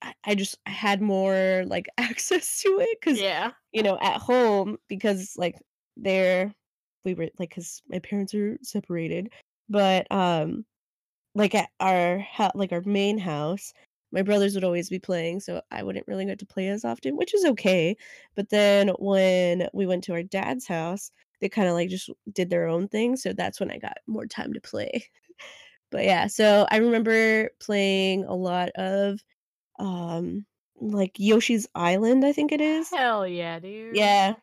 I 0.04 0.14
I 0.26 0.36
just 0.36 0.58
had 0.68 1.02
more, 1.02 1.64
like, 1.68 1.88
access 1.98 2.62
to 2.64 2.80
it 2.82 3.00
because 3.02 3.24
Yeah. 3.24 3.54
you 3.74 3.84
know, 3.84 3.98
at 4.02 4.22
home 4.22 4.78
because, 4.88 5.36
like, 5.38 5.56
there 5.98 6.54
we 7.06 7.14
were 7.16 7.30
like 7.40 7.50
because 7.50 7.82
my 7.88 8.00
parents 8.00 8.34
are 8.36 8.58
separated, 8.64 9.34
but, 9.70 10.12
um 10.12 10.66
like, 11.36 11.56
at 11.56 11.70
our 11.80 12.26
like, 12.56 12.72
our 12.74 12.82
main 12.84 13.18
house, 13.20 13.74
my 14.12 14.22
brothers 14.24 14.56
would 14.56 14.64
always 14.66 14.90
be 14.90 15.00
playing, 15.00 15.40
so 15.42 15.62
I 15.72 15.84
wouldn't 15.84 16.08
really 16.08 16.26
get 16.26 16.40
to 16.40 16.46
play 16.48 16.70
as 16.70 16.86
often, 16.86 17.18
which 17.18 17.34
is 17.34 17.46
okay, 17.46 17.96
but 18.36 18.50
then 18.50 18.90
when 19.00 19.70
we 19.74 19.86
went 19.88 20.04
to 20.06 20.14
our 20.14 20.24
dad's 20.24 20.68
house, 20.68 21.12
they 21.42 21.50
kinda, 21.50 21.74
like, 21.74 21.90
just 21.90 22.10
did 22.34 22.50
their 22.52 22.68
own 22.68 22.88
thing, 22.90 23.16
so 23.18 23.34
that's 23.34 23.60
when 23.60 23.72
I 23.72 23.78
got 23.80 23.98
more 24.08 24.28
time 24.28 24.54
to 24.54 24.62
play. 24.62 25.06
But, 25.92 26.06
yeah, 26.06 26.28
so 26.28 26.68
I 26.72 26.78
remember 26.78 27.52
playing 27.60 28.26
a 28.26 28.34
lot 28.36 28.70
of, 28.72 29.20
um, 29.80 30.46
like, 30.78 31.14
Yoshi's 31.20 31.68
Island, 31.76 32.26
I 32.26 32.34
think 32.34 32.52
it 32.52 32.62
is? 32.62 32.92
Hell 32.92 33.28
yeah, 33.28 33.60
dude. 33.60 33.96
Yeah. 33.96 34.36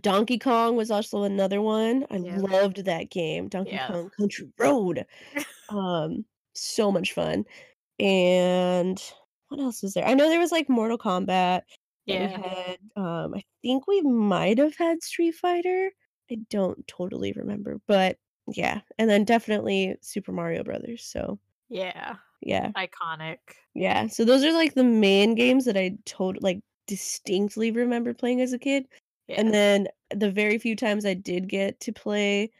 Donkey 0.00 0.38
Kong 0.38 0.76
was 0.76 0.90
also 0.90 1.22
another 1.24 1.62
one. 1.62 2.06
I 2.10 2.18
Yep. 2.22 2.44
loved 2.50 2.84
that 2.86 3.10
game, 3.10 3.48
Donkey 3.48 3.70
Yeah. 3.72 3.86
Kong 3.86 4.10
Country 4.18 4.50
Road. 4.58 5.06
Um, 5.70 6.26
so 6.54 6.92
much 6.92 7.12
fun. 7.14 7.44
And 8.00 9.02
what 9.48 9.60
else 9.60 9.82
was 9.82 9.94
there? 9.94 10.06
I 10.06 10.14
know 10.14 10.28
there 10.28 10.40
was, 10.40 10.52
like, 10.52 10.68
Mortal 10.68 10.98
Kombat 10.98 11.62
that 12.08 12.18
we 12.18 12.28
Yeah. 12.28 12.36
had, 12.36 12.78
um, 12.96 13.34
I 13.34 13.44
think 13.62 13.86
we 13.88 14.02
might 14.02 14.58
have 14.58 14.76
had 14.76 15.02
Street 15.02 15.34
Fighter. 15.36 15.92
I 16.30 16.36
don't 16.50 16.86
totally 16.88 17.32
remember, 17.32 17.80
but 17.86 18.18
yeah, 18.48 18.82
and 18.98 19.10
then 19.10 19.24
definitely 19.24 19.96
Super 20.02 20.32
Mario 20.32 20.64
Brothers, 20.64 21.04
so 21.04 21.38
Yeah. 21.68 22.18
Yeah. 22.44 22.72
Iconic. 22.76 23.38
Yeah, 23.74 24.06
so 24.06 24.24
those 24.24 24.44
are, 24.44 24.52
like, 24.52 24.74
the 24.74 24.84
main 24.84 25.34
games 25.34 25.64
that 25.64 25.76
I 25.76 25.96
tot 26.06 26.42
like, 26.42 26.60
distinctly 26.86 27.70
remember 27.70 28.14
playing 28.14 28.40
as 28.42 28.52
a 28.52 28.58
kid, 28.58 28.86
and 29.28 29.52
then 29.54 29.88
the 30.14 30.30
very 30.30 30.58
few 30.58 30.76
times 30.76 31.06
I 31.06 31.14
did 31.14 31.48
get 31.48 31.80
to 31.80 31.92
play 31.92 32.50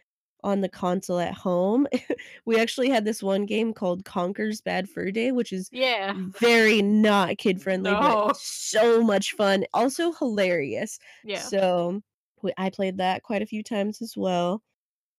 on 0.42 0.60
the 0.60 0.68
console 0.68 1.18
at 1.20 1.34
home, 1.34 1.86
we 2.46 2.58
actually 2.58 2.88
had 2.90 3.04
this 3.04 3.22
one 3.22 3.46
game 3.46 3.72
called 3.74 4.04
Conker's 4.04 4.60
Bad 4.60 4.88
Fur 4.90 5.10
Day, 5.10 5.30
which 5.32 5.52
is 5.52 5.68
Yeah. 5.72 6.14
very 6.16 6.82
not 6.82 7.38
kid-friendly, 7.38 7.90
but 7.92 8.36
so 8.36 9.02
much 9.02 9.32
fun, 9.32 9.64
also 9.74 10.12
hilarious. 10.12 10.98
Yeah. 11.22 11.38
So, 11.38 12.02
we 12.42 12.52
I 12.58 12.70
played 12.70 12.98
that 12.98 13.22
quite 13.22 13.42
a 13.42 13.46
few 13.46 13.62
times 13.62 14.02
as 14.02 14.16
well. 14.16 14.62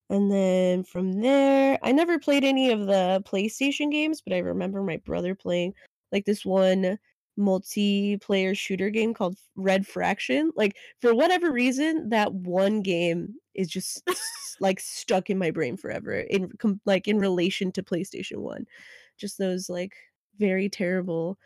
And 0.09 0.31
then 0.31 0.83
from 0.83 1.13
there, 1.13 1.79
I 1.81 1.91
never 1.91 2.19
played 2.19 2.43
any 2.43 2.71
of 2.71 2.81
the 2.85 3.23
PlayStation 3.25 3.91
games, 3.91 4.21
but 4.21 4.33
I 4.33 4.39
remember 4.39 4.83
my 4.83 4.97
brother 4.97 5.33
playing 5.33 5.73
like 6.11 6.25
this 6.25 6.45
one 6.45 6.99
multiplayer 7.37 8.55
shooter 8.57 8.89
game 8.89 9.13
called 9.13 9.37
Red 9.55 9.85
Faction. 9.85 10.51
Like 10.55 10.77
for 11.01 11.13
whatever 11.13 11.51
reason, 11.51 12.09
that 12.09 12.33
one 12.33 12.81
game 12.81 13.35
is 13.55 13.67
just 13.67 14.07
like 14.59 14.79
stuck 14.79 15.29
in 15.29 15.37
my 15.37 15.51
brain 15.51 15.75
forever 15.75 16.13
in 16.13 16.49
com- 16.59 16.79
like 16.85 17.07
in 17.07 17.17
relation 17.19 17.71
to 17.73 17.83
PlayStation 17.83 18.37
1. 18.37 18.65
Just 19.17 19.37
those 19.37 19.69
like 19.69 19.95
very 20.37 20.69
terrible 20.69 21.37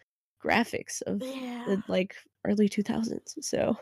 graphics 0.44 1.02
of 1.04 1.22
Yeah. 1.22 1.64
the 1.66 1.84
like 1.88 2.16
early 2.46 2.68
2000s. 2.70 3.38
So, 3.42 3.78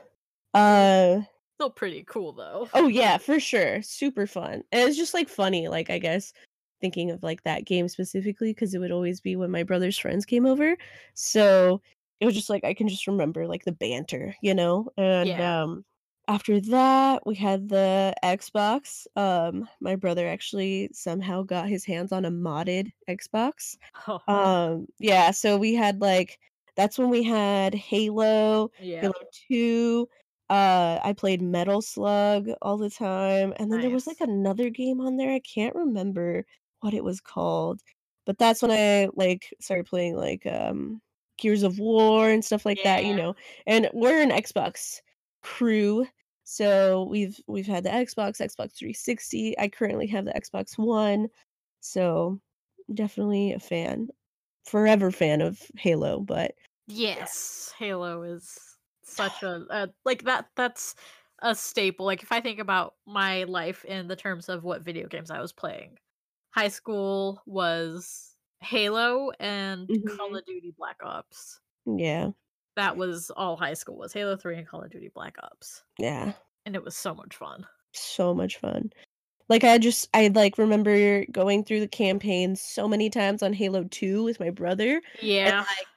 uh 0.54 1.22
Still 1.60 1.72
pretty 1.72 2.04
cool 2.04 2.34
though. 2.34 2.70
Oh, 2.74 2.88
yeah, 2.88 3.18
for 3.18 3.40
sure, 3.40 3.82
super 3.82 4.28
fun, 4.28 4.64
and 4.72 4.88
it's 4.90 4.98
just, 4.98 5.14
like, 5.14 5.30
funny, 5.30 5.68
like, 5.70 5.90
I 5.90 6.00
guess, 6.00 6.34
thinking 6.82 7.12
of, 7.12 7.24
like, 7.24 7.44
that 7.44 7.66
game 7.66 7.88
specifically 7.88 8.52
because 8.54 8.74
it 8.74 8.80
would 8.80 8.92
always 8.92 9.22
be 9.22 9.36
when 9.38 9.52
my 9.52 9.64
brother's 9.64 9.98
friends 9.98 10.26
came 10.26 10.46
over, 10.46 10.76
so, 11.14 11.82
it 12.20 12.26
was 12.26 12.36
just, 12.36 12.50
like 12.50 12.64
I 12.66 12.74
can 12.74 12.88
just 12.90 13.08
remember, 13.08 13.48
like, 13.48 13.64
the 13.64 13.72
banter, 13.72 14.36
you 14.42 14.54
know, 14.54 14.90
and, 14.98 15.30
Yeah. 15.30 15.40
um, 15.40 15.86
after 16.28 16.60
that, 16.60 17.26
we 17.26 17.36
had 17.36 17.70
the 17.70 18.14
Xbox, 18.22 19.08
um, 19.16 19.68
my 19.80 19.96
brother 19.96 20.28
actually 20.28 20.90
somehow 20.92 21.44
got 21.44 21.70
his 21.70 21.86
hands 21.86 22.12
on 22.12 22.26
a 22.26 22.32
modded 22.32 22.92
Xbox, 23.10 23.78
Oh, 24.08 24.22
um, 24.28 24.88
yeah, 25.00 25.32
so 25.32 25.58
we 25.58 25.74
had, 25.74 26.02
like 26.02 26.38
that's 26.76 26.98
when 27.00 27.10
we 27.10 27.24
had 27.24 27.74
Halo, 27.74 28.70
yeah. 28.80 29.12
Halo 29.12 29.14
2, 29.50 30.08
Uh, 30.50 31.00
I 31.04 31.14
played 31.14 31.42
Metal 31.42 31.82
Slug 31.82 32.48
all 32.62 32.78
the 32.78 32.90
time, 32.90 33.54
and 33.58 33.72
then 33.72 33.82
there 33.82 33.92
was, 33.92 34.08
like, 34.08 34.22
another 34.22 34.70
game 34.70 35.02
on 35.02 35.18
there, 35.18 35.32
I 35.34 35.40
can't 35.40 35.76
remember 35.76 36.46
what 36.82 36.94
it 36.94 37.04
was 37.04 37.20
called, 37.20 37.82
but 38.26 38.38
that's 38.38 38.62
when 38.62 38.72
I, 38.72 39.10
like, 39.16 39.54
started 39.60 39.86
playing, 39.88 40.16
like, 40.16 40.46
um, 40.46 41.02
Gears 41.38 41.64
of 41.64 41.80
War 41.80 42.30
and 42.30 42.46
stuff 42.46 42.66
like 42.66 42.82
that, 42.84 43.06
you 43.06 43.14
Yeah. 43.14 43.16
know, 43.16 43.36
and 43.68 43.90
we're 43.94 44.22
an 44.22 44.30
Xbox 44.32 45.02
crew, 45.42 46.08
so 46.46 47.04
we've 47.10 47.40
we've 47.48 47.68
had 47.68 47.84
the 47.84 47.90
Xbox, 47.90 48.40
Xbox 48.40 48.74
360, 48.78 49.58
I 49.60 49.68
currently 49.68 50.08
have 50.08 50.24
the 50.26 50.34
Xbox 50.34 50.78
One, 50.78 51.28
so 51.82 52.40
definitely 52.94 53.52
a 53.54 53.60
fan. 53.60 54.10
Forever 54.66 55.12
fan 55.12 55.42
of 55.42 55.62
Halo, 55.78 56.22
but. 56.22 56.56
Yes, 56.88 57.74
Halo 57.78 58.22
is 58.24 58.67
such 59.08 59.44
a 59.44 59.66
a 59.70 59.90
like, 60.06 60.24
that 60.24 60.50
that's 60.56 60.96
a 61.42 61.56
staple, 61.56 62.06
like, 62.06 62.24
if 62.24 62.32
I 62.32 62.42
think 62.42 62.60
about 62.60 62.96
my 63.06 63.44
life 63.46 63.86
in 63.86 64.08
the 64.08 64.16
terms 64.16 64.50
of 64.50 64.64
what 64.64 64.82
video 64.84 65.08
games 65.08 65.32
I 65.32 65.42
was 65.42 65.54
playing, 65.54 66.00
high 66.52 66.70
school 66.70 67.42
was 67.48 68.38
Halo 68.62 69.32
and 69.40 69.92
Call 70.06 70.28
Mhm. 70.30 70.38
of 70.38 70.46
Duty 70.46 70.74
Black 70.78 70.98
Ops. 71.04 71.60
Yeah. 71.86 72.32
That 72.76 72.96
was 72.98 73.32
all 73.32 73.58
high 73.58 73.74
school 73.74 73.98
was 73.98 74.14
Halo 74.14 74.36
3 74.38 74.58
and 74.58 74.68
Call 74.68 74.84
of 74.84 74.92
Duty 74.92 75.10
Black 75.10 75.36
Ops, 75.42 75.84
Yeah. 76.00 76.34
and 76.66 76.76
it 76.76 76.84
was 76.84 76.96
so 76.98 77.16
much 77.16 77.36
fun. 77.38 77.68
So 77.94 78.34
much 78.34 78.58
fun. 78.58 78.92
Like, 79.50 79.64
I 79.64 79.78
just 79.80 80.10
I, 80.14 80.30
like, 80.30 80.58
remember 80.58 81.26
going 81.28 81.64
through 81.66 81.82
the 81.82 81.88
campaign 81.88 82.56
so 82.56 82.88
many 82.88 83.10
times 83.10 83.44
on 83.44 83.54
Halo 83.54 83.86
2 83.86 84.24
with 84.24 84.40
my 84.40 84.50
brother 84.52 85.02
and, 85.44 85.56
Yeah. 85.56 85.66
like, 85.68 85.88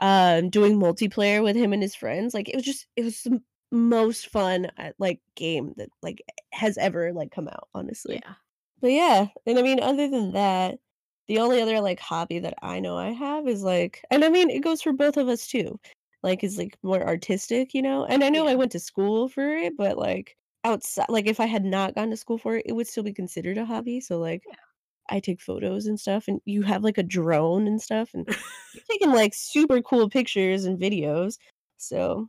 um, 0.00 0.50
doing 0.50 0.78
multiplayer 0.78 1.42
with 1.42 1.56
him 1.56 1.72
and 1.72 1.82
his 1.82 1.94
friends, 1.94 2.34
like, 2.34 2.48
it 2.48 2.56
was 2.56 2.64
just 2.64 2.86
it 2.96 3.04
was 3.04 3.22
the 3.24 3.42
most 3.72 4.28
fun, 4.28 4.66
uh, 4.78 4.92
like, 4.98 5.20
game 5.36 5.74
that, 5.76 5.90
like, 6.02 6.22
has 6.52 6.78
ever, 6.78 7.12
like, 7.12 7.30
come 7.32 7.48
out, 7.48 7.68
honestly. 7.74 8.22
Yeah. 8.22 8.34
But, 8.80 8.92
yeah, 8.92 9.28
and 9.46 9.58
I 9.58 9.62
mean, 9.62 9.80
other 9.80 10.08
than 10.08 10.32
that, 10.32 10.80
the 11.28 11.38
only 11.40 11.60
other, 11.62 11.80
like, 11.80 12.00
hobby 12.00 12.38
that 12.40 12.54
I 12.62 12.80
know 12.80 12.96
I 12.98 13.10
have 13.12 13.48
is, 13.48 13.62
like 13.62 14.04
and 14.10 14.24
I 14.24 14.28
mean, 14.30 14.50
it 14.50 14.60
goes 14.62 14.82
for 14.82 14.92
both 14.92 15.16
of 15.18 15.28
us 15.28 15.46
too, 15.48 15.80
like, 16.22 16.44
is, 16.44 16.58
like, 16.58 16.78
more 16.82 17.02
artistic, 17.06 17.74
you 17.74 17.82
know, 17.82 18.04
and 18.06 18.24
I 18.24 18.30
know 18.30 18.46
I 18.48 18.54
went 18.56 18.72
to 18.72 18.80
school 18.80 19.28
for 19.28 19.54
it, 19.56 19.76
but, 19.76 19.98
like, 19.98 20.36
outside 20.64 21.06
like, 21.10 21.26
if 21.26 21.40
I 21.40 21.46
had 21.46 21.64
not 21.64 21.94
gone 21.94 22.10
to 22.10 22.16
school 22.16 22.38
for 22.38 22.56
it, 22.56 22.66
it 22.66 22.72
would 22.74 22.88
still 22.88 23.04
be 23.04 23.12
considered 23.14 23.58
a 23.58 23.64
hobby, 23.66 24.00
so, 24.00 24.18
like, 24.18 24.44
Yeah. 24.46 24.69
I 25.10 25.20
take 25.20 25.40
photos 25.40 25.86
and 25.86 25.98
stuff, 26.00 26.28
and 26.28 26.40
you 26.44 26.62
have, 26.62 26.84
like, 26.84 26.98
a 26.98 27.02
drone 27.02 27.66
and 27.66 27.80
stuff, 27.82 28.10
and 28.14 28.26
you're 28.72 28.84
taking, 28.90 29.12
like, 29.12 29.34
super 29.34 29.82
cool 29.82 30.08
pictures 30.10 30.64
and 30.64 30.78
videos, 30.80 31.38
so 31.78 32.28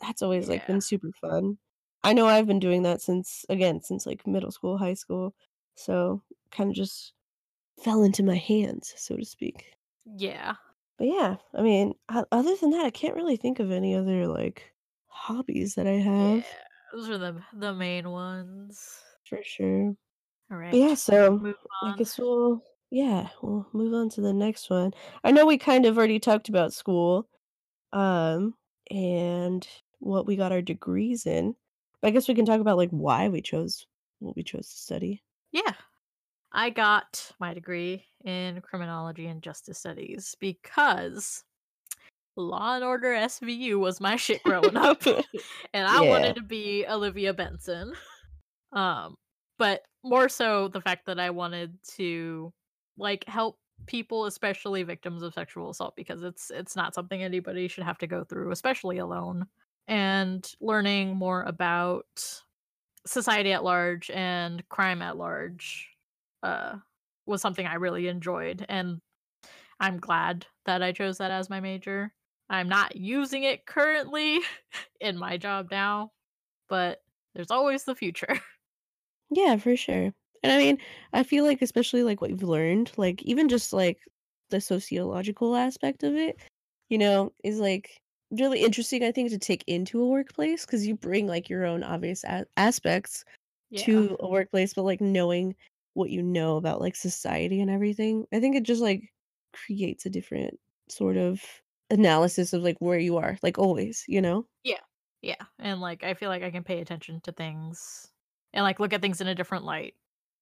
that's 0.00 0.22
always, 0.22 0.48
like, 0.48 0.66
been 0.66 0.80
super 0.82 1.10
fun. 1.20 1.58
I 2.04 2.12
know 2.14 2.26
I've 2.28 2.46
been 2.48 2.60
doing 2.60 2.82
that 2.84 3.02
since 3.02 3.46
again, 3.50 3.82
since, 3.82 4.06
like, 4.06 4.26
middle 4.26 4.52
school, 4.52 4.78
high 4.78 4.94
school, 4.94 5.34
so 5.76 6.22
kinda 6.52 6.74
just 6.74 7.14
fell 7.82 8.02
into 8.04 8.22
my 8.24 8.36
hands, 8.36 8.94
so 8.96 9.16
to 9.16 9.24
speak. 9.26 9.76
Yeah. 10.04 10.56
But, 10.98 11.08
yeah, 11.08 11.36
I 11.54 11.62
mean, 11.62 11.94
other 12.08 12.56
than 12.56 12.70
that, 12.70 12.84
I 12.86 12.90
can't 12.90 13.14
really 13.16 13.36
think 13.36 13.58
of 13.60 13.70
any 13.70 13.94
other, 13.94 14.26
like, 14.26 14.74
hobbies 15.08 15.74
that 15.74 15.86
I 15.86 15.94
have. 15.98 16.46
Yeah, 16.46 16.64
those 16.92 17.08
are 17.10 17.18
the 17.18 17.44
the 17.52 17.74
main 17.74 18.10
ones. 18.10 19.02
For 19.24 19.42
sure. 19.42 19.96
But, 20.70 20.78
yeah, 20.78 20.94
so, 20.94 21.54
I 21.82 21.92
guess 21.96 22.18
we'll 22.18 22.62
yeah, 22.90 23.28
we'll 23.40 23.66
move 23.72 23.94
on 23.94 24.08
to 24.10 24.20
the 24.20 24.32
next 24.32 24.68
one. 24.70 24.92
I 25.24 25.30
know 25.32 25.46
we 25.46 25.56
kind 25.58 25.86
of 25.86 25.96
already 25.96 26.18
talked 26.20 26.48
about 26.48 26.72
school, 26.74 27.26
um, 27.92 28.54
and 28.90 29.66
what 30.00 30.26
we 30.26 30.36
got 30.36 30.52
our 30.52 30.62
degrees 30.62 31.26
in, 31.26 31.54
but 32.00 32.08
I 32.08 32.10
guess 32.10 32.28
we 32.28 32.34
can 32.34 32.44
talk 32.44 32.60
about, 32.60 32.76
like, 32.76 32.90
why 32.90 33.28
we 33.28 33.40
chose 33.40 33.86
what 34.18 34.36
we 34.36 34.42
chose 34.42 34.68
to 34.68 34.76
study. 34.76 35.22
Yeah. 35.52 35.72
I 36.52 36.68
got 36.70 37.32
my 37.40 37.54
degree 37.54 38.04
in 38.24 38.60
criminology 38.60 39.26
and 39.26 39.42
justice 39.42 39.78
studies 39.78 40.36
because 40.38 41.44
Law& 42.36 42.78
Order 42.80 43.12
SVU 43.14 43.78
was 43.78 44.00
my 44.00 44.16
shit 44.16 44.42
growing 44.42 44.76
up, 44.76 45.02
and 45.72 45.86
I 45.86 46.02
Yeah. 46.02 46.10
wanted 46.10 46.34
to 46.36 46.42
be 46.42 46.84
Olivia 46.86 47.32
Benson. 47.32 47.94
Um, 48.72 49.14
but 49.58 49.82
more 50.04 50.28
so 50.28 50.68
the 50.68 50.80
fact 50.80 51.06
that 51.06 51.20
I 51.20 51.30
wanted 51.30 51.78
to, 51.96 52.52
like, 52.96 53.24
help 53.26 53.58
people, 53.86 54.26
especially 54.26 54.82
victims 54.82 55.22
of 55.22 55.34
sexual 55.34 55.70
assault, 55.70 55.96
because 55.96 56.22
it's 56.22 56.50
it's 56.50 56.76
not 56.76 56.94
something 56.94 57.22
anybody 57.22 57.68
should 57.68 57.84
have 57.84 57.98
to 57.98 58.06
go 58.06 58.24
through, 58.24 58.50
especially 58.52 58.98
alone, 58.98 59.46
and 59.88 60.52
learning 60.60 61.16
more 61.16 61.42
about 61.42 62.42
society 63.06 63.52
at 63.52 63.64
large 63.64 64.10
and 64.10 64.68
crime 64.68 65.02
at 65.02 65.16
large, 65.16 65.90
uh, 66.42 66.78
was 67.26 67.40
something 67.42 67.66
I 67.66 67.74
really 67.74 68.08
enjoyed, 68.08 68.64
and 68.68 69.00
I'm 69.80 69.98
glad 69.98 70.46
that 70.66 70.82
I 70.82 70.92
chose 70.92 71.18
that 71.18 71.30
as 71.30 71.50
my 71.50 71.60
major. 71.60 72.14
I'm 72.50 72.68
not 72.68 72.96
using 72.96 73.44
it 73.44 73.66
currently 73.66 74.40
in 75.00 75.18
my 75.18 75.36
job 75.38 75.70
now, 75.70 76.12
but 76.68 77.02
there's 77.34 77.50
always 77.50 77.84
the 77.84 77.96
future. 77.96 78.40
Yeah, 79.34 79.56
for 79.56 79.76
sure. 79.76 80.12
And 80.42 80.52
I 80.52 80.58
mean, 80.58 80.78
I 81.12 81.22
feel 81.22 81.44
like 81.44 81.62
especially, 81.62 82.02
like, 82.02 82.20
what 82.20 82.30
you've 82.30 82.42
learned, 82.42 82.92
like, 82.98 83.22
even 83.22 83.48
just, 83.48 83.72
like, 83.72 84.00
the 84.50 84.60
sociological 84.60 85.56
aspect 85.56 86.02
of 86.02 86.14
it, 86.14 86.38
you 86.90 86.98
know, 86.98 87.32
is, 87.44 87.58
like, 87.60 87.98
really 88.30 88.62
interesting, 88.64 89.02
I 89.04 89.12
think, 89.12 89.30
to 89.30 89.38
take 89.38 89.64
into 89.66 90.02
a 90.02 90.06
workplace 90.08 90.66
cuz 90.66 90.86
you 90.86 90.96
bring, 90.96 91.26
like, 91.26 91.48
your 91.48 91.64
own 91.64 91.82
obvious 91.82 92.24
a 92.24 92.46
aspects 92.56 93.24
Yeah. 93.70 93.88
to 93.88 94.16
a 94.20 94.28
workplace, 94.28 94.74
but, 94.74 94.82
like, 94.84 95.00
knowing 95.00 95.56
what 95.94 96.10
you 96.10 96.22
know 96.22 96.56
about, 96.56 96.80
like, 96.80 96.96
society 96.96 97.60
and 97.60 97.70
everything, 97.70 98.26
I 98.32 98.40
think 98.40 98.56
it 98.56 98.64
just, 98.64 98.82
like, 98.82 99.12
creates 99.52 100.06
a 100.06 100.10
different 100.10 100.58
sort 100.90 101.16
of 101.16 101.42
analysis 101.90 102.52
of, 102.52 102.62
like, 102.64 102.78
where 102.80 102.98
you 102.98 103.16
are, 103.18 103.38
like, 103.42 103.58
always, 103.58 104.04
you 104.08 104.20
know? 104.22 104.46
Yeah. 104.64 104.80
Yeah, 105.22 105.36
and, 105.60 105.80
like, 105.80 106.02
I 106.02 106.14
feel 106.14 106.28
like 106.30 106.42
I 106.42 106.50
can 106.50 106.64
pay 106.64 106.80
attention 106.80 107.20
to 107.22 107.32
things 107.32 108.11
and, 108.52 108.64
like, 108.64 108.80
look 108.80 108.92
at 108.92 109.02
things 109.02 109.20
in 109.20 109.28
a 109.28 109.34
different 109.34 109.64
light 109.64 109.94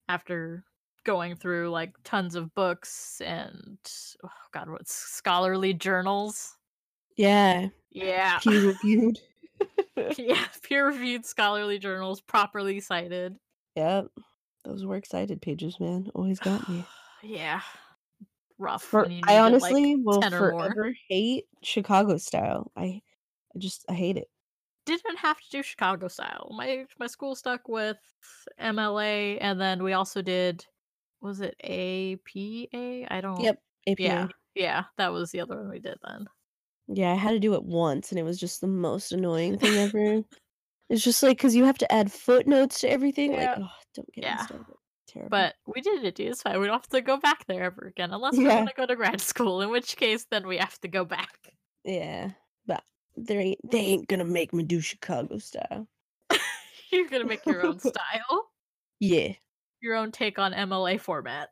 after 0.08 0.64
going 1.04 1.36
through, 1.36 1.70
like, 1.70 1.94
tons 2.04 2.34
of 2.36 2.54
books 2.54 3.20
and 3.22 3.78
oh 4.24 4.30
god, 4.52 4.68
what 4.70 4.88
scholarly 4.88 5.74
journals. 5.74 6.56
Yeah. 7.16 7.68
Yeah. 7.90 8.40
Peer 8.40 8.60
reviewed. 8.62 9.18
Yeah, 10.18 10.46
peer-reviewed 10.62 11.26
scholarly 11.26 11.78
journals, 11.78 12.20
properly 12.20 12.80
cited. 12.80 13.36
Yep. 13.76 14.08
Those 14.64 14.84
were 14.84 15.00
cited 15.04 15.40
pages, 15.42 15.80
man, 15.80 16.10
always 16.14 16.40
got 16.40 16.68
me. 16.68 16.86
Yeah. 17.22 17.62
Rough 18.58 18.84
For 18.90 19.10
I 19.26 19.38
needed, 19.38 19.58
like, 19.60 19.78
honestly 19.78 19.96
will 19.96 20.22
10 20.22 20.34
or 20.34 20.42
more. 20.42 20.74
forever 20.74 20.92
hate 21.08 21.46
Chicago 21.62 22.16
style. 22.16 22.72
I 22.76 23.02
I 23.54 23.58
just 23.58 23.84
I 23.88 23.94
hate 23.94 24.16
it. 24.16 24.28
Didn't 24.90 25.18
have 25.18 25.38
to 25.40 25.50
do 25.50 25.62
Chicago 25.62 26.08
style. 26.08 26.52
My 26.56 26.84
my 26.98 27.06
school 27.06 27.36
stuck 27.36 27.68
with 27.68 27.98
MLA, 28.58 29.38
and 29.40 29.60
then 29.60 29.84
we 29.84 29.92
also 29.92 30.20
did 30.20 30.66
was 31.20 31.40
it 31.40 31.54
APA? 31.62 33.06
I 33.14 33.20
don't 33.20 33.38
Yep, 33.44 33.62
APA. 33.86 34.00
yeah, 34.02 34.26
yeah, 34.56 34.84
that 34.96 35.12
was 35.12 35.30
the 35.30 35.40
other 35.40 35.56
one 35.56 35.70
we 35.70 35.78
did 35.78 35.98
then. 36.02 36.26
Yeah, 36.88 37.12
I 37.12 37.14
had 37.14 37.32
to 37.32 37.38
do 37.38 37.54
it 37.54 37.64
once, 37.64 38.10
and 38.10 38.18
it 38.18 38.24
was 38.24 38.38
just 38.38 38.60
the 38.60 38.66
most 38.66 39.12
annoying 39.12 39.58
thing 39.58 39.76
ever. 39.78 40.22
It's 40.90 41.04
just, 41.04 41.22
like 41.22 41.38
because 41.38 41.54
you 41.56 41.64
have 41.64 41.78
to 41.78 41.92
add 41.92 42.12
footnotes 42.12 42.80
to 42.80 42.90
everything, 42.90 43.32
like, 43.32 43.52
Yeah. 43.52 43.56
ugh, 43.56 43.70
don't 43.94 44.12
get 44.12 44.28
me 44.28 44.30
Yeah. 44.30 44.46
started. 44.46 44.74
Terrible. 45.06 45.30
But 45.30 45.56
we 45.66 45.80
did 45.82 46.04
it, 46.04 46.20
it's 46.20 46.42
fine, 46.42 46.60
we 46.60 46.66
don't 46.66 46.74
have 46.80 46.88
to 46.90 47.00
go 47.02 47.16
back 47.18 47.46
there 47.46 47.64
ever 47.64 47.86
again 47.86 48.12
unless 48.12 48.36
we 48.42 48.48
want 48.50 48.66
gonna 48.66 48.72
go 48.76 48.86
to 48.86 48.96
grad 48.96 49.20
school, 49.20 49.60
in 49.62 49.70
which 49.70 49.96
case, 49.96 50.26
then 50.30 50.46
we 50.46 50.58
have 50.58 50.80
to 50.80 50.88
go 50.88 51.04
back. 51.04 51.54
Yeah, 51.84 52.32
there 53.16 53.40
ain't 53.40 53.60
they 53.70 53.78
ain't 53.80 54.08
gonna 54.08 54.24
make 54.24 54.52
me 54.52 54.64
do 54.64 54.80
Chicago 54.80 55.38
style. 55.38 55.88
You're 56.90 57.08
gonna 57.08 57.24
make 57.24 57.46
your 57.46 57.62
own 57.62 57.78
style? 57.80 58.50
Yeah. 59.00 59.34
Your 59.82 59.94
own 59.96 60.10
take 60.10 60.38
on 60.38 60.54
MLA 60.54 60.96
format. 60.96 61.50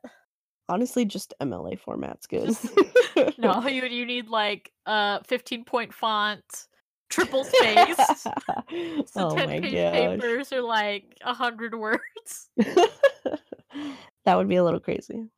Honestly, 0.67 1.03
just 1.05 1.33
MLA 1.41 1.75
format's 1.75 2.27
good. 2.27 2.55
Just 2.55 2.71
no, 3.37 3.65
you 3.67 3.85
you 3.85 4.05
need, 4.05 4.29
like, 4.29 4.73
a 4.85 5.23
15 5.23 5.65
point 5.65 5.93
font, 5.93 6.67
triple 7.09 7.43
spaced, 7.43 8.33
so 9.05 9.23
Oh 9.23 9.37
my 9.39 9.61
ten-page 9.61 9.61
gosh. 9.61 10.23
papers 10.25 10.51
are, 10.53 10.61
like, 10.61 11.17
a 11.21 11.27
100 11.27 11.75
words. 11.75 12.49
That 14.25 14.35
would 14.35 14.47
be 14.47 14.55
a 14.55 14.63
little 14.63 14.79
crazy. 14.79 15.29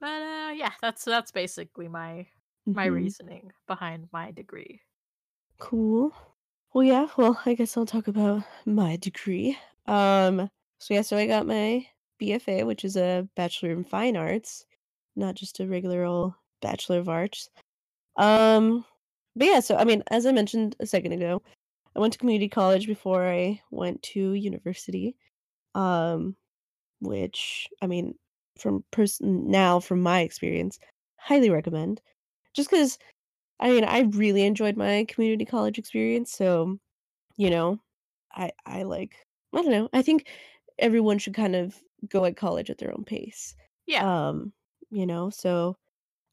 But, 0.00 0.22
uh, 0.22 0.52
yeah, 0.56 0.74
that's 0.80 1.04
that's 1.04 1.32
basically 1.32 1.88
my 1.88 2.28
my 2.74 2.86
Mhm. 2.86 2.86
reasoning 2.86 3.52
behind 3.66 4.08
my 4.12 4.30
degree. 4.30 4.82
Cool. 5.58 6.12
Well, 6.72 6.84
yeah, 6.84 7.08
well, 7.16 7.40
I 7.46 7.54
guess 7.54 7.76
I'll 7.76 7.86
talk 7.86 8.06
about 8.08 8.42
my 8.66 8.96
degree. 8.96 9.58
Um, 9.86 10.50
so, 10.78 10.94
yeah, 10.94 11.02
so 11.02 11.16
I 11.16 11.26
got 11.26 11.46
my 11.46 11.86
BFA, 12.20 12.64
which 12.64 12.84
is 12.84 12.96
a 12.96 13.28
Bachelor 13.36 13.70
in 13.72 13.84
Fine 13.84 14.16
Arts, 14.16 14.64
not 15.16 15.34
just 15.34 15.58
a 15.60 15.66
regular 15.66 16.04
old 16.04 16.34
Bachelor 16.62 16.98
of 16.98 17.08
Arts. 17.08 17.50
Um, 18.16 18.84
but, 19.36 19.46
yeah, 19.48 19.60
so, 19.60 19.76
I 19.76 19.84
mean, 19.84 20.02
as 20.10 20.26
I 20.26 20.32
mentioned 20.32 20.76
a 20.80 20.86
second 20.86 21.12
ago, 21.12 21.42
I 21.96 22.00
went 22.00 22.12
to 22.14 22.20
community 22.20 22.48
college 22.48 22.86
before 22.86 23.26
I 23.28 23.62
went 23.70 24.02
to 24.04 24.34
university, 24.34 25.16
um, 25.74 26.36
which, 27.00 27.68
I 27.82 27.88
mean, 27.88 28.16
from 28.58 28.84
person 28.92 29.50
now 29.50 29.80
from 29.80 30.02
my 30.02 30.20
experience, 30.22 30.78
highly 31.18 31.50
recommend. 31.50 32.02
Just 32.54 32.70
'cause, 32.70 32.98
I 33.60 33.70
mean, 33.70 33.84
I 33.84 34.00
really 34.02 34.44
enjoyed 34.44 34.76
my 34.76 35.04
community 35.08 35.44
college 35.44 35.78
experience, 35.78 36.32
so, 36.32 36.78
you 37.38 37.50
know, 37.50 37.80
I 38.32 38.52
I, 38.66 38.84
like 38.84 39.26
I 39.54 39.62
don't 39.62 39.70
know, 39.72 39.90
I 39.94 40.02
think 40.02 40.28
everyone 40.78 41.18
should 41.18 41.34
kind 41.34 41.56
of 41.56 41.82
go 42.08 42.24
at 42.26 42.36
college 42.36 42.70
at 42.70 42.78
their 42.78 42.92
own 42.92 43.04
pace. 43.04 43.56
Yeah. 43.86 44.04
Um, 44.04 44.52
you 44.90 45.06
know, 45.06 45.30
so 45.30 45.76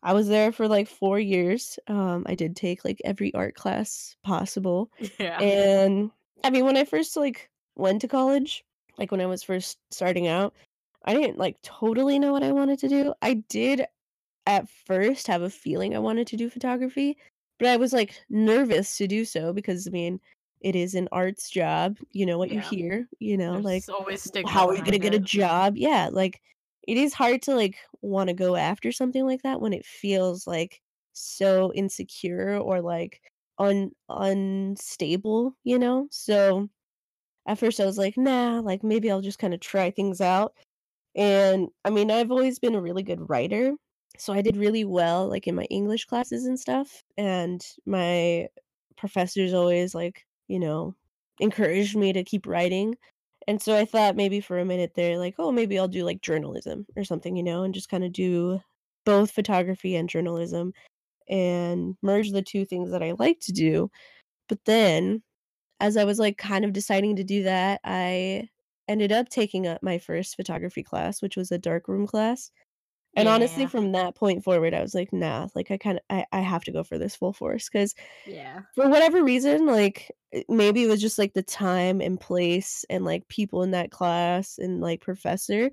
I 0.03 0.13
was 0.13 0.27
there 0.29 0.51
for, 0.53 0.67
like, 0.67 0.87
4 0.87 1.19
years, 1.19 1.79
um, 1.87 2.25
I 2.27 2.35
did 2.35 2.55
take, 2.57 2.85
like, 2.85 3.01
every 3.05 3.33
art 3.35 3.55
class 3.55 4.15
possible, 4.23 4.91
Yeah. 5.19 5.41
and, 5.41 6.11
I 6.43 6.49
mean, 6.51 6.65
when 6.65 6.77
I 6.77 6.85
first, 6.85 7.17
like, 7.17 7.49
went 7.75 8.01
to 8.01 8.07
college, 8.09 8.63
like, 8.97 9.11
when 9.11 9.21
I 9.21 9.25
was 9.27 9.43
first 9.43 9.79
starting 9.91 10.27
out, 10.27 10.55
I 11.05 11.13
didn't, 11.15 11.37
like, 11.39 11.61
totally 11.63 12.19
know 12.19 12.33
what 12.33 12.43
I 12.43 12.51
wanted 12.53 12.79
to 12.79 12.89
do. 12.89 13.13
I 13.23 13.35
did 13.49 13.85
at 14.47 14.69
first 14.69 15.27
have 15.27 15.41
a 15.41 15.49
feeling 15.49 15.95
I 15.95 15.99
wanted 15.99 16.27
to 16.27 16.37
do 16.37 16.49
photography, 16.49 17.17
but 17.59 17.67
I 17.69 17.77
was, 17.77 17.93
like, 17.93 18.15
nervous 18.29 18.97
to 18.97 19.07
do 19.07 19.25
so 19.25 19.53
because, 19.53 19.87
I 19.87 19.91
mean, 19.91 20.19
it 20.61 20.75
is 20.75 20.95
an 20.95 21.07
arts 21.11 21.49
job, 21.49 21.97
you 22.11 22.25
know 22.25 22.37
what 22.37 22.51
you 22.51 22.59
hear, 22.61 23.07
you 23.19 23.37
know, 23.37 23.59
There's 23.61 23.61
like, 23.61 23.85
always 23.89 24.31
"How 24.45 24.67
are 24.67 24.75
you 24.75 24.83
gonna 24.83 24.99
get 24.99 25.13
a 25.15 25.19
job?" 25.19 25.77
Yeah, 25.77 26.09
like, 26.11 26.41
it 26.87 26.97
is 26.97 27.13
hard 27.13 27.41
to, 27.43 27.55
like, 27.55 27.77
wanna 28.01 28.33
go 28.35 28.55
after 28.57 28.91
something 28.91 29.25
like 29.25 29.43
that 29.43 29.61
when 29.61 29.73
it 29.73 29.85
feels, 29.85 30.47
like, 30.47 30.81
so 31.13 31.73
insecure 31.73 32.57
or, 32.59 32.81
like, 32.81 33.21
un 33.59 33.91
unstable, 34.09 35.55
you 35.65 35.79
know? 35.79 36.07
So, 36.11 36.69
at 37.47 37.59
first 37.59 37.79
I 37.81 37.85
was 37.85 37.97
like, 37.99 38.17
"Nah, 38.17 38.59
like, 38.61 38.83
maybe 38.83 39.11
I'll 39.11 39.21
just 39.21 39.39
kinda 39.39 39.57
try 39.59 39.91
things 39.91 40.21
out," 40.21 40.55
and, 41.15 41.69
I 41.85 41.89
mean, 41.91 42.11
I've 42.11 42.31
always 42.31 42.59
been 42.59 42.75
a 42.75 42.81
really 42.81 43.03
good 43.03 43.29
writer, 43.29 43.75
so 44.19 44.33
I 44.33 44.41
did 44.41 44.57
really 44.57 44.85
well, 44.85 45.27
like, 45.29 45.47
in 45.47 45.55
my 45.55 45.65
English 45.65 46.05
classes 46.05 46.45
and 46.45 46.59
stuff, 46.59 47.03
and 47.17 47.65
my 47.85 48.47
professors 48.97 49.53
always, 49.53 49.95
like, 49.95 50.25
you 50.47 50.59
know, 50.59 50.95
encouraged 51.39 51.95
me 51.97 52.13
to 52.13 52.23
keep 52.23 52.45
writing, 52.47 52.95
and 53.47 53.61
so 53.61 53.75
I 53.77 53.85
thought 53.85 54.15
maybe 54.17 54.41
for 54.41 54.59
a 54.59 54.65
minute 54.65 54.93
there, 54.95 55.17
like, 55.19 55.35
"Oh, 55.39 55.51
maybe 55.51 55.77
I'll 55.79 55.87
do, 55.89 56.03
like, 56.05 56.21
journalism 56.21 56.85
or 56.97 57.03
something," 57.05 57.35
you 57.37 57.43
know, 57.43 57.63
and 57.63 57.73
just 57.73 57.89
kinda 57.89 58.09
do 58.09 58.61
both 59.05 59.31
photography 59.31 59.95
and 59.95 60.09
journalism 60.09 60.73
and 61.29 61.97
merge 62.03 62.31
the 62.31 62.41
2 62.43 62.65
things 62.65 62.91
that 62.91 63.03
I 63.03 63.13
like 63.19 63.39
to 63.41 63.53
do, 63.53 63.91
but 64.49 64.59
then, 64.65 65.23
as 65.81 65.97
I 65.97 66.05
was, 66.05 66.19
like, 66.19 66.37
kind 66.37 66.65
of 66.65 66.73
deciding 66.73 67.15
to 67.17 67.23
do 67.25 67.43
that, 67.43 67.81
I 67.85 68.49
ended 68.89 69.11
up 69.13 69.29
taking 69.29 69.67
up 69.67 69.83
my 69.83 69.97
first 69.99 70.35
photography 70.37 70.83
class, 70.83 71.21
which 71.21 71.37
was 71.37 71.51
a 71.51 71.57
darkroom 71.59 72.07
class, 72.07 72.51
and 73.15 73.27
honestly, 73.29 73.67
from 73.67 73.91
that 73.93 74.15
point 74.15 74.43
forward, 74.43 74.73
I 74.73 74.81
was 74.81 74.95
like, 74.95 75.13
"Nah," 75.13 75.47
like, 75.55 75.71
I 75.71 75.77
kinda 75.77 76.01
I 76.09 76.25
I 76.31 76.41
have 76.41 76.63
to 76.65 76.71
go 76.71 76.83
for 76.83 76.97
this 76.97 77.15
full 77.15 77.33
force 77.33 77.69
because 77.69 77.95
Yeah. 78.25 78.65
for 78.75 78.89
whatever 78.89 79.23
reason, 79.23 79.65
like, 79.67 80.11
eh, 80.33 80.43
maybe 80.49 80.83
it 80.83 80.87
was 80.89 81.01
just, 81.01 81.17
like, 81.19 81.33
the 81.33 81.43
time 81.43 82.01
and 82.01 82.19
place 82.19 82.85
and, 82.89 83.05
like, 83.05 83.27
people 83.29 83.63
in 83.63 83.71
that 83.71 83.91
class 83.91 84.57
and, 84.59 84.81
like, 84.81 85.01
professor, 85.01 85.71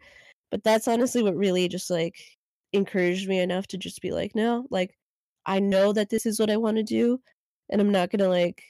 but 0.50 0.64
that's 0.64 0.88
honestly 0.88 1.22
what 1.22 1.36
really 1.36 1.68
just, 1.68 1.90
like, 1.90 2.38
encouraged 2.72 3.28
me 3.28 3.38
enough 3.40 3.66
to 3.68 3.78
just 3.78 4.00
be 4.02 4.12
like, 4.12 4.34
"No, 4.36 4.66
like, 4.70 4.96
I 5.46 5.60
know 5.60 5.92
that 5.94 6.10
this 6.10 6.26
is 6.26 6.40
what 6.40 6.50
I 6.50 6.56
wanna 6.58 6.82
do, 6.84 7.20
and 7.70 7.80
I'm 7.80 7.92
not 7.92 8.10
gonna, 8.10 8.28
like, 8.28 8.64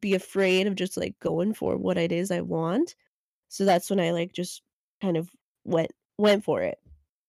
be 0.00 0.14
afraid 0.14 0.66
of 0.68 0.74
just, 0.76 0.96
like, 0.98 1.18
going 1.20 1.54
for 1.54 1.76
what 1.78 1.98
it 1.98 2.12
is 2.12 2.30
I 2.32 2.40
want," 2.42 2.96
so 3.48 3.64
that's 3.66 3.90
when 3.90 4.00
I, 4.00 4.12
like, 4.12 4.32
just 4.34 4.62
kind 5.02 5.16
of 5.18 5.30
went 5.64 5.92
went 6.18 6.44
for 6.44 6.62
it. 6.62 6.78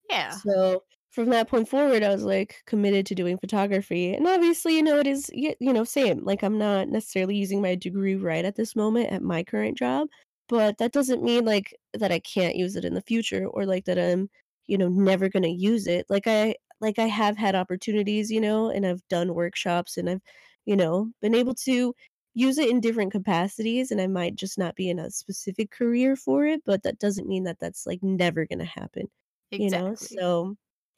Yeah. 0.10 0.39
So, 0.43 0.84
from 1.12 1.30
that 1.30 1.47
point 1.49 1.68
forward, 1.68 2.03
I 2.03 2.10
was, 2.10 2.24
like, 2.24 2.62
committed 2.68 3.05
to 3.07 3.16
doing 3.16 3.38
photography, 3.39 4.14
and 4.14 4.28
obviously, 4.28 4.76
you 4.76 4.84
know, 4.84 4.99
it 4.99 5.07
is 5.07 5.30
you 5.34 5.55
know, 5.60 5.84
same, 5.84 6.24
like, 6.24 6.43
I'm 6.43 6.57
not 6.57 6.88
necessarily 6.89 7.36
using 7.36 7.62
my 7.62 7.76
degree 7.76 8.16
right 8.16 8.45
at 8.45 8.55
this 8.55 8.76
moment 8.76 9.12
at 9.12 9.22
my 9.24 9.43
current 9.43 9.78
job, 9.78 10.07
but 10.47 10.78
that 10.78 10.91
doesn't 10.93 11.24
mean, 11.24 11.45
like, 11.45 11.76
that 11.93 12.12
I 12.12 12.20
can't 12.20 12.55
use 12.55 12.76
it 12.76 12.86
in 12.86 12.93
the 12.93 13.01
future 13.01 13.45
or, 13.47 13.66
like, 13.66 13.86
that 13.86 13.97
I'm, 13.99 14.30
you 14.68 14.78
know, 14.78 14.88
never 14.89 15.30
gonna 15.30 15.47
use 15.47 15.88
it. 15.88 16.05
Like, 16.10 16.28
I 16.28 16.55
like, 16.82 16.97
I 16.99 17.07
have 17.07 17.36
had 17.38 17.55
opportunities, 17.55 18.32
you 18.32 18.39
know, 18.39 18.70
and 18.70 18.86
I've 18.86 19.05
done 19.10 19.34
workshops, 19.36 19.97
and 19.97 20.10
I've, 20.10 20.22
you 20.66 20.76
know, 20.78 21.12
been 21.22 21.36
able 21.36 21.55
to 21.66 21.93
use 22.36 22.57
it 22.57 22.70
in 22.70 22.80
different 22.82 23.12
capacities, 23.12 23.91
and 23.91 23.99
I 23.99 24.07
might 24.07 24.36
just 24.36 24.57
not 24.57 24.76
be 24.76 24.89
in 24.89 24.99
a 24.99 25.12
specific 25.12 25.72
career 25.72 26.16
for 26.16 26.45
it, 26.45 26.62
but 26.66 26.84
that 26.84 26.99
doesn't 26.99 27.28
mean 27.28 27.43
that 27.45 27.60
that's, 27.60 27.86
like, 27.88 28.01
never 28.03 28.45
gonna 28.45 28.64
happen, 28.66 29.07
you 29.52 29.70
know? 29.70 29.95
So 29.95 30.56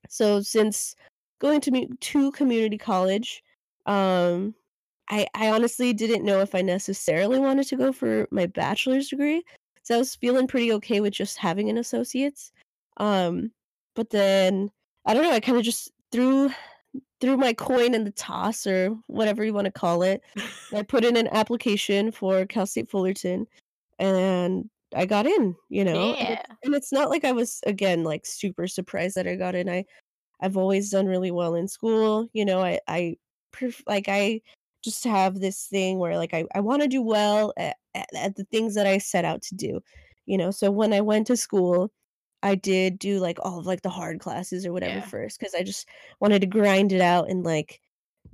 so 0.09 0.41
since 0.41 0.95
going 1.39 1.61
to 1.61 1.87
to 1.87 2.31
community 2.31 2.77
college, 2.77 3.43
um, 3.85 4.55
I 5.09 5.27
I 5.33 5.49
honestly 5.49 5.93
didn't 5.93 6.25
know 6.25 6.39
if 6.41 6.55
I 6.55 6.61
necessarily 6.61 7.39
wanted 7.39 7.67
to 7.67 7.75
go 7.77 7.91
for 7.91 8.27
my 8.31 8.45
bachelor's 8.47 9.09
degree, 9.09 9.43
so 9.83 9.95
I 9.95 9.97
was 9.99 10.15
feeling 10.15 10.47
pretty 10.47 10.71
okay 10.73 11.01
with 11.01 11.13
just 11.13 11.37
having 11.37 11.69
an 11.69 11.77
associate's, 11.77 12.51
um, 12.97 13.51
but 13.95 14.09
then, 14.11 14.71
I 15.05 15.13
don't 15.13 15.23
know, 15.23 15.31
I 15.31 15.39
kinda 15.39 15.61
just 15.61 15.91
threw 16.11 16.51
threw 17.21 17.37
my 17.37 17.53
coin 17.53 17.93
in 17.93 18.03
the 18.03 18.11
toss 18.11 18.67
or 18.67 18.89
whatever 19.07 19.43
you 19.45 19.53
wanna 19.53 19.71
call 19.71 20.03
it, 20.03 20.21
I 20.73 20.83
put 20.83 21.05
in 21.05 21.15
an 21.17 21.27
application 21.29 22.11
for 22.11 22.45
Cal 22.45 22.65
State 22.65 22.89
Fullerton, 22.89 23.47
and 23.99 24.69
I 24.95 25.05
got 25.05 25.25
in, 25.27 25.55
you 25.69 25.83
know? 25.85 26.15
And 26.19 26.29
it's 26.31 26.43
and 26.63 26.75
it's 26.75 26.91
not 26.91 27.09
like 27.09 27.23
I 27.25 27.31
was, 27.33 27.59
again, 27.65 28.03
like, 28.03 28.25
super 28.25 28.67
surprised 28.67 29.15
that 29.15 29.27
I 29.27 29.35
got 29.35 29.55
in, 29.55 29.69
I 29.69 29.85
I've 30.41 30.57
always 30.57 30.89
done 30.91 31.07
really 31.07 31.31
well 31.31 31.55
in 31.55 31.67
school, 31.69 32.29
you 32.33 32.45
know, 32.45 32.61
I 32.63 32.79
I 32.87 33.17
pref 33.53 33.83
like, 33.87 34.07
I 34.09 34.41
just 34.83 35.03
have 35.05 35.39
this 35.41 35.67
thing 35.67 35.99
where, 35.99 36.17
like, 36.17 36.33
I 36.35 36.45
I 36.55 36.61
wanna 36.61 36.87
do 36.89 37.01
well 37.03 37.53
at 37.57 37.77
at 37.95 38.07
at 38.15 38.35
the 38.37 38.45
things 38.45 38.75
that 38.75 38.87
I 38.87 38.99
set 38.99 39.25
out 39.25 39.41
to 39.43 39.55
do, 39.55 39.81
you 40.27 40.37
know? 40.37 40.51
So 40.51 40.71
when 40.71 40.93
I 40.93 41.01
went 41.01 41.27
to 41.27 41.37
school, 41.37 41.91
I 42.43 42.55
did 42.55 42.99
do, 42.99 43.19
like, 43.19 43.39
all 43.43 43.59
of, 43.59 43.65
like, 43.67 43.81
the 43.83 43.89
hard 43.91 44.19
classes 44.21 44.65
or 44.65 44.73
whatever 44.73 45.01
Yeah. 45.01 45.11
because 45.39 45.55
I 45.55 45.63
just 45.63 45.87
wanted 46.21 46.41
to 46.41 46.47
grind 46.47 46.91
it 46.93 47.01
out 47.01 47.29
and, 47.29 47.43
like, 47.45 47.81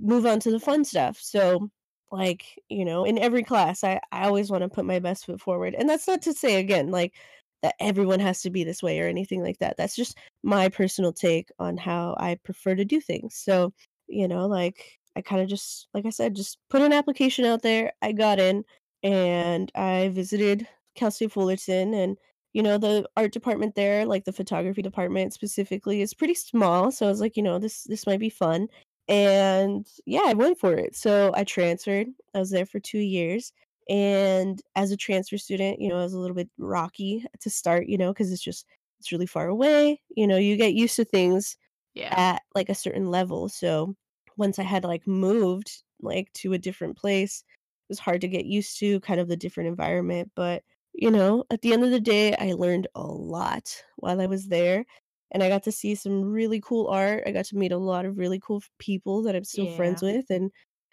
move 0.00 0.26
on 0.26 0.40
to 0.42 0.50
the 0.52 0.60
fun 0.60 0.84
stuff, 0.84 1.18
so, 1.20 1.70
like, 2.12 2.58
you 2.68 2.84
know, 2.84 3.04
in 3.04 3.18
every 3.18 3.42
class, 3.44 3.84
I 3.84 4.00
I 4.12 4.26
always 4.26 4.50
wanna 4.50 4.68
put 4.68 4.84
my 4.86 4.98
best 5.00 5.26
foot 5.26 5.40
forward, 5.40 5.74
and 5.74 5.88
that's 5.88 6.06
not 6.08 6.22
to 6.22 6.32
say, 6.34 6.56
again, 6.56 6.90
like, 6.90 7.14
that 7.62 7.74
everyone 7.80 8.20
has 8.20 8.42
to 8.42 8.50
be 8.50 8.64
this 8.64 8.82
way 8.82 9.00
or 9.00 9.08
anything 9.08 9.42
like 9.42 9.58
that, 9.58 9.76
that's 9.76 9.96
just 9.96 10.16
my 10.42 10.68
personal 10.68 11.12
take 11.12 11.50
on 11.58 11.76
how 11.76 12.16
I 12.20 12.36
prefer 12.44 12.74
to 12.76 12.84
do 12.84 13.00
things, 13.00 13.34
so, 13.36 13.72
you 14.08 14.28
know, 14.28 14.46
like, 14.46 14.98
I 15.16 15.22
kinda 15.22 15.46
just 15.46 15.88
like 15.94 16.06
I 16.06 16.10
said, 16.10 16.34
just 16.36 16.58
put 16.70 16.82
an 16.82 16.92
application 16.92 17.44
out 17.44 17.62
there, 17.62 17.92
I 18.02 18.12
got 18.12 18.38
in, 18.40 18.64
and 19.02 19.70
I 19.74 20.08
visited 20.10 20.66
Cal 20.94 21.10
State 21.10 21.32
Fullerton, 21.32 21.94
and, 21.94 22.16
you 22.54 22.62
know, 22.62 22.78
the 22.78 23.08
art 23.16 23.32
department 23.32 23.74
there, 23.74 24.06
like, 24.06 24.24
the 24.24 24.32
photography 24.32 24.82
department 24.82 25.32
specifically 25.34 26.00
is 26.02 26.14
pretty 26.14 26.34
small, 26.34 26.90
so 26.92 27.06
I 27.06 27.10
was 27.10 27.20
like, 27.20 27.36
you 27.36 27.42
know, 27.42 27.58
"This 27.58 27.84
this 27.84 28.06
might 28.06 28.20
be 28.20 28.30
fun," 28.30 28.68
and, 29.08 29.86
yeah, 30.06 30.22
I 30.26 30.34
went 30.34 30.58
for 30.58 30.74
it. 30.74 30.96
So, 30.96 31.32
I 31.34 31.44
transferred, 31.44 32.08
I 32.34 32.38
was 32.40 32.50
there 32.50 32.66
for 32.66 32.80
2 32.80 32.98
years, 32.98 33.52
and 33.88 34.62
as 34.76 34.90
a 34.92 34.96
transfer 34.96 35.38
student, 35.38 35.80
you 35.80 35.88
know, 35.88 35.98
it 35.98 36.02
was 36.04 36.14
a 36.14 36.18
little 36.20 36.34
bit 36.36 36.50
rocky 36.58 37.24
to 37.40 37.50
start, 37.50 37.86
you 37.88 37.98
know, 37.98 38.12
because 38.12 38.32
it's 38.32 38.42
just 38.42 38.66
it's 39.00 39.12
really 39.12 39.26
far 39.26 39.48
away, 39.48 40.02
you 40.16 40.26
know, 40.26 40.36
you 40.38 40.56
get 40.56 40.74
used 40.74 40.96
to 40.96 41.04
things 41.04 41.56
Yeah. 41.94 42.16
at, 42.16 42.42
like, 42.54 42.68
a 42.70 42.74
certain 42.74 43.10
level, 43.10 43.48
so 43.48 43.96
once 44.36 44.58
I 44.58 44.62
had, 44.64 44.84
like, 44.84 45.06
moved, 45.06 45.82
like, 46.00 46.32
to 46.34 46.52
a 46.54 46.58
different 46.58 46.96
place, 46.98 47.44
it 47.48 47.90
was 47.90 47.98
hard 48.00 48.20
to 48.22 48.28
get 48.28 48.46
used 48.46 48.78
to 48.80 49.00
kind 49.00 49.20
of 49.20 49.28
the 49.28 49.36
different 49.36 49.68
environment, 49.68 50.32
but, 50.34 50.64
you 50.94 51.10
know, 51.10 51.44
at 51.50 51.62
the 51.62 51.72
end 51.72 51.84
of 51.84 51.90
the 51.90 52.00
day, 52.00 52.34
I 52.36 52.52
learned 52.54 52.88
a 52.94 53.02
lot 53.02 53.84
while 53.96 54.20
I 54.20 54.26
was 54.26 54.48
there, 54.48 54.84
and 55.32 55.42
I 55.42 55.48
got 55.48 55.62
to 55.64 55.72
see 55.72 55.94
some 55.94 56.22
really 56.24 56.60
cool 56.60 56.88
art, 56.88 57.24
I 57.26 57.32
got 57.32 57.46
to 57.46 57.56
meet 57.58 57.72
a 57.72 57.78
lot 57.78 58.04
of 58.06 58.18
really 58.18 58.40
cool 58.40 58.62
people 58.78 59.22
that 59.22 59.36
I'm 59.36 59.44
still 59.44 59.66
friends 59.68 60.02
with, 60.02 60.26
and, 60.30 60.50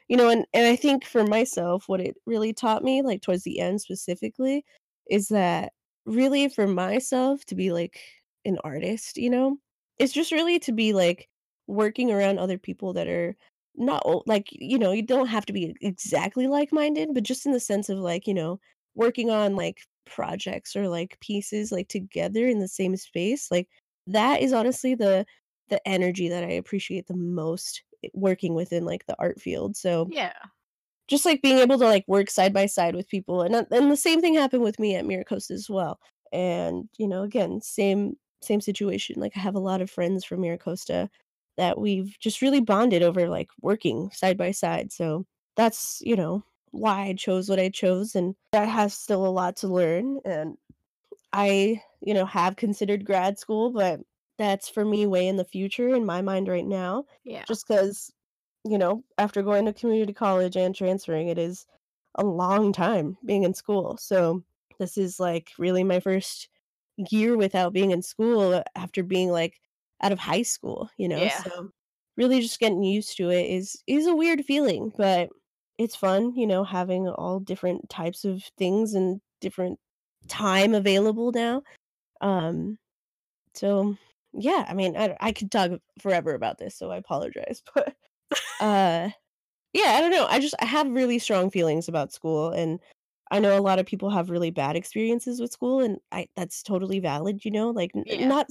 you 0.09 0.17
know, 0.17 0.29
and 0.29 0.45
and 0.53 0.67
I 0.67 0.75
think 0.75 1.05
for 1.05 1.23
myself, 1.25 1.85
what 1.89 2.01
it 2.01 2.15
really 2.25 2.53
taught 2.53 2.83
me, 2.83 3.01
like, 3.01 3.21
towards 3.21 3.43
the 3.43 3.59
end 3.59 3.81
specifically, 3.81 4.65
is 5.09 5.29
that 5.29 5.73
really 6.05 6.49
for 6.49 6.67
myself 6.67 7.45
to 7.45 7.55
be, 7.55 7.71
like, 7.71 7.99
an 8.45 8.57
artist, 8.63 9.17
you 9.17 9.29
know, 9.29 9.57
it's 9.99 10.13
just 10.13 10.31
really 10.31 10.59
to 10.59 10.71
be, 10.71 10.93
like, 10.93 11.29
working 11.67 12.11
around 12.11 12.39
other 12.39 12.57
people 12.59 12.93
that 12.93 13.07
are 13.07 13.35
not 13.75 14.03
like, 14.27 14.47
you 14.51 14.77
know, 14.79 14.91
you 14.91 15.01
don't 15.01 15.27
have 15.27 15.45
to 15.47 15.53
be 15.53 15.75
exactly 15.81 16.47
like-minded, 16.47 17.09
but 17.13 17.23
just 17.23 17.45
in 17.45 17.51
the 17.53 17.59
sense 17.59 17.89
of, 17.89 17.97
like, 17.99 18.27
you 18.27 18.33
know, 18.33 18.59
working 18.95 19.29
on, 19.31 19.55
like, 19.55 19.81
projects 20.05 20.75
or, 20.75 20.87
like, 20.89 21.19
pieces, 21.21 21.71
like, 21.71 21.87
together 21.89 22.47
in 22.47 22.59
the 22.59 22.67
same 22.67 22.95
space, 22.97 23.49
like, 23.51 23.67
that 24.07 24.41
is 24.41 24.53
honestly 24.53 24.95
the 24.95 25.25
the 25.69 25.85
energy 25.87 26.29
that 26.29 26.43
I 26.43 26.51
appreciate 26.51 27.07
the 27.07 27.15
most 27.17 27.83
eh, 28.03 28.09
working 28.13 28.53
within, 28.55 28.85
like, 28.85 29.05
the 29.07 29.15
art 29.19 29.41
field, 29.41 29.75
so 29.77 30.11
Yeah. 30.11 30.33
just, 31.07 31.25
like, 31.25 31.41
being 31.43 31.59
able 31.59 31.77
to, 31.79 31.85
like, 31.85 32.05
work 32.07 32.29
side 32.31 32.53
by 32.53 32.65
side 32.67 32.95
with 32.95 33.07
people, 33.09 33.41
and 33.43 33.53
then 33.55 33.67
and 33.71 33.91
the 33.91 33.97
same 33.97 34.21
thing 34.21 34.35
happened 34.35 34.63
with 34.63 34.79
me 34.79 34.95
at 34.95 35.05
MiraCosta 35.05 35.51
as 35.51 35.69
well, 35.69 35.99
and, 36.33 36.89
you 36.97 37.07
know, 37.07 37.23
again, 37.23 37.61
same 37.61 38.15
same 38.43 38.61
situation, 38.61 39.19
like, 39.21 39.35
I 39.37 39.39
have 39.41 39.55
a 39.55 39.59
lot 39.59 39.81
of 39.81 39.89
friends 39.91 40.25
from 40.25 40.41
MiraCosta 40.41 41.05
uh, 41.05 41.07
that 41.57 41.79
we've 41.79 42.17
just 42.19 42.41
really 42.41 42.61
bonded 42.61 43.03
over, 43.03 43.29
like, 43.29 43.49
working 43.61 44.11
side 44.11 44.37
by 44.37 44.51
side, 44.51 44.91
so 44.91 45.25
that's, 45.57 46.01
you 46.03 46.15
know, 46.15 46.43
why 46.71 47.03
I 47.07 47.13
chose 47.13 47.49
what 47.49 47.59
I 47.59 47.69
chose, 47.69 48.15
and 48.15 48.35
I 48.53 48.65
have 48.65 48.91
still 48.93 49.25
a 49.25 49.29
lot 49.29 49.57
to 49.57 49.67
learn, 49.67 50.19
and 50.25 50.57
I, 51.35 51.83
you 52.01 52.13
know, 52.15 52.25
have 52.25 52.57
considered 52.57 53.05
grad 53.05 53.39
school, 53.39 53.71
but 53.71 54.01
that's 54.39 54.69
for 54.69 54.85
me 54.85 55.07
way 55.07 55.27
in 55.27 55.37
the 55.37 55.45
future 55.45 55.89
in 55.95 56.05
my 56.05 56.21
mind 56.23 56.47
right 56.49 56.65
now, 56.65 57.05
Yeah. 57.25 57.45
Just 57.47 57.67
because, 57.67 58.13
you 58.65 58.77
know, 58.79 59.03
after 59.19 59.43
going 59.43 59.65
to 59.65 59.73
community 59.73 60.13
college 60.13 60.57
and 60.57 60.75
transferring, 60.75 61.29
it 61.29 61.37
is 61.39 61.65
a 62.15 62.25
long 62.25 62.73
time 62.73 63.17
being 63.25 63.43
in 63.43 63.53
school, 63.55 63.97
so 63.97 64.43
this 64.79 64.97
is, 64.97 65.19
like, 65.19 65.51
really 65.59 65.83
my 65.85 65.99
1st 66.01 66.49
year 67.11 67.37
without 67.37 67.73
being 67.73 67.91
in 67.91 68.01
school 68.03 68.63
after 68.75 69.03
being, 69.03 69.29
like, 69.31 69.59
out 70.03 70.11
of 70.13 70.19
high 70.19 70.43
school, 70.43 70.89
you 70.97 71.07
know, 71.09 71.27
Yeah. 71.27 71.43
so 71.45 71.71
really 72.17 72.41
just 72.41 72.59
getting 72.61 72.83
used 72.83 73.17
to 73.17 73.29
it 73.31 73.47
is 73.49 73.83
is 73.87 74.07
a 74.07 74.15
weird 74.15 74.45
feeling, 74.45 74.93
but 74.97 75.29
it's 75.79 75.95
fun, 75.97 76.35
you 76.35 76.47
know, 76.47 76.63
having 76.65 77.07
all 77.09 77.39
different 77.41 77.89
types 77.89 78.25
of 78.25 78.43
things 78.57 78.93
and 78.95 79.21
different 79.41 79.79
time 80.27 80.73
available 80.75 81.31
now, 81.31 81.63
um, 82.21 82.79
so, 83.53 83.97
yeah, 84.33 84.65
I 84.67 84.73
mean, 84.73 84.97
I 84.97 85.17
I 85.21 85.31
could 85.33 85.51
talk 85.51 85.71
forever 85.99 86.33
about 86.35 86.57
this, 86.59 86.75
so 86.77 86.91
I 86.91 86.97
apologize, 86.97 87.63
but, 87.75 87.95
uh, 88.59 89.09
yeah, 89.73 89.93
I 89.97 90.01
don't 90.01 90.11
know, 90.11 90.27
I 90.27 90.39
just 90.39 90.55
I 90.61 90.65
have 90.65 90.89
really 90.91 91.19
strong 91.19 91.49
feelings 91.51 91.87
about 91.89 92.13
school, 92.13 92.51
and 92.51 92.79
I 93.31 93.39
know 93.39 93.57
a 93.57 93.61
lot 93.61 93.79
of 93.79 93.85
people 93.87 94.09
have 94.11 94.29
really 94.29 94.51
bad 94.51 94.75
experiences 94.77 95.41
with 95.41 95.51
school, 95.53 95.81
and 95.81 95.99
I 96.11 96.27
that's 96.35 96.63
totally 96.63 96.99
valid, 96.99 97.45
you 97.45 97.51
know, 97.51 97.71
like, 97.71 97.91
Yeah. 98.05 98.17
not 98.19 98.47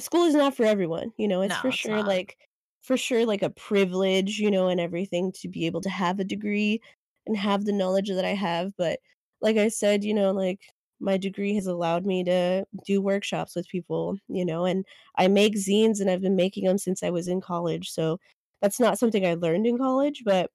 school 0.00 0.24
is 0.24 0.34
not 0.34 0.54
for 0.56 0.64
everyone, 0.64 1.12
you 1.18 1.28
know, 1.28 1.42
it's 1.42 1.56
No, 1.56 1.58
for 1.58 1.70
it's 1.70 1.86
sure, 1.86 2.02
not. 2.04 2.04
like 2.04 2.38
for 2.82 2.96
sure, 2.96 3.26
like, 3.26 3.42
a 3.42 3.50
privilege, 3.50 4.38
you 4.40 4.50
know, 4.50 4.68
and 4.68 4.80
everything 4.80 5.32
to 5.32 5.48
be 5.48 5.66
able 5.66 5.80
to 5.82 5.90
have 5.90 6.20
a 6.20 6.24
degree 6.24 6.80
and 7.26 7.36
have 7.36 7.64
the 7.64 7.72
knowledge 7.72 8.08
that 8.10 8.24
I 8.24 8.34
have, 8.34 8.72
but 8.76 9.00
like 9.40 9.56
I 9.56 9.68
said, 9.68 10.04
you 10.04 10.14
know, 10.14 10.32
like, 10.32 10.60
my 11.02 11.18
degree 11.18 11.54
has 11.56 11.66
allowed 11.68 12.06
me 12.06 12.24
to 12.24 12.66
do 12.86 13.02
workshops 13.02 13.56
with 13.56 13.68
people, 13.68 14.18
you 14.28 14.44
know, 14.46 14.64
and 14.66 14.86
I 15.18 15.28
make 15.28 15.56
zines, 15.56 16.00
and 16.00 16.10
I've 16.10 16.22
been 16.22 16.36
making 16.36 16.66
them 16.66 16.78
since 16.78 17.02
I 17.04 17.10
was 17.10 17.28
in 17.28 17.40
college, 17.42 17.90
so 17.90 18.18
that's 18.62 18.80
not 18.80 18.98
something 19.00 19.26
I 19.26 19.34
learned 19.34 19.66
in 19.66 19.78
college, 19.78 20.22
but 20.24 20.50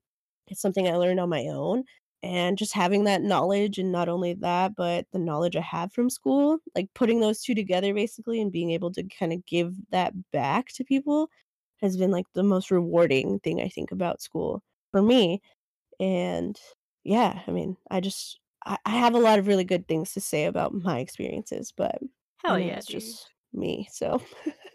it's 0.47 0.61
something 0.61 0.87
I 0.87 0.95
learned 0.97 1.19
on 1.21 1.29
my 1.29 1.47
own, 1.47 1.83
and 2.23 2.57
just 2.57 2.73
having 2.73 3.03
that 3.05 3.21
knowledge, 3.23 3.77
and 3.79 3.91
not 3.91 4.09
only 4.09 4.33
that, 4.35 4.75
but 4.75 5.05
the 5.13 5.19
knowledge 5.19 5.55
I 5.57 5.61
have 5.61 5.93
from 5.93 6.09
school, 6.09 6.59
like, 6.75 6.89
putting 6.95 7.19
those 7.21 7.41
2 7.43 7.55
together 7.55 7.93
basically 7.93 8.41
and 8.41 8.51
being 8.51 8.71
able 8.71 8.91
to 8.93 9.03
kinda 9.03 9.37
give 9.47 9.75
that 9.91 10.13
back 10.31 10.67
to 10.75 10.83
people 10.85 11.29
has 11.81 11.97
been, 11.97 12.11
like, 12.11 12.25
the 12.33 12.43
most 12.43 12.71
rewarding 12.71 13.39
thing 13.41 13.61
I 13.61 13.69
think 13.69 13.91
about 13.91 14.21
school 14.21 14.63
for 14.91 15.01
me, 15.01 15.41
and 15.99 16.59
yeah, 17.05 17.43
I 17.47 17.51
mean, 17.51 17.77
I 17.91 18.01
just 18.01 18.39
I 18.65 18.77
I 18.85 18.91
have 18.91 19.15
a 19.15 19.19
lot 19.19 19.39
of 19.39 19.47
really 19.47 19.63
good 19.63 19.87
things 19.87 20.13
to 20.13 20.21
say 20.21 20.45
about 20.45 20.73
my 20.73 20.99
experiences, 20.99 21.71
but 21.71 21.99
I 22.47 22.55
Hell 22.55 22.57
know 22.57 22.59
yeah, 22.59 22.81
it's 22.81 22.85
dude. 22.85 22.87
just 22.87 23.31
me, 23.53 23.87
so 23.91 24.21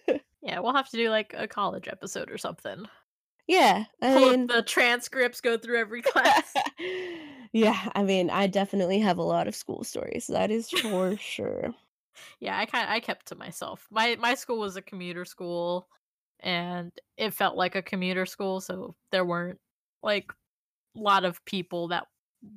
Yeah, 0.43 0.59
we'll 0.61 0.75
have 0.75 0.89
to 0.91 0.97
do, 0.97 1.09
like, 1.11 1.35
a 1.35 1.47
college 1.47 1.89
episode 1.89 2.31
or 2.31 2.39
something. 2.39 2.87
Yeah, 3.47 3.85
I 4.01 4.11
Pull 4.11 4.35
mean 4.35 4.53
the 4.55 4.63
transcripts, 4.63 5.41
go 5.41 5.59
through 5.59 5.79
every 5.79 6.03
class. 6.13 6.63
Yeah, 7.53 7.91
I 7.95 8.03
mean, 8.03 8.31
I 8.31 8.47
definitely 8.47 8.99
have 9.01 9.19
a 9.19 9.23
lot 9.23 9.47
of 9.47 9.55
school 9.55 9.85
stories, 9.85 10.27
that 10.29 10.51
is 10.51 10.71
for 10.71 11.17
sure. 11.19 11.75
Yeah, 12.41 12.59
I 12.59 12.67
kinda 12.67 12.91
I 12.91 13.01
kept 13.01 13.27
to 13.27 13.35
myself. 13.35 13.87
My 13.91 14.17
my 14.17 14.35
school 14.35 14.59
was 14.59 14.77
a 14.77 14.83
commuter 14.83 15.25
school, 15.25 15.89
and 16.41 16.93
it 17.17 17.33
felt 17.33 17.57
like 17.57 17.75
a 17.75 17.83
commuter 17.83 18.27
school, 18.27 18.61
so 18.61 18.97
there 19.13 19.25
weren't, 19.25 19.61
like, 20.03 20.33
a 20.97 21.01
lot 21.01 21.25
of 21.27 21.45
people 21.47 21.89
that 21.89 22.09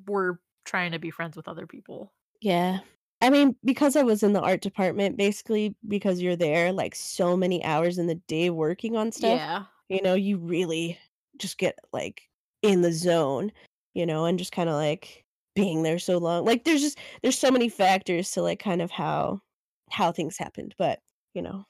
were 0.08 0.42
trying 0.66 0.92
to 0.92 1.00
be 1.00 1.12
friends 1.12 1.36
with 1.38 1.48
other 1.48 1.68
people. 1.68 2.14
Yeah. 2.42 2.80
I 3.22 3.30
mean, 3.30 3.56
because 3.64 3.96
I 3.96 4.04
was 4.04 4.24
in 4.24 4.34
the 4.34 4.42
art 4.42 4.62
department, 4.62 5.18
basically, 5.18 5.76
because 5.88 6.22
you're 6.22 6.36
there, 6.36 6.72
like, 6.72 6.96
so 6.96 7.36
many 7.38 7.64
hours 7.64 7.98
in 7.98 8.08
the 8.08 8.16
day 8.16 8.50
working 8.50 8.96
on 8.98 9.12
stuff, 9.12 9.42
Yeah. 9.42 9.66
you 9.90 10.02
know, 10.02 10.14
you 10.16 10.38
really 10.38 11.00
just 11.38 11.58
get, 11.58 11.80
like, 11.94 12.30
in 12.62 12.82
the 12.82 12.92
zone, 12.92 13.52
you 13.94 14.06
know, 14.06 14.26
and 14.26 14.38
just 14.38 14.52
kinda, 14.52 14.74
like, 14.74 15.26
being 15.56 15.84
there 15.84 15.98
so 16.00 16.18
long 16.18 16.44
like, 16.44 16.66
there's 16.66 16.82
just 16.82 17.00
there's 17.24 17.40
so 17.40 17.50
many 17.50 17.70
factors 17.70 18.30
to, 18.32 18.42
like, 18.42 18.60
kind 18.60 18.82
of 18.82 18.92
how 18.92 19.42
how 19.90 20.12
things 20.12 20.38
happened, 20.38 20.76
but, 20.78 21.02
you 21.34 21.42
know, 21.42 21.66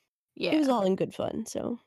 it 0.49 0.57
was 0.57 0.69
all 0.69 0.83
in 0.85 0.95
good 0.95 1.13
fun, 1.15 1.45
so, 1.45 1.79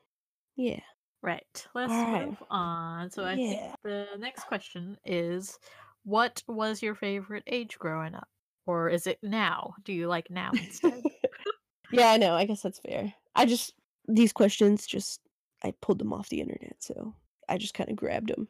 yeah. 0.57 0.81
Right, 1.21 1.67
let's 1.75 2.07
move 2.07 2.41
on, 2.49 3.09
so 3.11 3.25
I 3.25 3.37
think 3.37 3.61
the 3.83 4.15
next 4.17 4.45
question 4.45 4.97
is, 5.03 5.59
what 6.09 6.43
was 6.47 6.81
your 6.81 6.95
favorite 6.95 7.43
age 7.47 7.77
growing 7.79 8.15
up? 8.15 8.29
Or 8.65 8.89
is 8.89 9.07
it 9.07 9.19
now? 9.23 9.75
Do 9.83 9.93
you 9.93 10.07
like 10.07 10.29
now 10.29 10.57
instead? 10.59 11.05
Yeah, 11.91 12.09
I 12.11 12.17
know, 12.17 12.35
I 12.35 12.45
guess 12.45 12.61
that's 12.61 12.79
fair. 12.79 13.13
I 13.35 13.45
just 13.45 13.73
these 14.07 14.33
questions 14.33 14.85
just 14.87 15.21
I 15.63 15.71
pulled 15.81 15.99
them 15.99 16.13
off 16.13 16.29
the 16.29 16.41
internet, 16.41 16.77
so 16.83 17.15
I 17.49 17.57
just 17.57 17.73
kinda 17.73 17.93
grabbed 17.93 18.29
them 18.29 18.47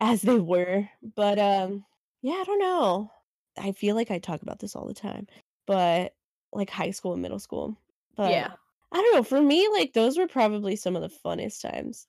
as 0.00 0.22
they 0.22 0.38
were, 0.40 0.88
but, 1.16 1.38
um, 1.38 1.84
yeah, 2.22 2.34
I 2.34 2.44
don't 2.44 2.58
know. 2.58 3.12
I 3.58 3.72
feel 3.72 3.94
like 3.96 4.10
I 4.10 4.18
talk 4.18 4.42
about 4.42 4.60
this 4.60 4.76
all 4.76 4.86
the 4.86 4.94
time, 4.94 5.26
but, 5.66 6.16
like, 6.52 6.70
high 6.70 6.90
school 6.92 7.12
and 7.14 7.22
middle 7.22 7.38
school, 7.40 7.76
but 8.16 8.22
Yeah. 8.22 8.56
I 8.92 8.96
don't 9.02 9.14
know, 9.16 9.22
for 9.24 9.42
me, 9.42 9.68
like, 9.70 9.92
those 9.94 10.18
were 10.18 10.26
probably 10.28 10.76
some 10.76 10.96
of 10.96 11.02
the 11.02 11.08
funnest 11.10 11.62
times, 11.62 12.08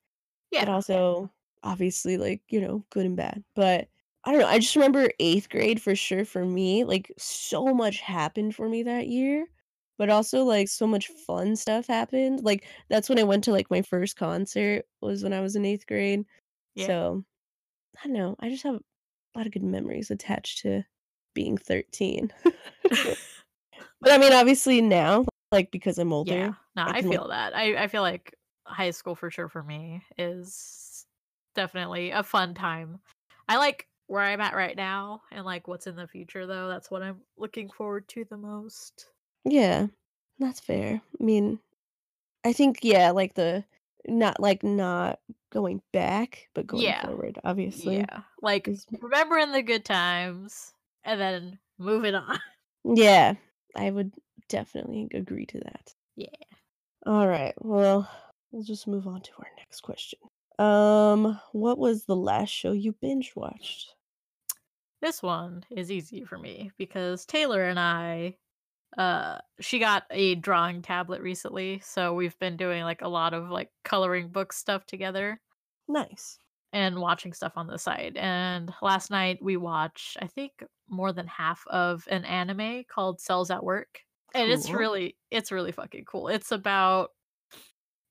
but 0.58 0.68
Yeah. 0.68 0.70
also, 0.70 1.32
obviously, 1.64 2.18
like, 2.18 2.44
you 2.52 2.62
know, 2.62 2.86
good 2.92 3.06
and 3.08 3.18
bad, 3.18 3.46
but 3.56 3.90
I 4.24 4.32
don't 4.32 4.42
know, 4.42 4.48
I 4.48 4.60
just 4.60 4.76
remember 4.76 5.12
8th 5.20 5.50
grade 5.50 5.82
for 5.82 5.96
sure 5.96 6.26
for 6.26 6.46
me, 6.46 6.84
like, 6.84 7.12
so 7.18 7.74
much 7.74 8.00
happened 8.02 8.56
for 8.56 8.70
me 8.70 8.84
that 8.84 9.08
year, 9.08 9.48
but 9.98 10.10
also, 10.12 10.44
like, 10.44 10.68
so 10.68 10.86
much 10.86 11.08
fun 11.08 11.56
stuff 11.56 11.88
happened, 11.88 12.44
like, 12.44 12.68
that's 12.88 13.10
when 13.10 13.18
I 13.18 13.24
went 13.24 13.44
to, 13.46 13.52
like, 13.52 13.72
my 13.72 13.82
1st 13.82 14.18
concert 14.18 14.86
was 15.02 15.24
when 15.24 15.34
I 15.34 15.42
was 15.42 15.56
in 15.56 15.66
8th 15.66 15.88
grade, 15.88 16.24
Yeah. 16.76 16.94
so, 16.96 17.24
I 18.04 18.08
don't 18.08 18.14
know, 18.18 18.36
I 18.40 18.50
just 18.50 18.64
have 18.64 18.76
a 18.76 19.38
lot 19.40 19.48
of 19.48 19.54
good 19.54 19.64
memories 19.64 20.12
attached 20.12 20.60
to 20.60 20.84
being 21.36 21.58
13. 21.58 22.34
But, 24.04 24.14
I 24.14 24.18
mean, 24.20 24.34
obviously 24.34 24.82
now, 24.82 25.26
like, 25.52 25.72
because 25.72 26.00
I'm 26.00 26.14
older, 26.14 26.24
Yeah, 26.24 26.54
no, 26.76 26.86
I 26.86 26.94
I 26.94 27.02
can, 27.02 27.10
like 27.10 27.22
feel 27.22 27.28
that. 27.30 27.56
I 27.56 27.84
I 27.84 27.88
feel 27.88 28.04
like 28.04 28.36
high 28.68 28.92
school 28.92 29.16
for 29.16 29.32
sure 29.32 29.50
for 29.50 29.64
me 29.64 30.04
is 30.18 31.08
definitely 31.56 32.12
a 32.12 32.24
fun 32.24 32.54
time. 32.54 33.02
I 33.50 33.58
like 33.58 33.88
where 34.12 34.24
I'm 34.24 34.42
at 34.42 34.56
right 34.56 34.76
now 34.76 35.22
and, 35.32 35.46
like, 35.46 35.70
what's 35.70 35.88
in 35.88 35.96
the 35.96 36.06
future, 36.06 36.46
though, 36.46 36.68
that's 36.68 36.92
what 36.92 37.02
I'm 37.02 37.22
looking 37.38 37.70
forward 37.70 38.10
to 38.10 38.26
the 38.26 38.36
most. 38.36 39.08
Yeah, 39.46 39.88
that's 40.38 40.60
fair. 40.60 41.02
I 41.20 41.24
mean, 41.24 41.60
I 42.44 42.52
think, 42.52 42.80
yeah, 42.84 43.12
like, 43.12 43.36
the 43.36 43.64
not 44.06 44.40
like, 44.40 44.64
not 44.64 45.20
going 45.52 45.82
back, 45.94 46.50
but 46.54 46.68
going 46.68 46.84
Yeah. 46.84 47.06
forward, 47.06 47.40
obviously, 47.46 47.98
Yeah, 47.98 48.24
like, 48.42 48.68
is 48.68 48.86
remembering 49.00 49.54
the 49.54 49.62
good 49.62 49.86
times 49.86 50.74
and 51.06 51.20
then 51.22 51.60
moving 51.78 52.16
on. 52.16 52.40
Yeah, 52.84 53.36
I 53.78 53.92
would 53.92 54.14
definitely 54.50 55.08
agree 55.14 55.46
to 55.48 55.60
that. 55.60 55.96
Yeah. 56.18 56.28
Alright, 57.08 57.54
well, 57.64 58.10
we'll 58.52 58.64
just 58.64 58.88
move 58.88 59.08
on 59.08 59.22
to 59.22 59.32
our 59.40 59.48
next 59.58 59.82
question. 59.82 60.20
Um, 60.60 61.40
what 61.54 61.78
was 61.78 62.06
the 62.06 62.16
last 62.16 62.50
show 62.50 62.74
you 62.74 62.92
binge 62.92 63.36
watched? 63.36 63.96
This 65.02 65.24
one 65.24 65.64
is 65.72 65.92
easy 65.92 66.24
for 66.24 66.38
me 66.38 66.72
because 66.78 67.26
Taylor 67.26 67.64
and 67.64 67.80
I, 67.80 68.38
uh 68.98 69.40
she 69.62 69.80
got 69.80 70.06
a 70.12 70.36
drawing 70.36 70.82
tablet 70.84 71.22
recently, 71.22 71.80
so 71.82 72.14
we've 72.16 72.38
been 72.40 72.58
doing, 72.58 72.84
like, 72.84 73.02
a 73.04 73.10
lot 73.10 73.34
of, 73.34 73.50
like, 73.50 73.72
coloring 73.86 74.30
book 74.30 74.54
stuff 74.54 74.86
together 74.88 75.42
Nice. 75.88 76.40
and 76.74 77.00
watching 77.00 77.34
stuff 77.34 77.54
on 77.58 77.68
the 77.68 77.78
side, 77.78 78.16
and 78.18 78.74
last 78.82 79.12
night 79.12 79.40
we 79.42 79.58
watched, 79.58 80.18
I 80.22 80.28
think, 80.28 80.64
more 80.90 81.12
than 81.12 81.28
half 81.28 81.64
of 81.68 82.08
an 82.10 82.24
anime 82.26 82.86
called 82.86 83.20
Cells 83.20 83.52
at 83.52 83.64
Work, 83.64 84.02
and 84.34 84.50
it's 84.50 84.74
really 84.74 85.18
it's 85.32 85.52
really 85.52 85.74
fucking 85.74 86.06
cool. 86.06 86.28
It's 86.30 86.52
about 86.52 87.12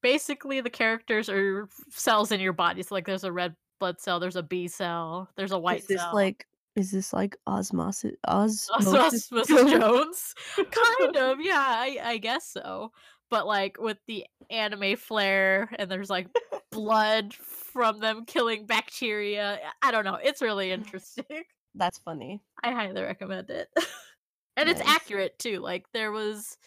basically, 0.02 0.60
the 0.62 0.70
characters 0.70 1.28
are 1.28 1.68
cells 1.90 2.32
in 2.32 2.40
your 2.40 2.52
body, 2.54 2.82
so, 2.82 2.94
like, 2.94 3.06
there's 3.06 3.24
a 3.24 3.32
red 3.32 3.54
blood 3.78 4.00
cell, 4.00 4.18
there's 4.20 4.36
a 4.36 4.42
B 4.42 4.66
cell, 4.68 5.30
there's 5.36 5.52
a 5.52 5.58
Is 5.68 5.78
white 5.78 5.86
this 5.88 6.00
cell. 6.00 6.12
like 6.12 6.46
is 6.80 6.90
this 6.90 7.12
like 7.12 7.36
osmosi 7.46 8.12
osmosis 8.26 9.30
Osmosis 9.30 9.48
Jones? 9.70 10.34
Kind 10.56 11.16
of, 11.16 11.38
yeah, 11.42 11.64
I 11.66 11.98
I 12.02 12.18
guess 12.18 12.46
so, 12.48 12.92
but, 13.30 13.46
like, 13.46 13.78
with 13.80 13.98
the 14.08 14.26
anime 14.50 14.96
flair, 14.96 15.70
and 15.78 15.88
there's, 15.90 16.10
like, 16.10 16.26
blood 16.72 17.32
from 17.34 18.00
them 18.00 18.24
killing 18.26 18.66
bacteria. 18.66 19.58
I 19.82 19.90
don't 19.92 20.04
know. 20.04 20.18
It's 20.22 20.42
really 20.42 20.72
interesting. 20.72 21.24
That's 21.74 21.98
funny. 21.98 22.42
I 22.64 22.72
highly 22.72 23.02
recommend 23.02 23.50
it. 23.50 23.68
and 24.56 24.68
it's 24.68 24.80
accurate 24.80 25.38
too. 25.38 25.60
Like 25.60 25.86
there 25.92 26.10
was 26.10 26.58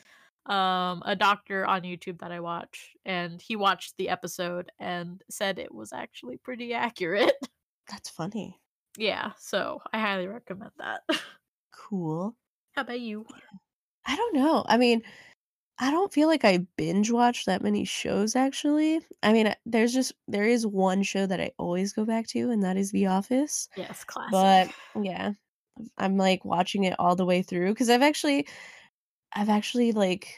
um 0.46 1.04
a 1.06 1.16
doctor 1.18 1.66
on 1.66 1.82
YouTube 1.82 2.20
that 2.20 2.32
I 2.32 2.40
watch 2.40 2.92
and 3.06 3.42
he 3.42 3.58
watched 3.58 3.96
the 3.98 4.10
episode 4.10 4.72
and 4.80 5.22
said 5.30 5.60
it 5.60 5.74
was 5.74 5.92
actually 5.92 6.38
pretty 6.38 6.74
accurate. 6.74 7.36
That's 7.90 8.10
funny. 8.10 8.62
Yeah, 8.98 9.32
so 9.38 9.82
I 9.92 10.00
highly 10.00 10.28
recommend 10.28 10.72
that. 10.78 11.02
Cool. 11.90 12.36
How 12.74 12.82
about 12.82 13.00
you? 13.00 13.26
I 14.06 14.16
don't 14.16 14.36
know. 14.36 14.64
I 14.68 14.78
mean, 14.78 15.04
I 15.80 15.92
don't 15.92 16.14
feel 16.14 16.28
like 16.28 16.46
I 16.46 16.66
binge 16.78 17.12
watch 17.12 17.46
that 17.46 17.62
many 17.62 17.84
shows 17.86 18.36
actually. 18.36 19.02
I 19.22 19.34
mean, 19.34 19.54
there's 19.66 19.94
just 19.94 20.14
there 20.28 20.46
is 20.46 20.66
one 20.66 21.04
show 21.04 21.26
that 21.26 21.42
I 21.42 21.52
always 21.58 21.94
go 21.94 22.06
back 22.06 22.28
to, 22.28 22.52
and 22.52 22.64
that 22.64 22.78
is 22.78 22.92
The 22.92 23.08
Office. 23.08 23.70
Yes, 23.76 24.04
classic. 24.04 24.32
But 24.32 24.70
yeah, 25.04 25.34
I'm 25.98 26.18
like 26.18 26.46
watching 26.46 26.86
it 26.86 26.96
all 27.00 27.16
the 27.16 27.26
way 27.26 27.42
through 27.42 27.74
because 27.74 27.90
I've 27.90 28.02
actually, 28.02 28.48
I've 29.34 29.50
actually 29.50 29.92
like 29.92 30.36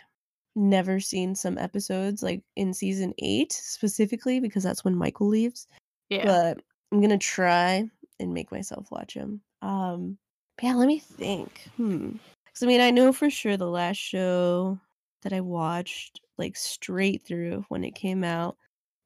never 0.55 0.99
seen 0.99 1.35
some 1.35 1.57
episodes 1.57 2.23
like 2.23 2.41
in 2.55 2.73
season 2.73 3.13
eight 3.19 3.51
specifically 3.51 4.39
because 4.39 4.63
that's 4.63 4.85
when 4.85 4.95
Michael 4.95 5.27
leaves. 5.27 5.67
yeah. 6.09 6.25
But 6.25 6.61
I'm 6.91 7.01
gonna 7.01 7.17
try 7.17 7.89
and 8.19 8.33
make 8.33 8.51
myself 8.51 8.87
watch 8.91 9.13
them. 9.15 9.41
Um, 9.61 10.17
but 10.57 10.65
yeah, 10.67 10.75
let 10.75 10.87
me 10.87 10.99
think. 10.99 11.67
Hmm. 11.77 12.13
Because 12.45 12.63
I 12.63 12.67
mean, 12.67 12.81
I 12.81 12.91
know 12.91 13.11
for 13.11 13.29
sure 13.29 13.57
the 13.57 13.65
last 13.67 13.97
show 13.97 14.79
that 15.23 15.33
I 15.33 15.41
watched 15.41 16.21
like 16.37 16.55
straight 16.55 17.23
through 17.25 17.65
when 17.69 17.83
it 17.83 17.95
came 17.95 18.23
out 18.23 18.57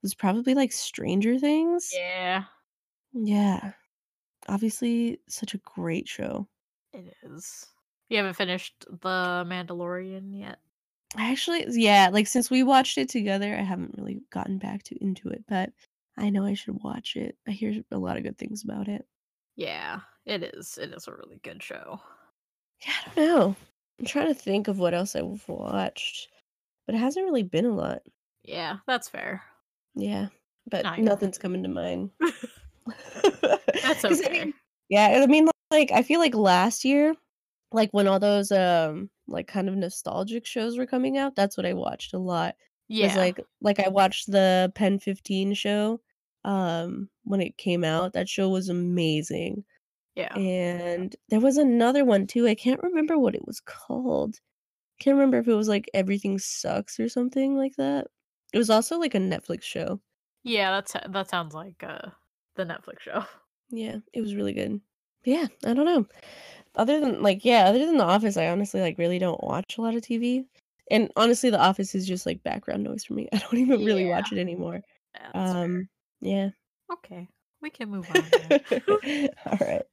was 0.02 0.14
probably 0.14 0.54
like 0.54 0.72
Stranger 0.72 1.38
Things. 1.40 1.92
yeah, 1.94 2.44
Yeah. 3.14 3.72
Obviously, 4.48 5.20
such 5.28 5.54
a 5.54 5.60
great 5.60 6.08
show. 6.08 6.48
it 6.94 7.14
is. 7.24 7.66
You 8.10 8.18
haven't 8.18 8.34
finished 8.36 8.86
The 8.90 9.46
Mandalorian 9.48 10.38
yet? 10.40 10.60
I 11.16 11.32
actually, 11.32 11.66
yeah, 11.70 12.10
like 12.12 12.28
since 12.28 12.50
we 12.50 12.64
watched 12.64 12.98
it 12.98 13.10
together, 13.10 13.56
I 13.56 13.62
haven't 13.62 13.96
really 13.98 14.22
gotten 14.32 14.58
back 14.58 14.84
to 14.84 15.04
into 15.04 15.30
it, 15.30 15.44
but 15.48 15.72
I 16.20 16.30
know 16.30 16.46
I 16.46 16.54
should 16.54 16.84
watch 16.84 17.16
it. 17.16 17.38
I 17.48 17.52
hear 17.52 17.84
a 17.92 17.98
lot 17.98 18.18
of 18.18 18.24
good 18.24 18.38
things 18.38 18.64
about 18.64 18.88
it. 18.88 19.08
Yeah, 19.56 20.02
it 20.26 20.44
is. 20.44 20.78
It 20.78 20.92
is 20.94 21.08
a 21.08 21.14
really 21.14 21.38
good 21.40 21.62
show. 21.62 22.02
Yeah, 22.86 22.94
I 23.06 23.12
don't 23.16 23.28
know. 23.28 23.56
I'm 24.00 24.06
trying 24.06 24.28
to 24.28 24.34
think 24.34 24.68
of 24.68 24.80
what 24.80 24.94
else 24.94 25.16
I've 25.16 25.48
watched, 25.48 26.30
but 26.86 26.96
it 26.96 27.00
hasn't 27.00 27.26
really 27.26 27.44
been 27.44 27.66
a 27.66 27.74
lot. 27.76 28.04
Yeah, 28.44 28.80
that's 28.88 29.10
fair. 29.10 29.44
Yeah, 29.96 30.30
but 30.66 30.90
nothing's 30.98 31.38
coming 31.38 31.64
to 31.64 31.70
mind. 31.70 32.12
That's 33.82 34.04
'Cause, 34.08 34.22
I 34.26 34.30
okay. 34.30 34.32
mean, 34.32 34.54
yeah, 34.90 35.22
I 35.24 35.28
mean, 35.28 35.48
like 35.72 35.92
I 35.92 36.04
feel 36.04 36.20
like 36.20 36.36
last 36.36 36.86
year, 36.86 37.16
like 37.72 37.92
when 37.92 38.08
all 38.08 38.20
those 38.20 38.52
um 38.52 39.10
like 39.28 39.48
kind 39.48 39.70
of 39.70 39.76
nostalgic 39.76 40.46
shows 40.46 40.78
were 40.78 40.86
coming 40.88 41.18
out, 41.18 41.36
that's 41.36 41.58
what 41.58 41.66
I 41.66 41.74
watched 41.74 42.14
a 42.14 42.20
lot. 42.20 42.56
yeah. 42.88 43.16
Like 43.16 43.40
like 43.62 43.80
I 43.80 43.90
watched 43.90 44.32
the 44.32 44.72
Pen 44.76 45.00
15 45.00 45.54
show 45.54 46.02
um 46.46 47.10
when 47.24 47.42
it 47.42 47.58
came 47.58 47.84
out. 47.84 48.14
That 48.14 48.30
show 48.30 48.50
was 48.50 48.70
amazing. 48.70 49.66
yeah. 50.16 50.40
And 50.40 51.16
there 51.30 51.40
was 51.42 51.58
another 51.58 52.06
one 52.06 52.28
too. 52.28 52.48
I 52.48 52.56
can't 52.56 52.82
remember 52.84 53.18
what 53.20 53.36
it 53.36 53.46
was 53.48 53.60
called. 53.62 54.38
Can't 55.00 55.16
remember 55.16 55.40
if 55.40 55.48
it 55.50 55.56
was 55.56 55.70
like 55.70 55.90
Everything 55.94 56.40
Sucks 56.40 57.00
or 57.00 57.10
something 57.10 57.58
like 57.58 57.76
that. 57.78 58.08
It 58.54 58.60
was 58.60 58.70
also 58.72 59.00
like 59.00 59.16
a 59.16 59.20
Netflix 59.20 59.64
show. 59.64 60.02
Yeah, 60.44 60.72
that's 60.72 60.94
that 61.10 61.30
sounds 61.30 61.54
like 61.54 61.84
uh 61.84 62.10
the 62.56 62.66
Netflix 62.66 63.02
show. 63.02 63.26
Yeah, 63.70 63.98
it 64.14 64.22
was 64.22 64.36
really 64.36 64.54
good. 64.54 64.82
Yeah, 65.26 65.48
I 65.66 65.74
don't 65.74 65.86
know. 65.86 66.08
Other 66.76 67.00
than 67.00 67.22
like 67.24 67.46
yeah, 67.46 67.66
other 67.68 67.86
than 67.86 67.98
The 67.98 68.06
Office, 68.06 68.38
I 68.38 68.48
honestly 68.50 68.82
like 68.82 68.98
really 68.98 69.20
don't 69.20 69.44
watch 69.44 69.78
a 69.78 69.82
lot 69.82 69.96
of 69.96 70.04
TV. 70.04 70.48
And 70.92 71.12
honestly, 71.16 71.50
The 71.50 71.62
Office 71.62 71.96
is 71.96 72.08
just 72.08 72.26
like 72.26 72.44
background 72.44 72.84
noise 72.84 73.06
for 73.06 73.14
me. 73.16 73.30
I 73.34 73.40
don't 73.40 73.58
even 73.60 73.84
really 73.84 74.06
Yeah. 74.06 74.08
watch 74.08 74.32
it 74.34 74.40
anymore. 74.40 74.82
Yeah, 75.16 75.34
that's 75.38 75.54
fair. 75.54 75.70
Yeah. 76.22 76.50
Okay, 76.92 77.28
we 77.62 77.70
can 77.70 77.90
move 77.90 78.08
on. 78.10 78.60
All 79.46 79.58
right. 79.62 79.84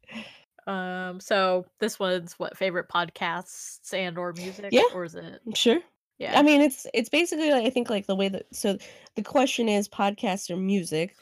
um, 0.66 1.20
so 1.20 1.66
this 1.80 1.98
one's 1.98 2.34
what 2.34 2.56
favorite 2.56 2.88
podcasts 2.88 3.92
and 3.92 4.18
or 4.18 4.32
music? 4.32 4.68
Yeah. 4.70 4.82
or 4.94 5.04
is 5.04 5.14
it? 5.14 5.40
Sure. 5.54 5.80
Yeah, 6.18 6.38
I 6.38 6.42
mean, 6.42 6.62
it's 6.62 6.86
it's 6.94 7.10
basically 7.10 7.50
like, 7.50 7.66
I 7.66 7.70
think 7.70 7.90
like 7.90 8.06
the 8.06 8.16
way 8.16 8.28
that 8.28 8.46
so 8.52 8.78
the 9.16 9.22
question 9.22 9.68
is 9.68 9.88
podcasts 9.88 10.50
or 10.50 10.56
music. 10.56 11.14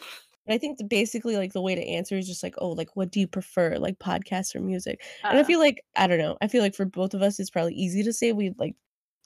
I 0.49 0.59
think 0.59 0.77
the, 0.77 0.85
basically 0.85 1.37
like 1.37 1.55
the 1.55 1.63
way 1.63 1.75
to 1.75 1.83
answer 1.83 2.17
is 2.17 2.29
just 2.29 2.43
like, 2.43 2.55
oh, 2.59 2.71
like 2.71 2.95
what 2.95 3.11
do 3.11 3.19
you 3.19 3.27
prefer, 3.27 3.77
like 3.79 3.99
podcasts 3.99 4.55
or 4.55 4.61
music? 4.61 5.01
And 5.25 5.39
I 5.39 5.41
uh, 5.41 5.45
feel 5.45 5.59
like 5.59 5.83
I 5.97 6.07
don't 6.07 6.19
know. 6.19 6.37
I 6.41 6.49
feel 6.49 6.63
like 6.63 6.75
for 6.75 6.85
both 6.85 7.15
of 7.15 7.23
us, 7.23 7.41
it's 7.41 7.51
probably 7.51 7.75
easy 7.75 8.03
to 8.05 8.13
say 8.13 8.33
we 8.33 8.55
like 8.59 8.77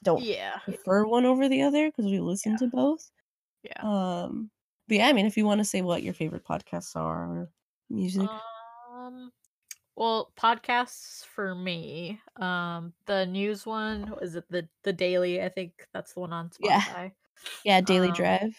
don't 0.05 0.23
yeah, 0.23 0.59
prefer 0.65 1.05
one 1.05 1.27
over 1.27 1.49
the 1.49 1.63
other 1.63 1.91
because 1.91 2.11
we 2.11 2.21
listen 2.21 2.57
to 2.59 2.69
both. 2.69 3.11
yeah. 3.63 3.83
Um, 3.83 4.51
but 4.89 4.97
yeah, 4.97 5.09
I 5.09 5.13
mean, 5.13 5.27
if 5.27 5.37
you 5.37 5.45
want 5.47 5.59
to 5.61 5.65
say 5.65 5.83
what 5.83 6.03
your 6.03 6.15
favorite 6.15 6.45
podcasts 6.45 6.97
are 6.97 7.25
or 7.25 7.51
music, 7.91 8.31
Um, 8.91 9.33
well, 9.97 10.33
podcasts 10.37 11.25
for 11.27 11.55
me. 11.55 12.21
Um, 12.37 12.95
the 13.07 13.27
news 13.27 13.67
one 13.67 14.15
is 14.23 14.37
it 14.37 14.51
the 14.51 14.69
the 14.85 14.93
daily? 14.93 15.43
I 15.43 15.49
think 15.49 15.89
that's 15.93 16.15
the 16.15 16.21
one 16.21 16.33
on 16.33 16.51
Yeah. 16.61 16.83
Spotify. 16.87 17.13
yeah, 17.65 17.81
Daily 17.81 18.09
um, 18.09 18.13
Drive. 18.13 18.57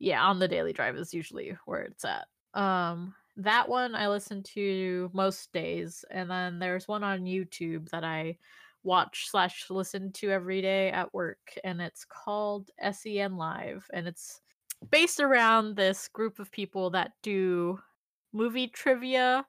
yeah 0.00 0.24
on 0.24 0.38
the 0.40 0.48
daily 0.48 0.72
drive 0.72 0.96
is 0.96 1.14
usually 1.14 1.56
where 1.66 1.82
it's 1.82 2.04
at 2.04 2.28
um 2.54 3.14
that 3.36 3.68
one 3.68 3.94
i 3.94 4.08
listen 4.08 4.42
to 4.42 5.10
most 5.14 5.52
days 5.52 6.04
and 6.10 6.30
then 6.30 6.58
there's 6.58 6.88
one 6.88 7.04
on 7.04 7.22
youtube 7.24 7.88
that 7.90 8.04
i 8.04 8.36
watch 8.84 9.28
slash 9.30 9.70
listen 9.70 10.12
to 10.12 10.30
every 10.30 10.62
day 10.62 10.90
at 10.90 11.12
work 11.14 11.54
and 11.64 11.80
it's 11.82 12.04
called 12.04 12.70
sen 12.92 13.36
live 13.36 13.86
and 13.94 14.08
it's 14.08 14.42
based 14.88 15.20
around 15.20 15.76
this 15.76 16.08
group 16.08 16.38
of 16.38 16.50
people 16.52 16.90
that 16.90 17.12
do 17.22 17.80
movie 18.32 18.68
trivia 18.68 19.46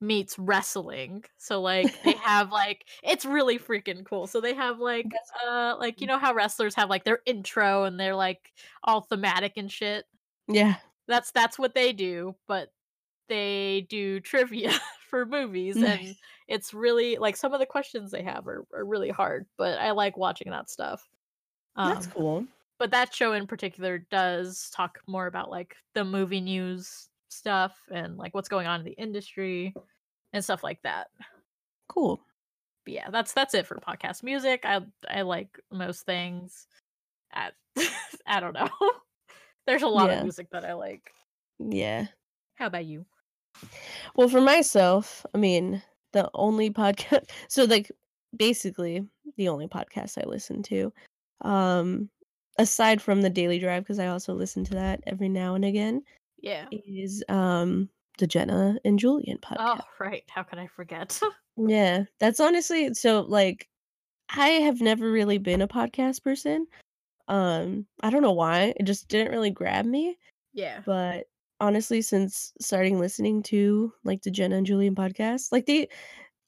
meets 0.00 0.38
wrestling. 0.38 1.24
So 1.38 1.60
like 1.62 2.00
they 2.04 2.16
have 2.24 2.52
like 2.52 2.88
it's 3.02 3.24
really 3.24 3.58
freaking 3.58 4.04
cool. 4.04 4.26
So 4.26 4.40
they 4.40 4.54
have 4.54 4.80
like 4.80 5.14
uh 5.44 5.76
like 5.78 6.00
you 6.00 6.06
know 6.06 6.18
how 6.18 6.34
wrestlers 6.34 6.74
have 6.76 6.90
like 6.90 7.04
their 7.04 7.20
intro 7.26 7.84
and 7.84 8.00
they're 8.00 8.16
like 8.16 8.52
all 8.84 9.02
thematic 9.02 9.54
and 9.56 9.70
shit? 9.72 10.06
Yeah, 10.48 10.78
that's 11.06 11.30
that's 11.32 11.58
what 11.58 11.74
they 11.74 11.92
do 11.92 12.34
but 12.46 12.72
they 13.28 13.86
do 13.88 14.20
trivia 14.20 14.72
for 15.10 15.26
movies 15.26 15.82
and 15.82 16.16
it's 16.48 16.74
really 16.74 17.16
like 17.16 17.36
some 17.36 17.52
of 17.54 17.60
the 17.60 17.66
questions 17.66 18.10
they 18.10 18.22
have 18.22 18.46
are, 18.46 18.66
are 18.74 18.84
really 18.84 19.10
hard 19.10 19.46
but 19.56 19.78
i 19.78 19.90
like 19.92 20.16
watching 20.16 20.50
that 20.50 20.70
stuff. 20.70 21.08
That's 21.82 22.06
Um, 22.06 22.08
cool. 22.08 22.46
But 22.82 22.90
that 22.90 23.14
show 23.14 23.32
in 23.32 23.46
particular 23.46 23.98
does 24.10 24.68
talk 24.74 24.98
more 25.06 25.28
about 25.28 25.48
like 25.48 25.76
the 25.94 26.04
movie 26.04 26.40
news 26.40 27.08
stuff 27.28 27.78
and 27.92 28.16
like 28.16 28.34
what's 28.34 28.48
going 28.48 28.66
on 28.66 28.80
in 28.80 28.84
the 28.84 28.90
industry 28.98 29.72
and 30.32 30.42
stuff 30.42 30.64
like 30.64 30.82
that 30.82 31.06
Cool. 31.88 32.20
but 32.84 32.94
yeah 32.94 33.08
that's 33.10 33.32
that's 33.34 33.54
it 33.54 33.68
for 33.68 33.76
podcast 33.76 34.24
music 34.24 34.62
i 34.64 34.80
i 35.08 35.22
like 35.22 35.60
most 35.70 36.04
things 36.04 36.66
i, 37.32 37.50
I 38.26 38.40
don't 38.40 38.52
know 38.52 38.68
there's 39.68 39.82
a 39.82 39.86
lot 39.86 40.10
Yeah. 40.10 40.16
of 40.16 40.24
music 40.24 40.48
that 40.50 40.64
i 40.64 40.72
like 40.74 41.12
Yeah. 41.60 42.06
how 42.56 42.66
about 42.66 42.84
you 42.84 43.06
Well, 44.16 44.28
for 44.28 44.40
myself, 44.40 45.24
I 45.32 45.38
mean, 45.38 45.80
the 46.12 46.28
only 46.34 46.70
podcast 46.70 47.30
so 47.48 47.62
like 47.62 47.92
basically 48.36 49.06
the 49.36 49.48
only 49.48 49.68
podcast 49.68 50.18
I 50.20 50.26
listen 50.28 50.64
to 50.64 50.92
um 51.42 52.10
aside 52.58 53.00
from 53.00 53.22
the 53.22 53.30
Daily 53.30 53.58
Drive 53.58 53.82
because 53.84 53.98
I 53.98 54.08
also 54.08 54.34
listen 54.34 54.64
to 54.64 54.74
that 54.74 55.00
every 55.06 55.28
now 55.28 55.54
and 55.54 55.64
again 55.64 56.02
yeah 56.40 56.66
is 56.70 57.22
um 57.28 57.88
the 58.18 58.26
Jenna 58.26 58.76
and 58.84 58.98
Julian 58.98 59.38
podcast. 59.38 59.56
oh 59.60 59.78
right 60.00 60.24
how 60.28 60.42
could 60.42 60.58
i 60.58 60.66
forget 60.66 61.18
Yeah, 61.56 62.04
that's 62.18 62.40
honestly 62.40 62.94
so 62.94 63.20
like 63.22 63.68
I 64.34 64.48
have 64.48 64.80
never 64.80 65.10
really 65.12 65.36
been 65.38 65.60
a 65.62 65.68
podcast 65.68 66.22
person. 66.24 66.66
Um 67.28 67.86
I 68.02 68.10
don't 68.10 68.22
know 68.22 68.32
why. 68.32 68.74
It 68.76 68.84
just 68.84 69.08
didn't 69.08 69.32
really 69.32 69.50
grab 69.50 69.84
me, 69.86 70.18
yeah 70.52 70.80
but 70.84 71.24
honestly 71.60 72.02
since 72.02 72.52
starting 72.60 72.98
listening 72.98 73.42
to 73.44 73.92
like 74.04 74.22
the 74.22 74.30
Jenna 74.30 74.56
and 74.56 74.66
Julian 74.66 74.94
podcast, 74.94 75.52
like 75.52 75.66
they 75.66 75.88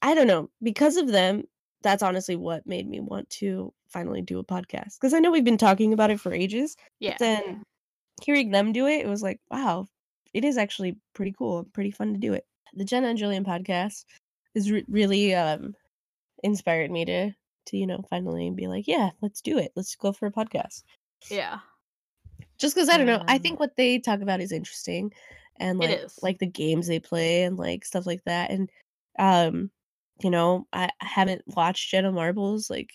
I 0.02 0.14
don't 0.14 0.26
know, 0.26 0.50
because 0.62 0.96
of 0.96 1.08
them, 1.08 1.44
that's 1.82 2.02
honestly 2.02 2.36
what 2.36 2.66
made 2.66 2.88
me 2.88 3.00
want 3.00 3.30
to 3.30 3.72
finally 3.94 4.20
do 4.20 4.38
a 4.38 4.44
podcast. 4.44 4.98
Because 5.00 5.14
I 5.14 5.20
know 5.20 5.30
we've 5.30 5.44
been 5.44 5.56
talking 5.56 5.94
about 5.94 6.10
it 6.10 6.20
for 6.20 6.34
ages, 6.34 6.76
yeah 7.00 7.16
then 7.18 7.62
hearing 8.22 8.50
them 8.50 8.72
do 8.72 8.86
it, 8.86 9.00
it 9.00 9.08
was 9.08 9.22
like, 9.22 9.40
wow, 9.50 9.86
it 10.34 10.44
is 10.44 10.58
actually 10.58 10.98
pretty 11.14 11.32
cool, 11.32 11.64
pretty 11.72 11.90
fun 11.90 12.12
to 12.12 12.18
do 12.18 12.34
it. 12.34 12.44
The 12.74 12.84
Jenna 12.84 13.08
and 13.08 13.18
Julian 13.18 13.44
podcast 13.44 14.04
is 14.54 14.70
re- 14.70 14.84
really 14.88 15.34
um 15.34 15.74
inspired 16.42 16.90
me 16.90 17.04
to 17.06 17.32
to 17.66 17.76
you 17.78 17.86
know 17.86 18.04
finally 18.10 18.50
be 18.50 18.66
like, 18.66 18.86
yeah, 18.86 19.10
let's 19.22 19.40
do 19.40 19.58
it. 19.58 19.72
Let's 19.76 19.96
go 19.96 20.12
for 20.12 20.26
a 20.26 20.32
podcast. 20.32 20.82
yeah 21.30 21.60
Just 22.58 22.74
because 22.74 22.88
I 22.88 22.96
don't 22.96 23.06
know, 23.06 23.22
I 23.26 23.38
think 23.38 23.60
what 23.60 23.76
they 23.76 23.98
talk 23.98 24.20
about 24.20 24.40
is 24.40 24.52
interesting 24.52 25.12
and, 25.60 25.78
like 25.78 26.04
is. 26.04 26.18
like, 26.22 26.38
the 26.38 26.46
games 26.46 26.86
they 26.86 26.98
play 26.98 27.44
and, 27.44 27.56
like, 27.56 27.84
stuff 27.84 28.06
like 28.06 28.22
that, 28.24 28.50
and, 28.50 28.70
um, 29.18 29.70
you 30.22 30.30
know, 30.30 30.66
I 30.72 30.90
haven't 31.00 31.42
watched 31.46 31.90
Jenna 31.90 32.10
Marbles, 32.10 32.68
like, 32.68 32.90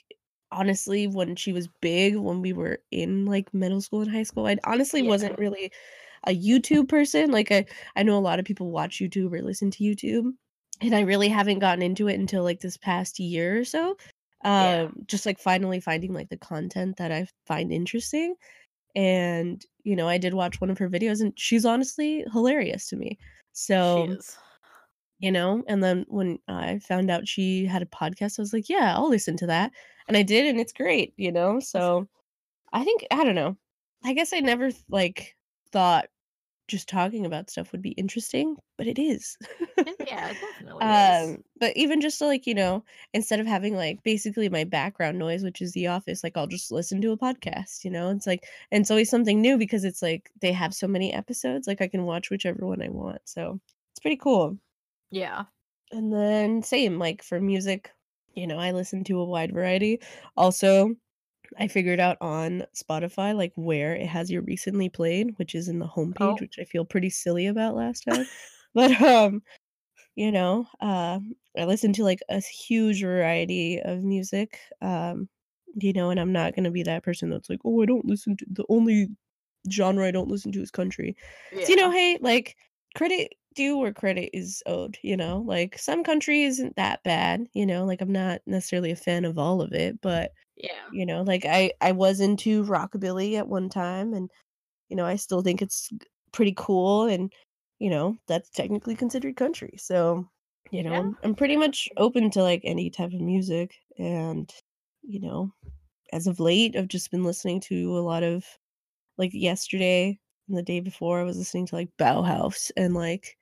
honestly, 0.51 1.07
when 1.07 1.35
she 1.35 1.53
was 1.53 1.67
big, 1.81 2.15
when 2.17 2.41
we 2.41 2.53
were 2.53 2.79
in, 2.91 3.25
like, 3.25 3.53
middle 3.53 3.81
school 3.81 4.01
and 4.01 4.11
high 4.11 4.23
school, 4.23 4.47
I 4.47 4.57
honestly 4.65 5.01
Yeah. 5.01 5.03
wasn't 5.03 5.37
really 5.39 5.71
a 6.27 6.31
YouTube 6.37 6.89
person, 6.89 7.31
like, 7.31 7.51
I 7.51 7.65
I 7.95 8.03
know 8.03 8.17
a 8.17 8.21
lot 8.21 8.39
of 8.39 8.45
people 8.45 8.71
watch 8.71 8.97
YouTube 8.99 9.33
or 9.33 9.41
listen 9.43 9.71
to 9.71 9.83
YouTube, 9.83 10.33
and 10.81 10.95
I 10.95 11.01
really 11.01 11.29
haven't 11.29 11.59
gotten 11.59 11.83
into 11.83 12.07
it 12.09 12.19
until, 12.19 12.43
like, 12.43 12.61
this 12.61 12.77
past 12.77 13.19
year 13.19 13.59
or 13.59 13.65
so, 13.65 13.97
Yeah. 14.57 14.73
um, 14.81 14.93
just, 15.07 15.25
like, 15.25 15.39
finally 15.39 15.79
finding, 15.81 16.13
like, 16.13 16.29
the 16.29 16.37
content 16.37 16.97
that 16.97 17.11
I 17.11 17.27
find 17.47 17.71
interesting, 17.73 18.35
and, 18.95 19.65
you 19.83 19.95
know, 19.97 20.07
I 20.09 20.17
did 20.19 20.33
watch 20.35 20.61
one 20.61 20.69
of 20.71 20.79
her 20.79 20.89
videos, 20.89 21.21
and 21.21 21.33
she's 21.39 21.65
honestly 21.65 22.25
hilarious 22.33 22.87
to 22.89 22.97
me. 22.97 23.19
So. 23.53 24.17
You 25.19 25.31
know, 25.31 25.63
and 25.67 25.83
then 25.83 26.05
when 26.09 26.39
I 26.47 26.79
found 26.79 27.11
out 27.11 27.27
she 27.27 27.65
had 27.65 27.81
a 27.81 27.85
podcast, 27.85 28.39
I 28.39 28.41
was 28.43 28.53
like, 28.53 28.69
"Yeah, 28.69 28.95
I'll 28.95 29.09
listen 29.09 29.37
to 29.37 29.47
that," 29.47 29.71
and 30.07 30.17
I 30.17 30.23
did, 30.23 30.47
and 30.47 30.59
it's 30.59 30.73
great, 30.73 31.13
you 31.17 31.31
know, 31.31 31.59
so 31.59 32.07
I 32.73 32.83
think 32.83 33.05
I 33.11 33.23
don't 33.23 33.35
know. 33.35 33.57
I 34.03 34.13
guess 34.13 34.33
I 34.33 34.39
never 34.41 34.71
like, 34.89 35.35
thought 35.71 36.09
just 36.67 36.89
talking 36.89 37.25
about 37.25 37.49
stuff 37.49 37.71
would 37.71 37.81
be 37.81 37.91
interesting, 37.91 38.55
but 38.77 38.87
it 38.87 38.99
is. 38.99 39.37
Yeah, 39.99 40.29
it 40.31 40.39
definitely 40.39 40.91
is. 40.91 41.35
Um, 41.35 41.43
but 41.59 41.75
even 41.75 41.99
just 42.01 42.19
to, 42.19 42.25
like, 42.25 42.47
you 42.47 42.55
know, 42.55 42.83
instead 43.13 43.39
of 43.39 43.47
having, 43.47 43.75
like, 43.75 44.01
basically 44.03 44.49
my 44.49 44.63
background 44.63 45.19
noise, 45.19 45.43
which 45.43 45.61
is 45.61 45.73
The 45.73 45.87
Office, 45.87 46.23
like, 46.23 46.37
I'll 46.37 46.47
just 46.47 46.71
listen 46.71 47.01
to 47.01 47.11
a 47.11 47.17
podcast, 47.17 47.83
you 47.83 47.91
know, 47.91 48.09
it's 48.11 48.27
like 48.27 48.45
and 48.71 48.81
it's 48.81 48.91
always 48.91 49.09
something 49.09 49.41
new 49.41 49.57
because 49.57 49.83
it's 49.83 50.01
like 50.01 50.31
they 50.41 50.51
have 50.53 50.73
so 50.73 50.87
many 50.87 51.13
episodes, 51.13 51.67
like, 51.67 51.81
I 51.81 51.87
can 51.87 52.05
watch 52.05 52.29
whichever 52.29 52.65
one 52.65 52.81
I 52.81 52.89
want, 52.89 53.21
so 53.25 53.59
it's 53.91 53.99
pretty 53.99 54.17
cool. 54.17 54.57
Yeah. 55.11 55.45
And 55.91 56.13
then 56.13 56.61
same, 56.63 56.99
like, 56.99 57.23
for 57.23 57.39
music, 57.41 57.91
you 58.35 58.45
know, 58.47 58.59
I 58.59 58.71
listen 58.71 59.03
to 59.05 59.19
a 59.19 59.25
wide 59.25 59.51
variety. 59.53 59.99
Also, 60.37 60.95
I 61.59 61.67
figured 61.69 61.99
out 61.99 62.17
on 62.21 62.65
Spotify, 62.75 63.35
like, 63.35 63.53
where 63.55 63.95
it 63.95 64.07
has 64.07 64.31
your 64.31 64.43
recently 64.43 64.89
played, 64.89 65.37
which 65.39 65.55
is 65.55 65.69
in 65.69 65.79
the 65.79 65.87
homepage, 65.87 66.39
Oh. 66.39 66.41
which 66.41 66.59
I 66.59 66.65
feel 66.65 66.85
pretty 66.85 67.09
silly 67.11 67.47
about 67.47 67.75
last 67.75 68.03
time. 68.05 68.27
But, 68.75 69.01
um, 69.01 69.43
you 70.15 70.31
know, 70.31 70.67
um, 70.81 71.35
I 71.57 71.65
listen 71.65 71.93
to, 71.93 72.03
like, 72.03 72.21
a 72.29 72.41
huge 72.41 73.01
variety 73.01 73.81
of 73.81 74.03
music, 74.03 74.59
um, 74.81 75.29
you 75.75 75.93
know, 75.93 76.09
and 76.11 76.19
I'm 76.19 76.33
not 76.33 76.55
gonna 76.55 76.71
be 76.71 76.83
that 76.83 77.03
person 77.03 77.29
that's 77.29 77.49
like, 77.49 77.59
"Oh, 77.65 77.81
I 77.81 77.85
don't 77.87 78.05
listen 78.05 78.37
to 78.37 78.45
the 78.51 78.65
only 78.69 79.09
genre 79.71 80.05
I 80.07 80.11
don't 80.11 80.29
listen 80.29 80.51
to 80.53 80.61
is 80.61 80.71
country." 80.71 81.15
So, 81.61 81.73
you 81.73 81.77
know, 81.77 81.91
hey, 81.91 82.17
like, 82.21 82.57
credit 82.95 83.33
due 83.55 83.77
where 83.77 83.93
credit 83.93 84.29
is 84.37 84.63
owed, 84.65 84.97
you 85.03 85.17
know? 85.17 85.39
Like, 85.39 85.77
some 85.79 86.03
country 86.03 86.43
isn't 86.43 86.75
that 86.77 87.03
bad, 87.03 87.47
you 87.53 87.65
know? 87.65 87.85
Like, 87.85 88.01
I'm 88.01 88.11
not 88.11 88.41
necessarily 88.47 88.91
a 88.91 88.95
fan 88.95 89.25
of 89.25 89.37
all 89.39 89.61
of 89.61 89.73
it, 89.73 90.01
but, 90.01 90.31
Yeah. 90.55 90.89
you 90.89 91.05
know, 91.05 91.23
like, 91.23 91.45
I 91.45 91.73
I 91.81 91.93
was 91.93 92.19
into 92.21 92.63
rockabilly 92.65 93.35
at 93.37 93.49
one 93.49 93.69
time, 93.69 94.13
and, 94.13 94.31
you 94.89 94.95
know, 94.97 95.05
I 95.05 95.17
still 95.17 95.41
think 95.43 95.61
it's 95.61 95.91
pretty 96.33 96.53
cool, 96.57 97.05
and, 97.05 97.33
you 97.79 97.89
know, 97.91 98.17
that's 98.27 98.49
technically 98.51 98.95
considered 98.95 99.37
country, 99.37 99.75
so, 99.77 100.29
you 100.71 100.83
know, 100.83 100.95
Yeah. 100.95 100.99
I'm 100.99 101.17
I'm 101.23 101.35
pretty 101.35 101.57
much 101.57 101.89
open 101.97 102.29
to, 102.31 102.43
like, 102.43 102.61
any 102.65 102.89
type 102.91 103.13
of 103.13 103.21
music, 103.21 103.75
and, 103.99 104.53
you 105.03 105.19
know, 105.21 105.53
as 106.13 106.27
of 106.27 106.39
late, 106.41 106.75
I've 106.77 106.87
just 106.89 107.11
been 107.11 107.23
listening 107.25 107.61
to 107.63 107.97
a 107.97 108.01
lot 108.01 108.23
of 108.23 108.45
like, 109.17 109.31
yesterday 109.33 110.19
and 110.49 110.57
the 110.57 110.63
day 110.63 110.79
before, 110.81 111.19
I 111.19 111.23
was 111.23 111.37
listening 111.37 111.67
to, 111.67 111.75
like, 111.75 111.91
Bauhaus 111.99 112.71
and, 112.77 112.93
like, 112.95 113.37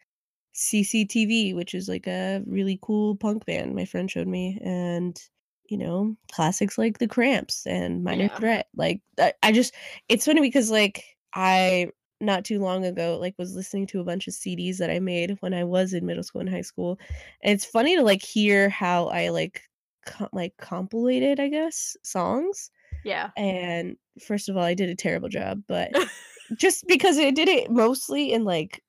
CCTV, 0.58 1.54
which 1.54 1.74
is, 1.76 1.88
like, 1.90 2.08
a 2.08 2.44
really 2.48 2.80
cool 2.82 3.16
punk 3.18 3.46
band 3.46 3.76
my 3.76 3.86
friend 3.86 4.10
showed 4.12 4.28
me, 4.28 4.60
and, 4.64 5.22
you 5.70 5.78
know, 5.78 6.16
classics 6.32 6.78
like 6.78 6.98
The 7.00 7.08
Cramps 7.08 7.66
and 7.68 8.04
Minor 8.04 8.28
Yeah. 8.28 8.40
Threat, 8.40 8.68
like, 8.76 9.02
I 9.20 9.34
I 9.44 9.52
just 9.52 9.74
it's 10.10 10.26
funny 10.26 10.42
because, 10.42 10.72
like, 10.72 11.04
I 11.34 11.92
not 12.20 12.44
too 12.46 12.60
long 12.60 12.86
ago, 12.86 13.18
like, 13.20 13.36
was 13.38 13.56
listening 13.56 13.86
to 13.88 14.00
a 14.00 14.04
bunch 14.04 14.28
of 14.28 14.34
CDs 14.34 14.78
that 14.80 14.90
I 14.90 15.00
made 15.00 15.38
when 15.42 15.54
I 15.54 15.64
was 15.64 15.94
in 15.94 16.06
middle 16.06 16.24
school 16.24 16.42
and 16.42 16.50
high 16.50 16.62
school, 16.62 17.00
and 17.44 17.54
it's 17.54 17.66
funny 17.66 17.96
to, 17.98 18.04
like, 18.04 18.24
hear 18.24 18.70
how 18.70 19.08
I, 19.08 19.30
like, 19.30 19.62
co 20.06 20.28
like, 20.34 20.58
compilated, 20.58 21.40
I 21.40 21.50
guess, 21.50 21.96
songs, 22.04 22.72
Yeah. 23.04 23.32
and 23.38 23.98
first 24.22 24.50
of 24.50 24.58
all, 24.58 24.64
I 24.64 24.74
did 24.74 24.90
a 24.90 24.96
terrible 24.96 25.30
job, 25.30 25.64
but 25.68 25.94
just 26.56 26.88
because 26.88 27.18
I 27.20 27.32
did 27.32 27.48
it 27.50 27.72
mostly 27.72 28.34
in, 28.34 28.44
like, 28.46 28.84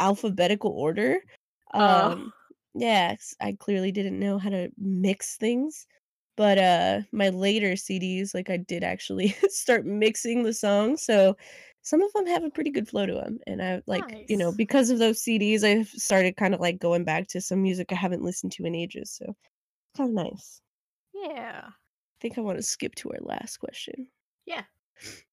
alphabetical 0.00 0.70
order, 0.72 1.20
Oh. 1.86 2.14
um, 2.14 2.32
yes, 2.74 3.34
I 3.40 3.52
clearly 3.52 3.92
didn't 3.92 4.18
know 4.20 4.38
how 4.38 4.50
to 4.50 4.70
mix 4.78 5.36
things, 5.36 5.86
but, 6.36 6.58
uh, 6.58 7.00
my 7.12 7.30
later 7.30 7.76
CDs, 7.76 8.34
like, 8.34 8.50
I 8.50 8.56
did 8.58 8.84
actually 8.84 9.28
start 9.48 9.86
mixing 9.86 10.42
the 10.44 10.54
songs, 10.54 11.02
so 11.04 11.36
some 11.82 12.02
of 12.02 12.12
them 12.12 12.26
have 12.26 12.44
a 12.44 12.50
pretty 12.50 12.70
good 12.70 12.88
flow 12.88 13.06
to 13.06 13.14
them. 13.14 13.38
and 13.46 13.62
I 13.62 13.82
like, 13.86 14.14
you 14.28 14.36
know, 14.36 14.52
because 14.52 14.90
of 14.90 14.98
those 14.98 15.20
CDs, 15.22 15.64
I've 15.64 15.88
started 15.88 16.36
kinda, 16.36 16.58
like, 16.58 16.78
going 16.78 17.04
back 17.04 17.28
to 17.28 17.40
some 17.40 17.62
music 17.62 17.92
I 17.92 17.96
haven't 17.96 18.22
listened 18.22 18.52
to 18.52 18.64
in 18.64 18.74
ages, 18.74 19.10
so 19.12 19.36
kinda 19.96 20.12
nice. 20.12 20.62
Yeah. 21.12 21.72
I 22.16 22.16
think 22.20 22.38
I 22.38 22.42
wanna 22.42 22.62
skip 22.62 22.94
to 22.96 23.10
our 23.10 23.18
last 23.20 23.56
question. 23.56 24.12
Yeah. 24.46 24.64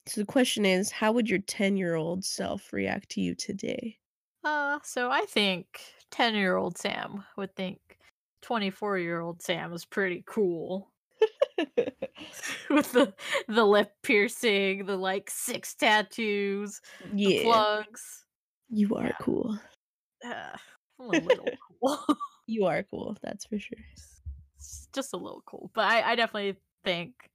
So 0.07 0.19
the 0.21 0.25
question 0.25 0.65
is, 0.65 0.89
how 0.89 1.11
would 1.11 1.29
your 1.29 1.37
ten-year-old 1.39 2.25
self 2.25 2.73
react 2.73 3.09
to 3.09 3.21
you 3.21 3.35
today? 3.35 3.99
Uh, 4.45 4.79
so 4.83 5.09
I 5.11 5.25
think 5.25 5.81
ten-year-old 6.11 6.77
Sam 6.77 7.25
would 7.37 7.55
think 7.55 7.99
twenty-four-year-old 8.41 9.41
Sam 9.41 9.73
is 9.73 9.85
pretty 9.85 10.23
cool. 10.27 10.93
With 12.69 12.91
the 12.93 13.15
the 13.47 13.65
lip 13.65 13.93
piercing, 14.03 14.85
the, 14.85 14.97
like, 14.97 15.29
6 15.29 15.75
tattoos, 15.75 16.81
the 17.23 17.31
plugs. 17.31 18.25
You 18.69 18.95
are 18.95 19.11
Yeah. 19.11 19.17
cool. 19.19 19.59
Uh, 20.23 20.57
I'm 20.99 21.09
a 21.09 21.17
little 21.17 21.57
cool. 21.81 22.05
You 22.47 22.65
are 22.65 22.83
cool, 22.83 23.17
that's 23.21 23.45
for 23.45 23.59
sure. 23.59 23.77
Just 24.93 25.13
a 25.13 25.17
little 25.17 25.41
cool, 25.45 25.71
but 25.73 25.85
I 25.85 26.11
I 26.11 26.15
definitely 26.15 26.59
think 26.83 27.29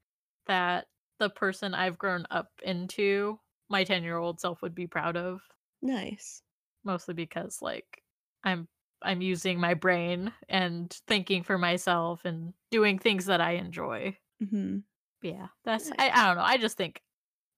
that 0.47 0.89
the 1.19 1.29
person 1.31 1.75
I've 1.75 1.99
grown 1.99 2.27
up 2.31 2.51
into, 2.63 3.39
my 3.69 3.85
ten-year-old 3.85 4.41
self 4.41 4.63
would 4.63 4.75
be 4.75 4.87
proud 4.87 5.17
of. 5.17 5.43
Nice. 5.83 6.43
Mostly 6.85 7.15
because, 7.15 7.61
like, 7.63 8.03
I'm 8.45 8.69
I'm 9.03 9.23
using 9.23 9.61
my 9.61 9.75
brain 9.75 10.33
and 10.49 10.91
thinking 11.07 11.43
for 11.43 11.59
myself 11.59 12.25
and 12.25 12.55
doing 12.71 12.99
things 12.99 13.27
that 13.27 13.41
I 13.41 13.53
enjoy. 13.53 14.19
Mhm. 14.41 14.85
Yeah, 15.23 15.49
that's 15.65 15.91
I 15.99 16.11
I 16.11 16.27
don't 16.27 16.37
know, 16.37 16.43
I 16.45 16.57
just 16.59 16.77
think 16.79 17.03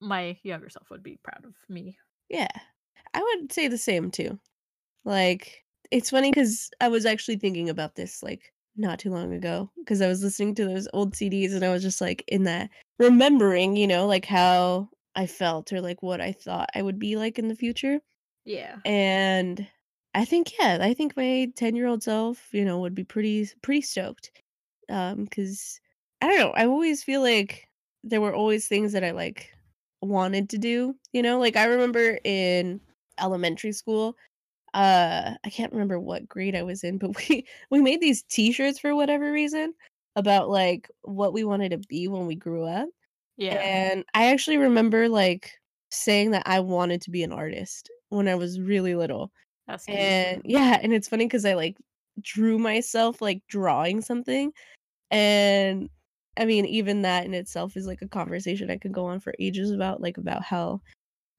my 0.01 0.39
younger 0.45 0.71
self 0.71 0.91
would 0.91 1.03
be 1.03 1.19
proud 1.23 1.45
of 1.47 1.55
me. 1.69 1.99
Yeah. 2.29 2.49
I 3.15 3.23
would 3.23 3.53
say 3.53 3.69
the 3.69 3.79
same 3.79 4.11
too. 4.11 4.39
Like, 5.05 5.65
it's 5.91 6.11
funny 6.11 6.31
because 6.33 6.71
I 6.81 6.89
was 6.89 7.07
actually 7.07 7.39
thinking 7.39 7.71
about 7.71 7.97
this, 7.97 8.23
like, 8.23 8.53
not 8.77 8.99
too 9.01 9.11
long 9.11 9.33
ago 9.35 9.71
because 9.79 10.03
I 10.03 10.09
was 10.09 10.23
listening 10.25 10.55
to 10.57 10.67
those 10.67 10.89
old 10.95 11.15
CDs 11.15 11.55
and 11.55 11.65
I 11.65 11.73
was 11.73 11.83
just, 11.83 12.01
like, 12.03 12.25
in 12.29 12.45
that 12.45 12.71
remembering, 12.99 13.77
you 13.77 13.87
know, 13.89 14.07
like, 14.07 14.27
how 14.27 14.91
I 15.17 15.27
felt 15.29 15.73
or, 15.73 15.81
like, 15.83 16.03
what 16.03 16.21
I 16.23 16.33
thought 16.33 16.71
I 16.75 16.83
would 16.83 16.99
be 17.01 17.17
like 17.17 17.39
in 17.39 17.49
the 17.49 17.57
future, 17.57 18.01
Yeah. 18.45 18.83
and 18.85 19.69
I 20.15 20.25
think, 20.25 20.53
yeah, 20.59 20.79
I 20.81 20.95
think 20.95 21.17
my 21.17 21.53
ten-year-old 21.57 22.03
self, 22.03 22.49
you 22.53 22.65
know, 22.65 22.81
would 22.81 22.95
be 22.95 23.05
pretty 23.05 23.49
pretty 23.63 23.83
stoked, 23.83 24.33
um, 24.91 25.27
'cause 25.29 25.81
I 26.23 26.29
don't 26.29 26.39
know, 26.39 26.51
I 26.53 26.67
always 26.67 27.05
feel 27.05 27.23
like 27.23 27.69
there 28.05 28.21
were 28.21 28.35
always 28.35 28.69
things 28.69 28.93
that 28.95 29.05
I, 29.05 29.13
like, 29.13 29.53
wanted 30.03 30.51
to 30.51 30.59
do, 30.59 30.97
you 31.13 31.23
know? 31.23 31.39
Like, 31.41 31.57
I 31.57 31.65
remember 31.67 32.19
in 32.25 32.81
elementary 33.21 33.73
school, 33.73 34.17
uh, 34.75 35.37
I 35.45 35.51
can't 35.51 35.73
remember 35.73 36.01
what 36.01 36.29
grade 36.29 36.57
I 36.57 36.63
was 36.65 36.85
in, 36.85 36.99
but 36.99 37.13
we 37.31 37.47
we 37.71 37.83
made 37.83 38.01
these 38.03 38.23
T-shirts 38.25 38.79
for 38.81 38.95
whatever 38.97 39.33
reason 39.33 39.75
about, 40.17 40.51
like, 40.51 40.91
what 41.03 41.33
we 41.35 41.45
wanted 41.45 41.71
to 41.71 41.79
be 41.79 42.09
when 42.09 42.27
we 42.27 42.37
grew 42.37 42.65
up, 42.67 42.89
Yeah. 43.37 43.67
and 43.67 44.05
I 44.15 44.27
actually 44.33 44.59
remember, 44.59 45.09
like, 45.09 45.53
saying 45.91 46.31
that 46.33 46.45
I 46.47 46.61
wanted 46.61 47.03
to 47.03 47.11
be 47.11 47.23
an 47.23 47.33
artist 47.33 47.91
when 48.13 48.29
I 48.29 48.35
was 48.37 48.61
really 48.61 48.95
little, 48.95 49.33
That's 49.67 49.89
and 49.89 50.43
yeah, 50.45 50.79
and 50.83 50.93
it's 50.95 51.09
funny 51.09 51.27
because 51.27 51.45
I, 51.47 51.55
like, 51.55 51.79
drew 52.23 52.59
myself, 52.59 53.23
like, 53.23 53.43
drawing 53.49 54.03
something, 54.03 54.53
and, 55.11 55.91
I 56.39 56.47
mean, 56.47 56.67
even 56.67 57.03
that 57.03 57.27
in 57.27 57.35
itself 57.35 57.77
is, 57.77 57.87
like, 57.87 58.03
a 58.03 58.09
conversation 58.09 58.71
I 58.71 58.79
could 58.79 58.93
go 58.95 59.07
on 59.07 59.21
for 59.21 59.35
ages 59.41 59.71
about, 59.73 60.01
like, 60.03 60.19
about 60.19 60.43
how, 60.45 60.83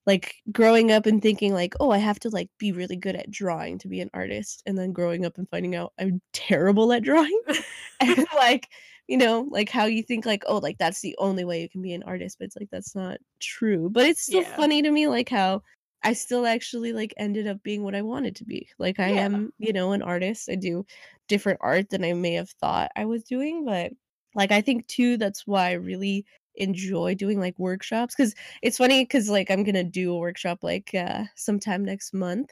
like, 0.05 0.35
growing 0.51 0.91
up 0.91 1.05
and 1.05 1.21
thinking, 1.21 1.53
like, 1.53 1.73
"Oh, 1.79 1.91
I 1.91 1.97
have 1.99 2.19
to, 2.21 2.29
like, 2.29 2.49
be 2.59 2.71
really 2.73 2.97
good 2.97 3.15
at 3.15 3.31
drawing 3.31 3.77
to 3.79 3.87
be 3.87 4.01
an 4.01 4.09
artist," 4.13 4.61
and 4.65 4.77
then 4.77 4.91
growing 4.93 5.25
up 5.25 5.37
and 5.37 5.49
finding 5.49 5.75
out 5.75 5.93
I'm 5.99 6.21
terrible 6.33 6.91
at 6.93 7.03
drawing, 7.03 7.41
and, 8.01 8.25
like, 8.35 8.69
you 9.07 9.17
know, 9.17 9.41
like 9.51 9.69
how 9.69 9.85
you 9.85 10.03
think 10.03 10.25
like, 10.25 10.43
oh, 10.47 10.57
like 10.59 10.77
that's 10.77 11.01
the 11.01 11.15
only 11.19 11.43
way 11.45 11.61
you 11.61 11.69
can 11.69 11.81
be 11.81 11.93
an 11.93 12.03
artist, 12.03 12.37
but 12.39 12.45
it's 12.45 12.55
like 12.59 12.69
that's 12.71 12.95
not 12.95 13.17
true. 13.41 13.89
But 13.89 14.05
it's 14.07 14.21
still 14.21 14.43
Yeah. 14.43 14.57
funny 14.57 14.81
to 14.81 14.91
me 14.91 15.07
like 15.07 15.29
how 15.29 15.61
I 16.03 16.13
still 16.13 16.45
actually 16.45 16.93
like 16.93 17.13
ended 17.17 17.47
up 17.47 17.63
being 17.63 17.83
what 17.83 17.95
I 17.95 18.01
wanted 18.01 18.35
to 18.37 18.45
be. 18.45 18.69
Like 18.79 18.99
I 18.99 19.09
Yeah. 19.09 19.25
am, 19.25 19.51
you 19.59 19.73
know, 19.73 19.91
an 19.93 20.01
artist. 20.01 20.49
I 20.49 20.55
do 20.55 20.85
different 21.27 21.59
art 21.61 21.89
than 21.89 22.03
I 22.03 22.13
may 22.13 22.33
have 22.33 22.49
thought 22.51 22.91
I 22.95 23.05
was 23.05 23.23
doing, 23.23 23.65
but 23.65 23.93
like 24.35 24.51
I 24.51 24.61
think 24.61 24.87
too 24.87 25.17
that's 25.17 25.47
why 25.47 25.69
I 25.69 25.73
really 25.73 26.25
enjoy 26.55 27.15
doing 27.15 27.39
like 27.39 27.57
workshops 27.57 28.13
cuz 28.15 28.35
it's 28.61 28.77
funny 28.77 29.05
cuz 29.05 29.29
like 29.29 29.49
I'm 29.51 29.63
going 29.63 29.73
to 29.75 29.83
do 29.83 30.13
a 30.13 30.17
workshop 30.19 30.59
like 30.63 30.93
uh 30.93 31.25
sometime 31.35 31.83
next 31.85 32.13
month 32.13 32.51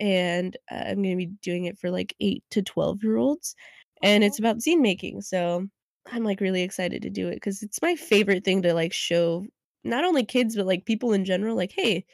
and 0.00 0.56
uh, 0.70 0.84
I'm 0.88 1.02
going 1.02 1.18
to 1.18 1.26
be 1.26 1.32
doing 1.42 1.64
it 1.64 1.78
for 1.78 1.90
like 1.90 2.14
8 2.20 2.44
to 2.50 2.62
12 2.62 3.02
year 3.02 3.16
olds 3.16 3.54
and 4.02 4.22
Oh, 4.22 4.24
it's 4.24 4.38
about 4.38 4.58
zine 4.58 4.80
making. 4.80 5.22
So 5.22 5.66
I'm 6.06 6.24
like 6.24 6.40
really 6.40 6.62
excited 6.62 7.02
to 7.02 7.10
do 7.10 7.28
it 7.28 7.40
cuz 7.42 7.62
it's 7.62 7.82
my 7.82 7.96
favorite 7.96 8.44
thing 8.44 8.62
to 8.62 8.74
like 8.74 8.92
show 8.92 9.46
not 9.84 10.04
only 10.04 10.24
kids 10.24 10.56
but 10.56 10.66
like 10.66 10.84
people 10.86 11.12
in 11.12 11.24
general 11.24 11.56
like 11.56 11.72
hey, 11.72 12.04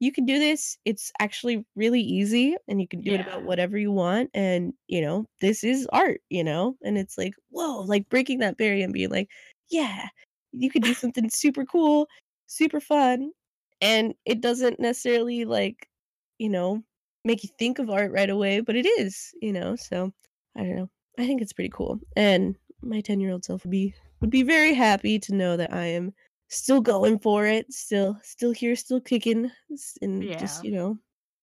you 0.00 0.10
can 0.12 0.24
do 0.24 0.38
this. 0.38 0.76
It's 0.84 1.12
actually 1.20 1.64
really 1.76 2.00
easy 2.00 2.56
and 2.68 2.80
you 2.80 2.88
can 2.88 3.02
do 3.02 3.12
it 3.12 3.20
about 3.20 3.44
whatever 3.44 3.78
you 3.78 3.92
want 3.92 4.30
and 4.34 4.72
you 4.88 5.00
know, 5.02 5.26
this 5.40 5.62
is 5.62 5.86
art, 5.92 6.20
you 6.30 6.42
know? 6.42 6.76
And 6.82 6.98
it's 6.98 7.16
like, 7.18 7.34
whoa, 7.50 7.82
like 7.82 8.08
breaking 8.08 8.38
that 8.40 8.56
barrier 8.56 8.84
and 8.84 8.92
being 8.92 9.10
like, 9.10 9.28
yeah, 9.70 10.08
you 10.52 10.70
could 10.70 10.82
do 10.82 10.94
something 10.94 11.30
super 11.30 11.64
cool, 11.64 12.08
super 12.46 12.80
fun 12.80 13.30
and 13.80 14.14
it 14.24 14.40
doesn't 14.40 14.80
necessarily 14.80 15.44
like, 15.44 15.88
you 16.38 16.48
know, 16.48 16.82
make 17.24 17.44
you 17.44 17.50
think 17.58 17.78
of 17.78 17.90
art 17.90 18.10
right 18.12 18.30
away, 18.30 18.60
but 18.60 18.76
it 18.76 18.86
is, 18.86 19.32
you 19.42 19.52
know? 19.52 19.76
So, 19.76 20.12
I 20.56 20.62
don't 20.62 20.76
know. 20.76 20.90
I 21.18 21.26
think 21.26 21.42
it's 21.42 21.52
pretty 21.52 21.70
cool. 21.70 22.00
And 22.16 22.56
my 22.82 23.00
10-year-old 23.02 23.44
self 23.44 23.64
would 23.64 23.70
be 23.70 23.94
would 24.20 24.30
be 24.30 24.42
very 24.42 24.74
happy 24.74 25.18
to 25.18 25.34
know 25.34 25.56
that 25.56 25.72
I 25.72 25.86
am 25.86 26.12
still 26.50 26.80
going 26.80 27.18
for 27.18 27.46
it, 27.46 27.72
still 27.72 28.18
still 28.22 28.52
here, 28.52 28.76
still 28.76 29.00
kicking, 29.00 29.50
and 30.02 30.22
just, 30.38 30.62
you 30.64 30.72
know, 30.72 30.98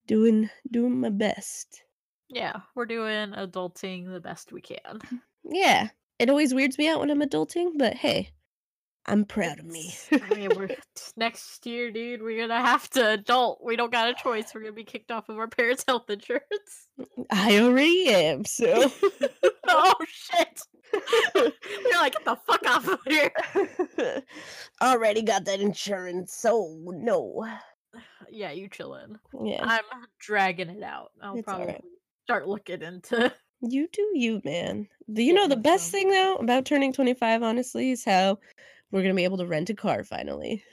doing 0.06 0.50
doing 0.70 1.00
my 1.00 1.10
best. 1.10 1.82
Yeah. 2.30 2.58
We're 2.76 2.86
doing 2.86 3.32
adulting 3.32 4.12
the 4.12 4.20
best 4.20 4.52
we 4.52 4.62
can. 4.62 4.78
Mm-hmm. 4.86 5.16
Yeah. 5.50 5.90
It 6.20 6.30
always 6.30 6.54
weirds 6.54 6.78
me 6.78 6.90
out 6.90 7.00
when 7.00 7.10
I'm 7.10 7.22
adulting, 7.22 7.72
but 7.78 7.94
hey, 8.06 8.32
I'm 9.08 9.24
proud 9.24 9.60
of 9.60 9.66
me. 9.66 9.96
I 10.12 10.36
mean, 10.36 10.50
we're 10.56 10.70
next 11.18 11.66
year, 11.66 11.92
dude, 11.92 12.22
we're 12.22 12.46
gonna 12.46 12.62
have 12.62 12.90
to 12.92 13.12
adult. 13.12 13.60
We 13.64 13.76
don't 13.76 13.92
got 13.92 14.10
a 14.10 14.14
choice. 14.14 14.54
We're 14.54 14.62
gonna 14.62 14.74
be 14.74 14.84
kicked 14.84 15.12
off 15.12 15.30
of 15.30 15.38
our 15.38 15.48
parents' 15.48 15.86
health 15.88 16.10
insurance. 16.10 16.90
I 17.32 17.60
already 17.60 18.10
am, 18.10 18.44
so 18.46 18.92
oh 19.68 19.94
shit. 20.08 20.62
You're 21.36 22.00
like, 22.00 22.14
get 22.14 22.26
the 22.26 22.38
fuck 22.48 22.66
off 22.68 22.88
of 22.88 23.00
here. 23.08 23.32
already 24.82 25.22
got 25.22 25.46
that 25.46 25.62
insurance, 25.62 26.34
so 26.34 26.78
no. 26.84 27.48
Yeah, 28.30 28.52
you 28.52 28.70
chillin'. 28.70 29.16
Yeah, 29.42 29.64
I'm 29.64 29.84
dragging 30.20 30.70
it 30.70 30.84
out. 30.84 31.12
I'll 31.24 31.36
It's 31.36 31.46
probably 31.46 31.68
alright. 31.68 31.84
start 32.26 32.48
looking 32.48 32.82
into 32.82 33.34
you 33.62 33.88
do 33.92 34.12
you, 34.14 34.42
man. 34.44 34.88
Do 35.12 35.24
you 35.24 35.34
know 35.34 35.48
the 35.48 35.56
best 35.56 35.92
thing 35.92 36.10
though 36.10 36.36
about 36.36 36.66
turning 36.66 36.94
25, 36.94 37.42
honestly, 37.42 37.92
is 37.92 38.06
how 38.06 38.40
we're 38.92 39.02
gonna 39.02 39.14
be 39.14 39.24
able 39.24 39.38
to 39.38 39.48
rent 39.48 39.70
a 39.70 39.76
car 39.76 40.04
finally. 40.04 40.64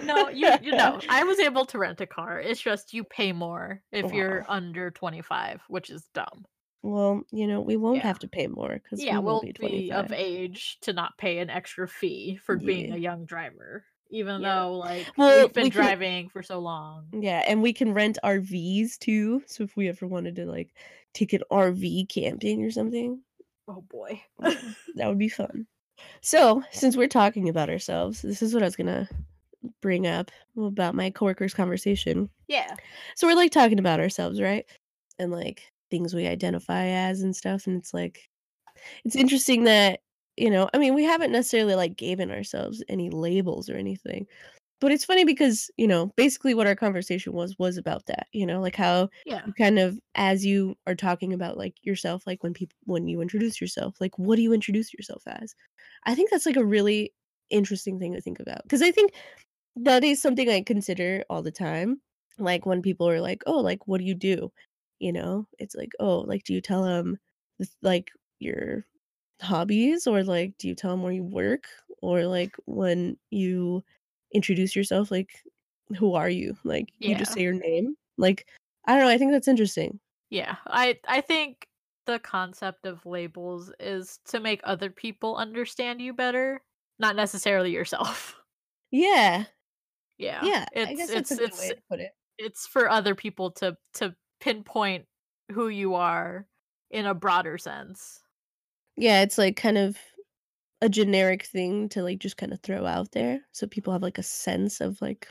No, 0.00 0.28
you 0.28 0.56
you 0.60 0.72
know, 0.72 1.02
I 1.08 1.24
was 1.24 1.38
able 1.38 1.66
to 1.66 1.78
rent 1.78 2.00
a 2.00 2.06
car. 2.06 2.40
It's 2.40 2.60
just 2.60 2.92
you 2.94 3.04
pay 3.04 3.32
more 3.32 3.82
if 3.92 4.12
you're 4.12 4.44
under 4.48 4.90
25, 4.90 5.62
which 5.68 5.90
is 5.90 6.08
dumb. 6.14 6.46
Well, 6.82 7.22
you 7.32 7.46
know, 7.46 7.60
we 7.60 7.76
won't 7.76 8.02
Yeah. 8.02 8.02
have 8.02 8.18
to 8.20 8.28
pay 8.28 8.46
more 8.46 8.74
because 8.82 9.06
Yeah, 9.06 9.18
we 9.18 9.20
will 9.20 9.36
we'll 9.36 9.40
be 9.40 9.52
be 9.58 9.92
of 9.92 10.12
age 10.12 10.80
to 10.82 10.92
not 10.92 11.18
pay 11.18 11.38
an 11.38 11.50
extra 11.50 11.88
fee 11.88 12.36
for 12.36 12.58
being 12.58 12.92
a 12.92 12.96
young 12.98 13.26
driver, 13.26 13.86
even 14.10 14.42
yeah. 14.42 14.42
though, 14.42 14.74
like, 14.74 15.12
Well, 15.16 15.34
we've 15.34 15.52
been 15.52 15.68
we 15.68 15.70
can 15.70 15.94
driving 15.94 16.28
for 16.30 16.42
so 16.42 16.60
long. 16.60 17.12
yeah, 17.12 17.42
and 17.46 17.62
we 17.62 17.72
can 17.72 17.94
rent 17.94 18.18
RVs 18.22 18.98
too, 18.98 19.42
so 19.46 19.64
if 19.64 19.76
we 19.76 19.88
ever 19.88 20.06
wanted 20.06 20.36
to, 20.36 20.46
like, 20.46 20.74
take 21.14 21.32
an 21.32 21.42
RV 21.50 22.04
camping 22.06 22.62
or 22.64 22.70
something, 22.70 23.22
Oh 23.68 23.82
boy. 23.82 24.24
that 24.94 25.08
would 25.08 25.18
be 25.18 25.28
fun. 25.28 25.66
So, 26.22 26.62
since 26.72 26.96
we're 26.96 27.08
talking 27.08 27.48
about 27.48 27.70
ourselves, 27.70 28.22
this 28.22 28.42
is 28.42 28.54
what 28.54 28.62
I 28.62 28.66
was 28.66 28.76
gonna 28.76 29.08
bring 29.82 30.06
up 30.06 30.30
about 30.58 30.94
my 30.94 31.10
coworker's 31.10 31.54
conversation. 31.54 32.30
Yeah. 32.48 32.76
So 33.16 33.26
we're, 33.26 33.36
like, 33.36 33.52
talking 33.52 33.78
about 33.78 34.00
ourselves, 34.00 34.40
right? 34.40 34.66
And, 35.18 35.32
like, 35.32 35.62
things 35.90 36.14
we 36.14 36.26
identify 36.26 36.86
as 36.86 37.22
and 37.22 37.34
stuff, 37.36 37.66
and 37.66 37.76
it's 37.78 37.94
like 37.94 38.28
it's 39.04 39.16
interesting 39.16 39.64
that, 39.64 40.00
you 40.36 40.50
know 40.50 40.68
I 40.74 40.78
mean, 40.78 40.94
we 40.94 41.04
haven't 41.04 41.32
necessarily, 41.32 41.74
like, 41.76 41.96
given 41.96 42.30
ourselves 42.32 42.82
any 42.88 43.10
labels 43.10 43.70
or 43.70 43.76
anything, 43.76 44.26
but 44.80 44.92
it's 44.92 45.04
funny 45.04 45.24
because, 45.24 45.70
you 45.76 45.86
know, 45.88 46.06
basically 46.16 46.54
what 46.54 46.66
our 46.66 46.76
conversation 46.76 47.32
was, 47.32 47.58
was 47.58 47.76
about 47.76 48.06
that, 48.06 48.28
you 48.32 48.46
know, 48.46 48.60
like, 48.60 48.76
how 48.76 49.08
Yeah. 49.24 49.46
you 49.46 49.52
kind 49.54 49.78
of 49.78 49.98
as 50.14 50.44
you 50.46 50.76
are 50.86 50.94
talking 50.94 51.32
about, 51.32 51.56
like, 51.58 51.76
yourself, 51.84 52.26
like, 52.26 52.42
when 52.42 52.54
people 52.54 52.76
when 52.84 53.08
you 53.08 53.20
introduce 53.20 53.60
yourself, 53.60 53.96
like, 54.00 54.18
what 54.18 54.36
do 54.36 54.42
you 54.42 54.52
introduce 54.52 54.92
yourself 54.94 55.22
as? 55.26 55.54
I 56.04 56.14
think 56.14 56.30
that's, 56.30 56.46
like, 56.46 56.56
a 56.56 56.64
really 56.64 57.14
interesting 57.50 57.98
thing 57.98 58.12
to 58.14 58.20
think 58.20 58.40
about 58.40 58.62
because 58.64 58.82
I 58.82 58.90
think 58.92 59.12
that 59.76 60.04
is 60.04 60.20
something 60.20 60.48
I 60.48 60.62
consider 60.62 61.24
all 61.30 61.42
the 61.42 61.50
time. 61.52 62.00
Like 62.38 62.66
when 62.66 62.82
people 62.82 63.08
are 63.08 63.20
like, 63.20 63.42
"Oh, 63.46 63.60
like 63.60 63.86
what 63.88 63.98
do 63.98 64.04
you 64.04 64.14
do?" 64.14 64.52
You 65.00 65.12
know, 65.12 65.48
it's 65.58 65.74
like, 65.74 65.92
"Oh, 66.00 66.20
like 66.20 66.44
do 66.44 66.54
you 66.54 66.60
tell 66.60 66.82
them 66.84 67.18
like 67.82 68.10
your 68.40 68.86
hobbies 69.42 70.06
or 70.06 70.24
like 70.24 70.58
do 70.58 70.68
you 70.68 70.74
tell 70.76 70.92
them 70.92 71.02
where 71.02 71.12
you 71.12 71.24
work 71.24 71.66
or 72.02 72.26
like 72.26 72.56
when 72.66 73.18
you 73.30 73.84
introduce 74.32 74.74
yourself 74.76 75.10
like 75.10 75.30
who 75.98 76.14
are 76.14 76.28
you?" 76.30 76.56
Like 76.64 76.92
you 76.98 77.14
just 77.16 77.32
say 77.32 77.42
your 77.42 77.54
name. 77.54 77.96
Like 78.18 78.46
I 78.86 78.92
don't 78.92 79.02
know, 79.02 79.08
I 79.10 79.18
think 79.18 79.32
that's 79.32 79.48
interesting. 79.48 80.00
Yeah. 80.30 80.56
I 80.66 80.98
I 81.06 81.20
think 81.20 81.66
the 82.06 82.18
concept 82.18 82.86
of 82.86 83.04
labels 83.06 83.70
is 83.80 84.18
to 84.26 84.40
make 84.40 84.60
other 84.64 84.90
people 84.90 85.36
understand 85.36 86.00
you 86.00 86.14
better, 86.14 86.62
not 86.98 87.16
necessarily 87.16 87.70
yourself. 87.72 88.34
Yeah. 88.90 89.44
Yeah. 90.18 90.42
Yeah, 90.42 90.66
I 90.74 90.92
It's 90.92 90.96
guess 90.96 91.10
that's 91.10 91.30
a 91.30 91.34
it's 91.34 91.36
good 91.36 91.48
it's 91.50 91.60
way 91.60 91.68
to 91.70 91.76
put 91.90 92.00
it. 92.00 92.12
it's 92.38 92.66
for 92.66 92.88
other 92.90 93.14
people 93.14 93.50
to 93.52 93.76
to 93.94 94.14
pinpoint 94.40 95.06
who 95.52 95.68
you 95.68 95.94
are 95.94 96.48
in 96.90 97.04
a 97.06 97.14
broader 97.14 97.58
sense. 97.58 98.22
Yeah, 98.96 99.22
it's 99.22 99.38
like 99.38 99.56
kind 99.56 99.78
of 99.78 99.98
a 100.80 100.88
generic 100.88 101.44
thing 101.44 101.88
to 101.90 102.02
like 102.02 102.18
just 102.18 102.36
kind 102.36 102.52
of 102.52 102.60
throw 102.60 102.86
out 102.86 103.10
there 103.12 103.40
so 103.52 103.66
people 103.66 103.92
have 103.92 104.02
like 104.02 104.18
a 104.18 104.22
sense 104.22 104.80
of 104.80 105.00
like 105.00 105.28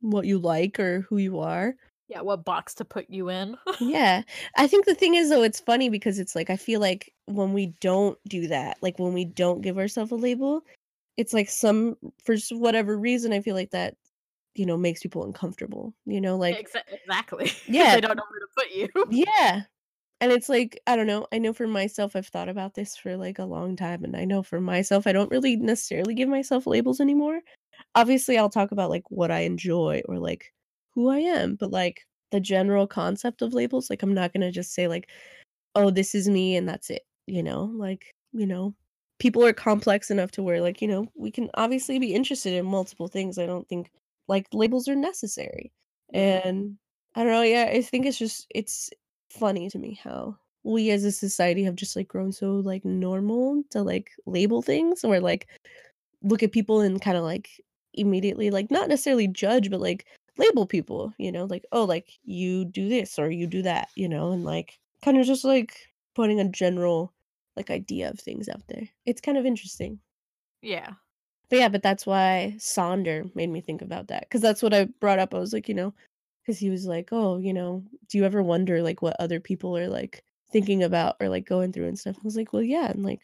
what 0.00 0.26
you 0.26 0.38
like 0.38 0.78
or 0.78 1.00
who 1.02 1.16
you 1.18 1.40
are. 1.40 1.74
Yeah, 2.08 2.20
what 2.20 2.44
box 2.44 2.74
to 2.74 2.84
put 2.84 3.08
you 3.08 3.30
in. 3.30 3.56
Yeah. 3.80 4.22
I 4.56 4.66
think 4.66 4.84
the 4.84 4.94
thing 4.94 5.14
is 5.14 5.30
though 5.30 5.42
it's 5.42 5.60
funny 5.60 5.88
because 5.88 6.18
it's 6.18 6.36
like 6.36 6.50
I 6.50 6.56
feel 6.56 6.80
like 6.80 7.12
when 7.26 7.52
we 7.52 7.74
don't 7.80 8.18
do 8.28 8.46
that, 8.48 8.76
like 8.82 8.98
when 8.98 9.14
we 9.14 9.24
don't 9.24 9.62
give 9.62 9.78
ourselves 9.78 10.12
a 10.12 10.16
label, 10.16 10.62
it's 11.16 11.32
like 11.32 11.48
some 11.48 11.96
for 12.24 12.36
whatever 12.52 12.96
reason 12.96 13.32
I 13.32 13.40
feel 13.40 13.54
like 13.54 13.70
that 13.70 13.96
you 14.54 14.66
know 14.66 14.76
makes 14.76 15.00
people 15.02 15.24
uncomfortable, 15.24 15.94
you 16.06 16.20
know, 16.20 16.36
like 16.36 16.56
Exactly. 16.58 17.50
yeah, 17.66 17.94
they 17.94 18.00
don't 18.00 18.16
know 18.16 18.22
where 18.30 18.40
to 18.40 18.46
put 18.56 18.70
you. 18.70 19.24
yeah. 19.26 19.62
And 20.24 20.32
it's 20.32 20.48
like, 20.48 20.80
I 20.86 20.96
don't 20.96 21.06
know, 21.06 21.26
I 21.32 21.38
know 21.38 21.52
for 21.52 21.66
myself 21.66 22.16
I've 22.16 22.26
thought 22.26 22.48
about 22.48 22.72
this 22.74 22.96
for 22.96 23.14
like 23.16 23.38
a 23.38 23.44
long 23.44 23.76
time 23.76 24.04
and 24.04 24.16
I 24.16 24.24
know 24.24 24.42
for 24.42 24.58
myself 24.60 25.06
I 25.06 25.12
don't 25.12 25.30
really 25.30 25.56
necessarily 25.56 26.14
give 26.14 26.28
myself 26.30 26.66
labels 26.66 26.98
anymore. 27.00 27.42
Obviously, 27.96 28.38
I'll 28.38 28.50
talk 28.50 28.72
about, 28.72 28.90
like, 28.90 29.10
what 29.10 29.30
I 29.32 29.40
enjoy 29.40 30.02
or, 30.08 30.18
like, 30.18 30.52
who 30.94 31.10
I 31.10 31.18
am, 31.20 31.56
but, 31.56 31.70
like, 31.72 32.06
the 32.32 32.40
general 32.40 32.86
concept 32.88 33.42
of 33.42 33.54
labels, 33.54 33.90
like, 33.90 34.02
I'm 34.02 34.14
not 34.14 34.32
gonna 34.32 34.52
just 34.52 34.74
say, 34.74 34.88
like, 34.88 35.10
"Oh, 35.76 35.90
this 35.90 36.14
is 36.14 36.28
me 36.28 36.56
and 36.56 36.68
that's 36.68 36.90
it," 36.90 37.04
you 37.26 37.42
know? 37.42 37.64
Like, 37.66 38.14
you 38.32 38.46
know, 38.46 38.74
people 39.20 39.44
are 39.46 39.52
complex 39.54 40.10
enough 40.10 40.30
to 40.32 40.42
where, 40.42 40.60
like, 40.62 40.82
you 40.82 40.88
know, 40.88 41.08
we 41.16 41.30
can 41.32 41.50
obviously 41.54 41.98
be 42.00 42.14
interested 42.14 42.54
in 42.54 42.66
multiple 42.66 43.08
things. 43.08 43.38
I 43.38 43.46
don't 43.46 43.68
think, 43.68 43.90
like, 44.28 44.46
labels 44.54 44.88
are 44.88 44.96
necessary. 44.96 45.72
Mm-hmm. 46.14 46.48
And 46.48 46.78
I 47.14 47.24
don't 47.24 47.32
know, 47.32 47.42
yeah, 47.42 47.70
I 47.72 47.82
think 47.82 48.06
it's 48.06 48.18
just 48.18 48.46
it's 48.54 48.90
funny 49.38 49.68
to 49.70 49.78
me 49.78 49.94
how 50.02 50.38
we 50.64 50.90
as 50.90 51.04
a 51.04 51.12
society 51.12 51.62
have 51.64 51.76
just, 51.76 51.96
like, 51.96 52.08
grown 52.08 52.32
so, 52.32 52.54
like, 52.56 52.84
normal 52.84 53.62
to, 53.70 53.82
like, 53.82 54.12
label 54.26 54.62
things 54.62 55.04
or, 55.04 55.20
like, 55.20 55.48
look 56.22 56.42
at 56.42 56.52
people 56.52 56.80
and 56.80 57.00
kinda, 57.02 57.22
like, 57.22 57.50
immediately, 57.94 58.50
like, 58.50 58.70
not 58.70 58.88
necessarily 58.88 59.28
judge, 59.28 59.70
but, 59.70 59.80
like, 59.80 60.06
label 60.38 60.66
people, 60.66 61.14
you 61.18 61.32
know, 61.32 61.44
like, 61.46 61.64
"Oh, 61.72 61.84
like, 61.84 62.10
you 62.24 62.64
do 62.66 62.88
this 62.88 63.18
or 63.18 63.30
you 63.30 63.46
do 63.46 63.62
that," 63.62 63.90
you 63.96 64.08
know, 64.08 64.32
and, 64.32 64.44
like, 64.44 64.80
kinda 65.02 65.24
just, 65.24 65.44
like, 65.44 65.76
putting 66.14 66.40
a 66.40 66.48
general, 66.50 67.14
like, 67.56 67.70
idea 67.70 68.10
of 68.10 68.20
things 68.20 68.48
out 68.48 68.66
there. 68.68 68.88
It's 69.06 69.20
kind 69.22 69.38
of 69.38 69.46
interesting. 69.46 70.00
Yeah. 70.62 70.94
But, 71.50 71.58
yeah, 71.58 71.68
but 71.68 71.82
that's 71.82 72.06
why 72.06 72.54
Sonder 72.58 73.34
made 73.36 73.50
me 73.50 73.60
think 73.60 73.82
about 73.82 74.08
that 74.08 74.22
because 74.22 74.40
that's 74.40 74.62
what 74.62 74.74
I 74.74 74.86
brought 75.00 75.18
up. 75.18 75.34
I 75.34 75.38
was 75.38 75.52
like, 75.52 75.68
you 75.68 75.74
know, 75.74 75.94
because 76.44 76.58
he 76.60 76.70
was 76.70 76.86
like, 76.86 77.10
"Oh, 77.12 77.38
you 77.38 77.54
know, 77.54 77.84
do 78.08 78.18
you 78.18 78.24
ever 78.26 78.42
wonder, 78.44 78.82
like, 78.82 79.02
what 79.02 79.16
other 79.20 79.40
people 79.40 79.76
are, 79.78 79.88
like, 79.88 80.24
thinking 80.52 80.82
about 80.84 81.16
or, 81.20 81.28
like, 81.30 81.46
going 81.46 81.72
through 81.72 81.88
and 81.88 81.98
stuff?" 81.98 82.16
I 82.18 82.22
was 82.24 82.36
like, 82.36 82.52
"Well, 82.54 82.62
yeah," 82.64 82.90
and, 82.90 83.04
like, 83.04 83.22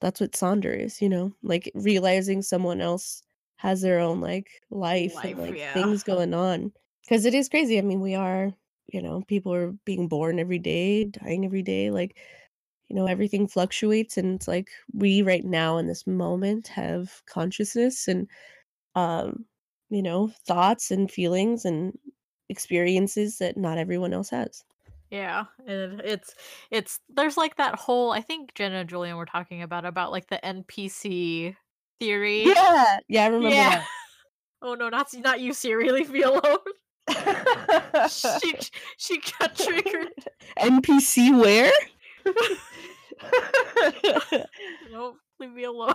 that's 0.00 0.20
what 0.20 0.32
Sonder 0.32 0.78
is, 0.78 1.02
you 1.02 1.08
know? 1.08 1.34
Like, 1.42 1.70
realizing 1.74 2.42
someone 2.42 2.80
else 2.80 3.22
has 3.56 3.82
their 3.82 3.98
own, 4.00 4.20
like, 4.20 4.62
life 4.70 5.22
and, 5.24 5.38
like, 5.38 5.56
yeah. 5.56 5.74
things 5.74 6.02
going 6.04 6.34
on 6.34 6.72
because 7.04 7.24
it 7.26 7.34
is 7.34 7.48
crazy, 7.50 7.78
I 7.78 7.82
mean, 7.82 8.00
we 8.00 8.14
are 8.14 8.52
you 8.92 9.00
know, 9.02 9.22
people 9.28 9.54
are 9.54 9.70
being 9.86 10.08
born 10.08 10.40
every 10.40 10.58
day, 10.58 11.04
dying 11.04 11.44
every 11.44 11.62
day, 11.62 11.90
like, 11.92 12.18
you 12.88 12.96
know, 12.96 13.06
everything 13.06 13.46
fluctuates, 13.48 14.16
and 14.18 14.34
it's 14.36 14.48
like, 14.48 14.70
we 14.94 15.22
right 15.22 15.44
now 15.44 15.78
in 15.78 15.86
this 15.86 16.06
moment 16.06 16.68
have 16.68 17.22
consciousness 17.26 18.08
and, 18.08 18.28
um, 18.96 19.46
you 19.90 20.02
know, 20.02 20.28
thoughts 20.46 20.90
and 20.92 21.10
feelings 21.12 21.64
and 21.64 21.98
experiences 22.50 23.38
that 23.38 23.56
not 23.56 23.78
everyone 23.78 24.12
else 24.12 24.30
has. 24.30 24.64
Yeah, 25.10 25.44
and 25.66 26.00
it's 26.00 26.34
it's 26.70 27.00
there's, 27.08 27.36
like, 27.36 27.56
that 27.56 27.74
whole 27.76 28.12
I 28.12 28.20
think 28.20 28.54
Jenna 28.54 28.76
and 28.80 28.88
Julian 28.88 29.16
were 29.16 29.26
talking 29.26 29.62
about 29.62 29.84
about, 29.84 30.12
like, 30.12 30.28
the 30.28 30.38
NPC 30.44 31.56
theory. 31.98 32.44
Yeah! 32.44 32.98
Yeah, 33.08 33.24
I 33.24 33.28
remember 33.28 33.56
Yeah. 33.56 33.70
that. 33.70 33.86
Oh, 34.62 34.74
no, 34.74 34.90
not 34.90 35.08
not 35.20 35.40
you, 35.40 35.54
Siri, 35.54 35.90
leave 35.90 36.10
me 36.10 36.20
alone. 36.20 36.58
She 38.10 38.52
she 38.98 39.18
got 39.38 39.56
triggered. 39.56 40.12
NPC 40.58 41.40
where? 41.40 41.72
Nope, 44.92 45.16
leave 45.38 45.52
me 45.52 45.64
alone. 45.64 45.94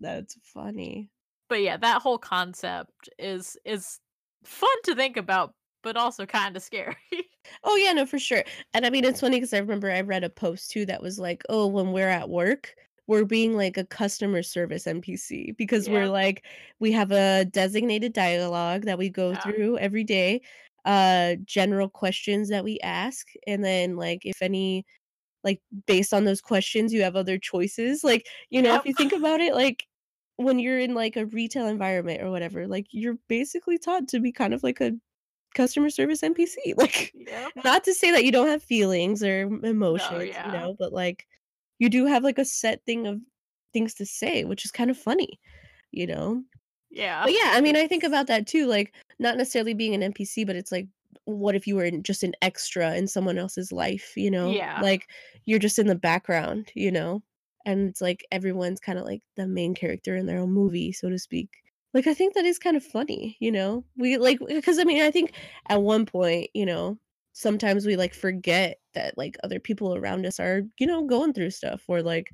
That's 0.00 0.36
funny. 0.42 1.10
But, 1.48 1.62
yeah, 1.62 1.76
that 1.76 2.02
whole 2.02 2.18
concept 2.18 3.08
is 3.18 3.56
is 3.64 4.00
fun 4.44 4.82
to 4.84 4.94
think 4.94 5.16
about, 5.16 5.54
but 5.82 5.96
also 5.96 6.26
kinda 6.26 6.60
scary. 6.60 6.96
Oh, 7.64 7.76
yeah, 7.76 7.92
no, 7.92 8.04
for 8.06 8.18
sure, 8.18 8.44
and 8.74 8.84
I 8.84 8.90
mean, 8.90 9.04
it's 9.04 9.20
funny 9.20 9.36
because 9.36 9.54
I 9.54 9.58
remember 9.58 9.90
I 9.90 10.00
read 10.00 10.24
a 10.24 10.30
post 10.30 10.70
too 10.70 10.84
that 10.86 11.02
was 11.02 11.18
like, 11.18 11.42
"Oh, 11.48 11.66
when 11.66 11.92
we're 11.92 12.08
at 12.08 12.28
work, 12.28 12.74
we're 13.06 13.24
being 13.24 13.54
like 13.56 13.76
a 13.76 13.84
customer 13.86 14.42
service 14.42 14.86
NPC," 14.86 15.52
because 15.56 15.88
we're 15.88 16.08
like 16.08 16.44
we 16.80 16.92
have 16.92 17.10
a 17.12 17.44
designated 17.46 18.12
dialogue 18.12 18.82
that 18.84 18.98
we 18.98 19.08
go 19.08 19.34
Yeah. 19.34 19.36
through 19.36 19.78
every 19.78 20.04
day, 20.04 20.40
uh, 20.84 21.36
general 21.44 21.88
questions 21.88 22.48
that 22.50 22.64
we 22.64 22.78
ask, 22.80 23.28
and 23.46 23.64
then, 23.64 23.96
like, 23.96 24.24
if 24.26 24.42
any 24.42 24.84
like, 25.44 25.60
based 25.86 26.14
on 26.14 26.24
those 26.24 26.40
questions, 26.42 26.92
you 26.92 27.02
have 27.02 27.16
other 27.16 27.38
choices, 27.38 28.04
like, 28.04 28.28
you 28.50 28.62
know, 28.62 28.74
if 28.76 28.84
you 28.86 28.94
think 28.94 29.12
about 29.12 29.40
it, 29.40 29.54
like, 29.54 29.87
when 30.38 30.60
you're 30.60 30.80
in, 30.80 30.94
like, 30.94 31.16
a 31.16 31.26
retail 31.26 31.68
environment 31.68 32.22
or 32.22 32.30
whatever, 32.32 32.68
like, 32.68 32.88
you're 32.92 33.18
basically 33.28 33.78
taught 33.78 34.08
to 34.10 34.20
be 34.20 34.32
kind 34.32 34.54
of 34.54 34.64
like 34.64 34.80
a 34.82 34.92
customer 35.54 35.90
service 35.90 36.22
NPC, 36.22 36.74
like, 36.78 37.14
Yep. 37.14 37.52
not 37.64 37.84
to 37.84 37.94
say 37.94 38.10
that 38.12 38.24
you 38.24 38.32
don't 38.32 38.48
have 38.48 38.62
feelings 38.62 39.22
or 39.24 39.42
m 39.42 39.64
No, 39.92 40.04
emotions, 40.04 40.38
you 40.44 40.52
know, 40.52 40.76
but, 40.78 40.92
like, 40.92 41.28
you 41.80 41.90
do 41.90 42.06
have, 42.06 42.24
like, 42.24 42.38
a 42.38 42.44
set 42.46 42.84
thing 42.86 43.06
of 43.08 43.20
things 43.74 43.94
to 43.96 44.06
say, 44.06 44.44
which 44.44 44.64
is 44.66 44.72
kind 44.72 44.90
of 44.90 44.98
funny, 44.98 45.40
you 45.92 46.06
know? 46.08 46.44
Yeah, 46.90 47.24
But, 47.24 47.32
yeah, 47.32 47.50
I 47.54 47.60
mean, 47.60 47.76
I 47.76 47.86
think 47.88 48.04
about 48.04 48.26
that 48.28 48.46
too, 48.46 48.66
like, 48.66 48.94
not 49.18 49.36
necessarily 49.36 49.74
being 49.74 49.94
an 49.94 50.02
NPC, 50.02 50.44
but 50.44 50.56
it's 50.56 50.72
like, 50.72 50.88
what 51.24 51.54
if 51.56 51.66
you 51.66 51.76
were 51.76 51.84
in 51.84 52.02
just 52.02 52.22
an 52.22 52.34
extra 52.42 52.94
in 52.96 53.06
someone 53.08 53.38
else's 53.38 53.72
life, 53.72 54.16
you 54.16 54.30
know? 54.30 54.58
Yeah. 54.58 54.78
Like, 54.78 55.10
you're 55.46 55.58
just 55.58 55.78
in 55.78 55.86
the 55.88 55.94
background, 55.96 56.70
you 56.74 56.90
know? 56.92 57.22
And 57.68 57.88
it's 57.88 58.00
like 58.00 58.26
everyone's 58.32 58.80
kinda 58.80 59.04
like 59.04 59.22
the 59.36 59.46
main 59.46 59.74
character 59.74 60.16
in 60.16 60.26
their 60.26 60.38
own 60.40 60.52
movie, 60.52 60.92
so 60.92 61.08
to 61.10 61.18
speak. 61.18 61.50
Like, 61.94 62.06
I 62.06 62.14
think 62.14 62.34
that 62.34 62.44
is 62.46 62.58
kind 62.58 62.76
of 62.76 62.84
funny, 62.84 63.36
you 63.40 63.50
know? 63.52 63.84
We, 63.96 64.18
like 64.18 64.38
because 64.48 64.78
I 64.78 64.84
mean, 64.84 65.02
I 65.02 65.10
think 65.10 65.32
at 65.68 65.82
one 65.82 66.06
point, 66.06 66.50
you 66.54 66.66
know, 66.66 66.98
sometimes 67.34 67.86
we, 67.86 67.96
like, 67.96 68.14
forget 68.14 68.78
that, 68.94 69.16
like, 69.18 69.36
other 69.44 69.60
people 69.60 69.94
around 69.94 70.26
us 70.26 70.40
are, 70.40 70.62
you 70.78 70.86
know, 70.86 71.04
going 71.06 71.32
through 71.34 71.50
stuff 71.50 71.82
or, 71.88 72.02
like, 72.02 72.30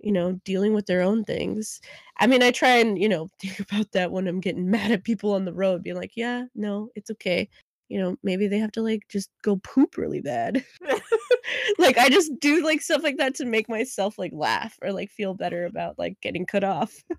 you 0.00 0.12
know, 0.12 0.32
dealing 0.44 0.74
with 0.74 0.86
their 0.86 1.02
own 1.02 1.24
things. 1.24 1.80
I 2.18 2.26
mean, 2.26 2.42
I 2.42 2.50
try 2.50 2.76
and, 2.78 2.98
you 3.00 3.08
know, 3.08 3.28
think 3.40 3.60
about 3.60 3.92
that 3.92 4.12
when 4.12 4.28
I'm 4.28 4.40
getting 4.40 4.70
mad 4.72 4.90
at 4.92 5.04
people 5.04 5.32
on 5.34 5.44
the 5.44 5.54
road, 5.54 5.82
being 5.84 5.96
like, 5.96 6.12
"Yeah, 6.16 6.46
no, 6.54 6.90
it's 6.96 7.10
okay." 7.12 7.48
You 7.88 8.00
know, 8.00 8.16
maybe 8.22 8.48
they 8.48 8.58
have 8.58 8.72
to, 8.72 8.82
like, 8.82 9.02
just 9.08 9.30
go 9.42 9.56
poop 9.58 9.96
really 9.98 10.20
bad. 10.22 10.64
Like, 11.78 11.98
I 11.98 12.08
just 12.08 12.38
do, 12.40 12.64
like, 12.64 12.80
stuff 12.82 13.02
like 13.02 13.16
that 13.18 13.34
to 13.36 13.44
make 13.44 13.68
myself, 13.68 14.18
like, 14.18 14.32
laugh 14.32 14.78
or, 14.82 14.92
like, 14.92 15.10
feel 15.10 15.34
better 15.34 15.64
about, 15.64 15.98
like, 15.98 16.20
getting 16.20 16.46
cut 16.46 16.64
off. 16.64 16.94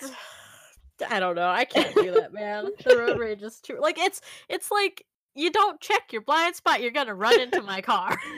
I 1.10 1.20
don't 1.20 1.36
know, 1.36 1.48
I 1.48 1.64
can't 1.64 1.94
do 1.94 2.12
that, 2.14 2.32
man. 2.32 2.70
The 2.84 2.96
road 2.96 3.18
rage 3.18 3.42
is 3.42 3.60
too 3.60 3.78
like, 3.80 3.98
it's 3.98 4.20
it's 4.48 4.70
like, 4.70 5.04
you 5.34 5.50
don't 5.50 5.80
check 5.80 6.12
your 6.12 6.22
blind 6.22 6.56
spot, 6.56 6.80
you're 6.80 6.90
gonna 6.90 7.14
run 7.14 7.38
into 7.40 7.62
my 7.62 7.80
car. 7.80 8.18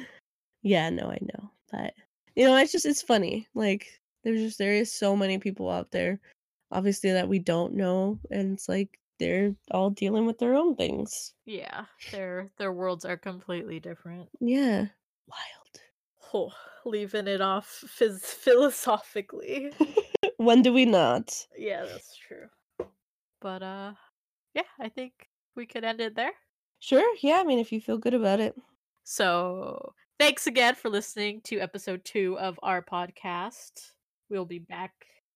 Yeah, 0.63 0.91
no, 0.91 1.09
I 1.09 1.19
know, 1.21 1.51
but, 1.71 1.95
you 2.35 2.45
know, 2.45 2.57
it's 2.57 2.73
just 2.73 2.85
it's 2.85 3.01
funny, 3.01 3.47
like, 3.55 3.87
there's 4.25 4.41
just 4.41 4.59
there 4.59 4.75
is 4.75 4.93
so 4.93 5.15
many 5.15 5.39
people 5.39 5.71
out 5.71 5.93
there, 5.93 6.19
obviously, 6.73 7.13
that 7.13 7.29
we 7.29 7.39
don't 7.39 7.75
know, 7.75 8.19
and 8.33 8.55
it's 8.55 8.69
like 8.69 8.99
they're 9.21 9.55
all 9.71 9.91
dealing 9.91 10.27
with 10.27 10.39
their 10.39 10.55
own 10.55 10.75
things. 10.75 11.33
Yeah, 11.47 11.85
their 12.11 12.51
their 12.59 12.73
worlds 12.73 13.05
are 13.05 13.17
completely 13.17 13.79
different. 13.79 14.29
Yeah. 14.41 14.87
Wild. 15.29 15.81
Oh, 16.35 16.53
Leaving 16.85 17.27
it 17.29 17.41
off 17.41 17.85
phys 17.87 18.21
philosophically. 18.25 19.73
When 20.37 20.63
do 20.63 20.73
we 20.73 20.85
not? 20.85 21.35
Yeah, 21.57 21.85
that's 21.85 22.17
true. 22.17 22.47
But, 23.41 23.63
uh, 23.63 23.93
yeah, 24.55 24.63
I 24.79 24.89
think 24.89 25.13
we 25.57 25.67
could 25.67 25.83
end 25.85 26.01
it 26.01 26.15
there. 26.15 26.31
Sure, 26.79 27.05
yeah, 27.21 27.41
I 27.41 27.45
mean, 27.45 27.59
if 27.59 27.73
you 27.73 27.81
feel 27.81 27.99
good 27.99 28.15
about 28.15 28.39
it. 28.39 28.55
So, 29.03 29.93
thanks 30.21 30.47
again 30.47 30.77
for 30.77 30.91
listening 30.91 31.41
to 31.45 31.59
episode 31.59 32.05
2 32.05 32.39
of 32.39 32.59
our 32.63 32.81
podcast. 32.83 33.91
We'll 34.31 34.45
be 34.45 34.61
back 34.61 34.93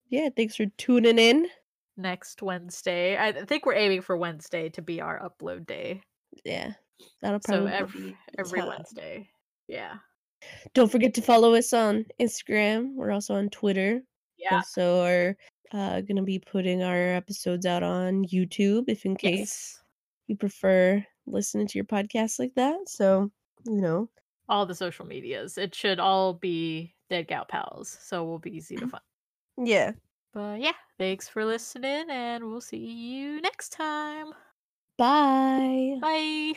Yeah, 0.09 0.29
thanks 0.37 0.55
for 0.55 0.67
tuning 0.79 1.19
in. 1.19 1.49
next 1.97 2.41
Wednesday. 2.43 3.19
I 3.19 3.33
think 3.45 3.67
we're 3.67 3.75
aiming 3.75 4.03
for 4.03 4.17
Wednesday 4.17 4.69
to 4.71 4.83
be 4.83 5.01
our 5.01 5.19
upload 5.21 5.67
day. 5.67 6.01
Yeah. 6.45 6.75
That'll 7.21 7.41
probably 7.41 7.71
the 7.71 8.15
every 8.39 8.61
time. 8.61 8.69
Wednesday. 8.69 9.29
Yeah. 9.73 9.97
Don't 10.75 10.91
forget 10.93 11.15
to 11.15 11.23
follow 11.23 11.55
us 11.55 11.73
on 11.73 12.05
Instagram, 12.21 12.95
we're 12.95 13.11
also 13.13 13.35
on 13.35 13.49
Twitter. 13.49 14.03
Yeah. 14.37 14.57
Also 14.57 15.01
are, 15.03 15.37
uh, 15.73 16.01
gonna 16.03 16.23
be 16.25 16.39
putting 16.39 16.83
our 16.83 17.15
episodes 17.15 17.65
out 17.65 17.83
on 17.83 18.25
YouTube 18.27 18.85
if 18.89 19.05
in 19.07 19.17
case 19.17 19.39
Yes. 19.39 19.83
you 20.27 20.37
prefer 20.37 21.05
listening 21.27 21.67
to 21.69 21.79
your 21.79 21.85
podcast 21.85 22.39
like 22.39 22.55
that, 22.57 22.77
so, 22.89 23.31
you 23.65 23.81
know. 23.81 24.09
All 24.49 24.67
the 24.67 24.75
social 24.75 25.07
medias. 25.07 25.57
It 25.57 25.75
should 25.75 26.01
all 26.01 26.35
be 26.35 26.95
Dead 27.09 27.29
Gal 27.29 27.45
Pals, 27.47 27.97
so 28.03 28.25
we'll 28.25 28.39
be 28.41 28.55
easy 28.57 28.77
to 28.77 28.89
find. 28.89 29.03
Yeah. 29.57 29.93
But, 30.35 30.61
yeah, 30.61 30.73
thanks 30.99 31.29
for 31.29 31.45
listening, 31.45 32.11
and 32.11 32.45
we'll 32.45 32.61
see 32.61 32.79
you 32.79 33.41
next 33.41 33.71
time. 33.71 34.33
Bye. 34.99 35.99
Bye. 36.01 36.55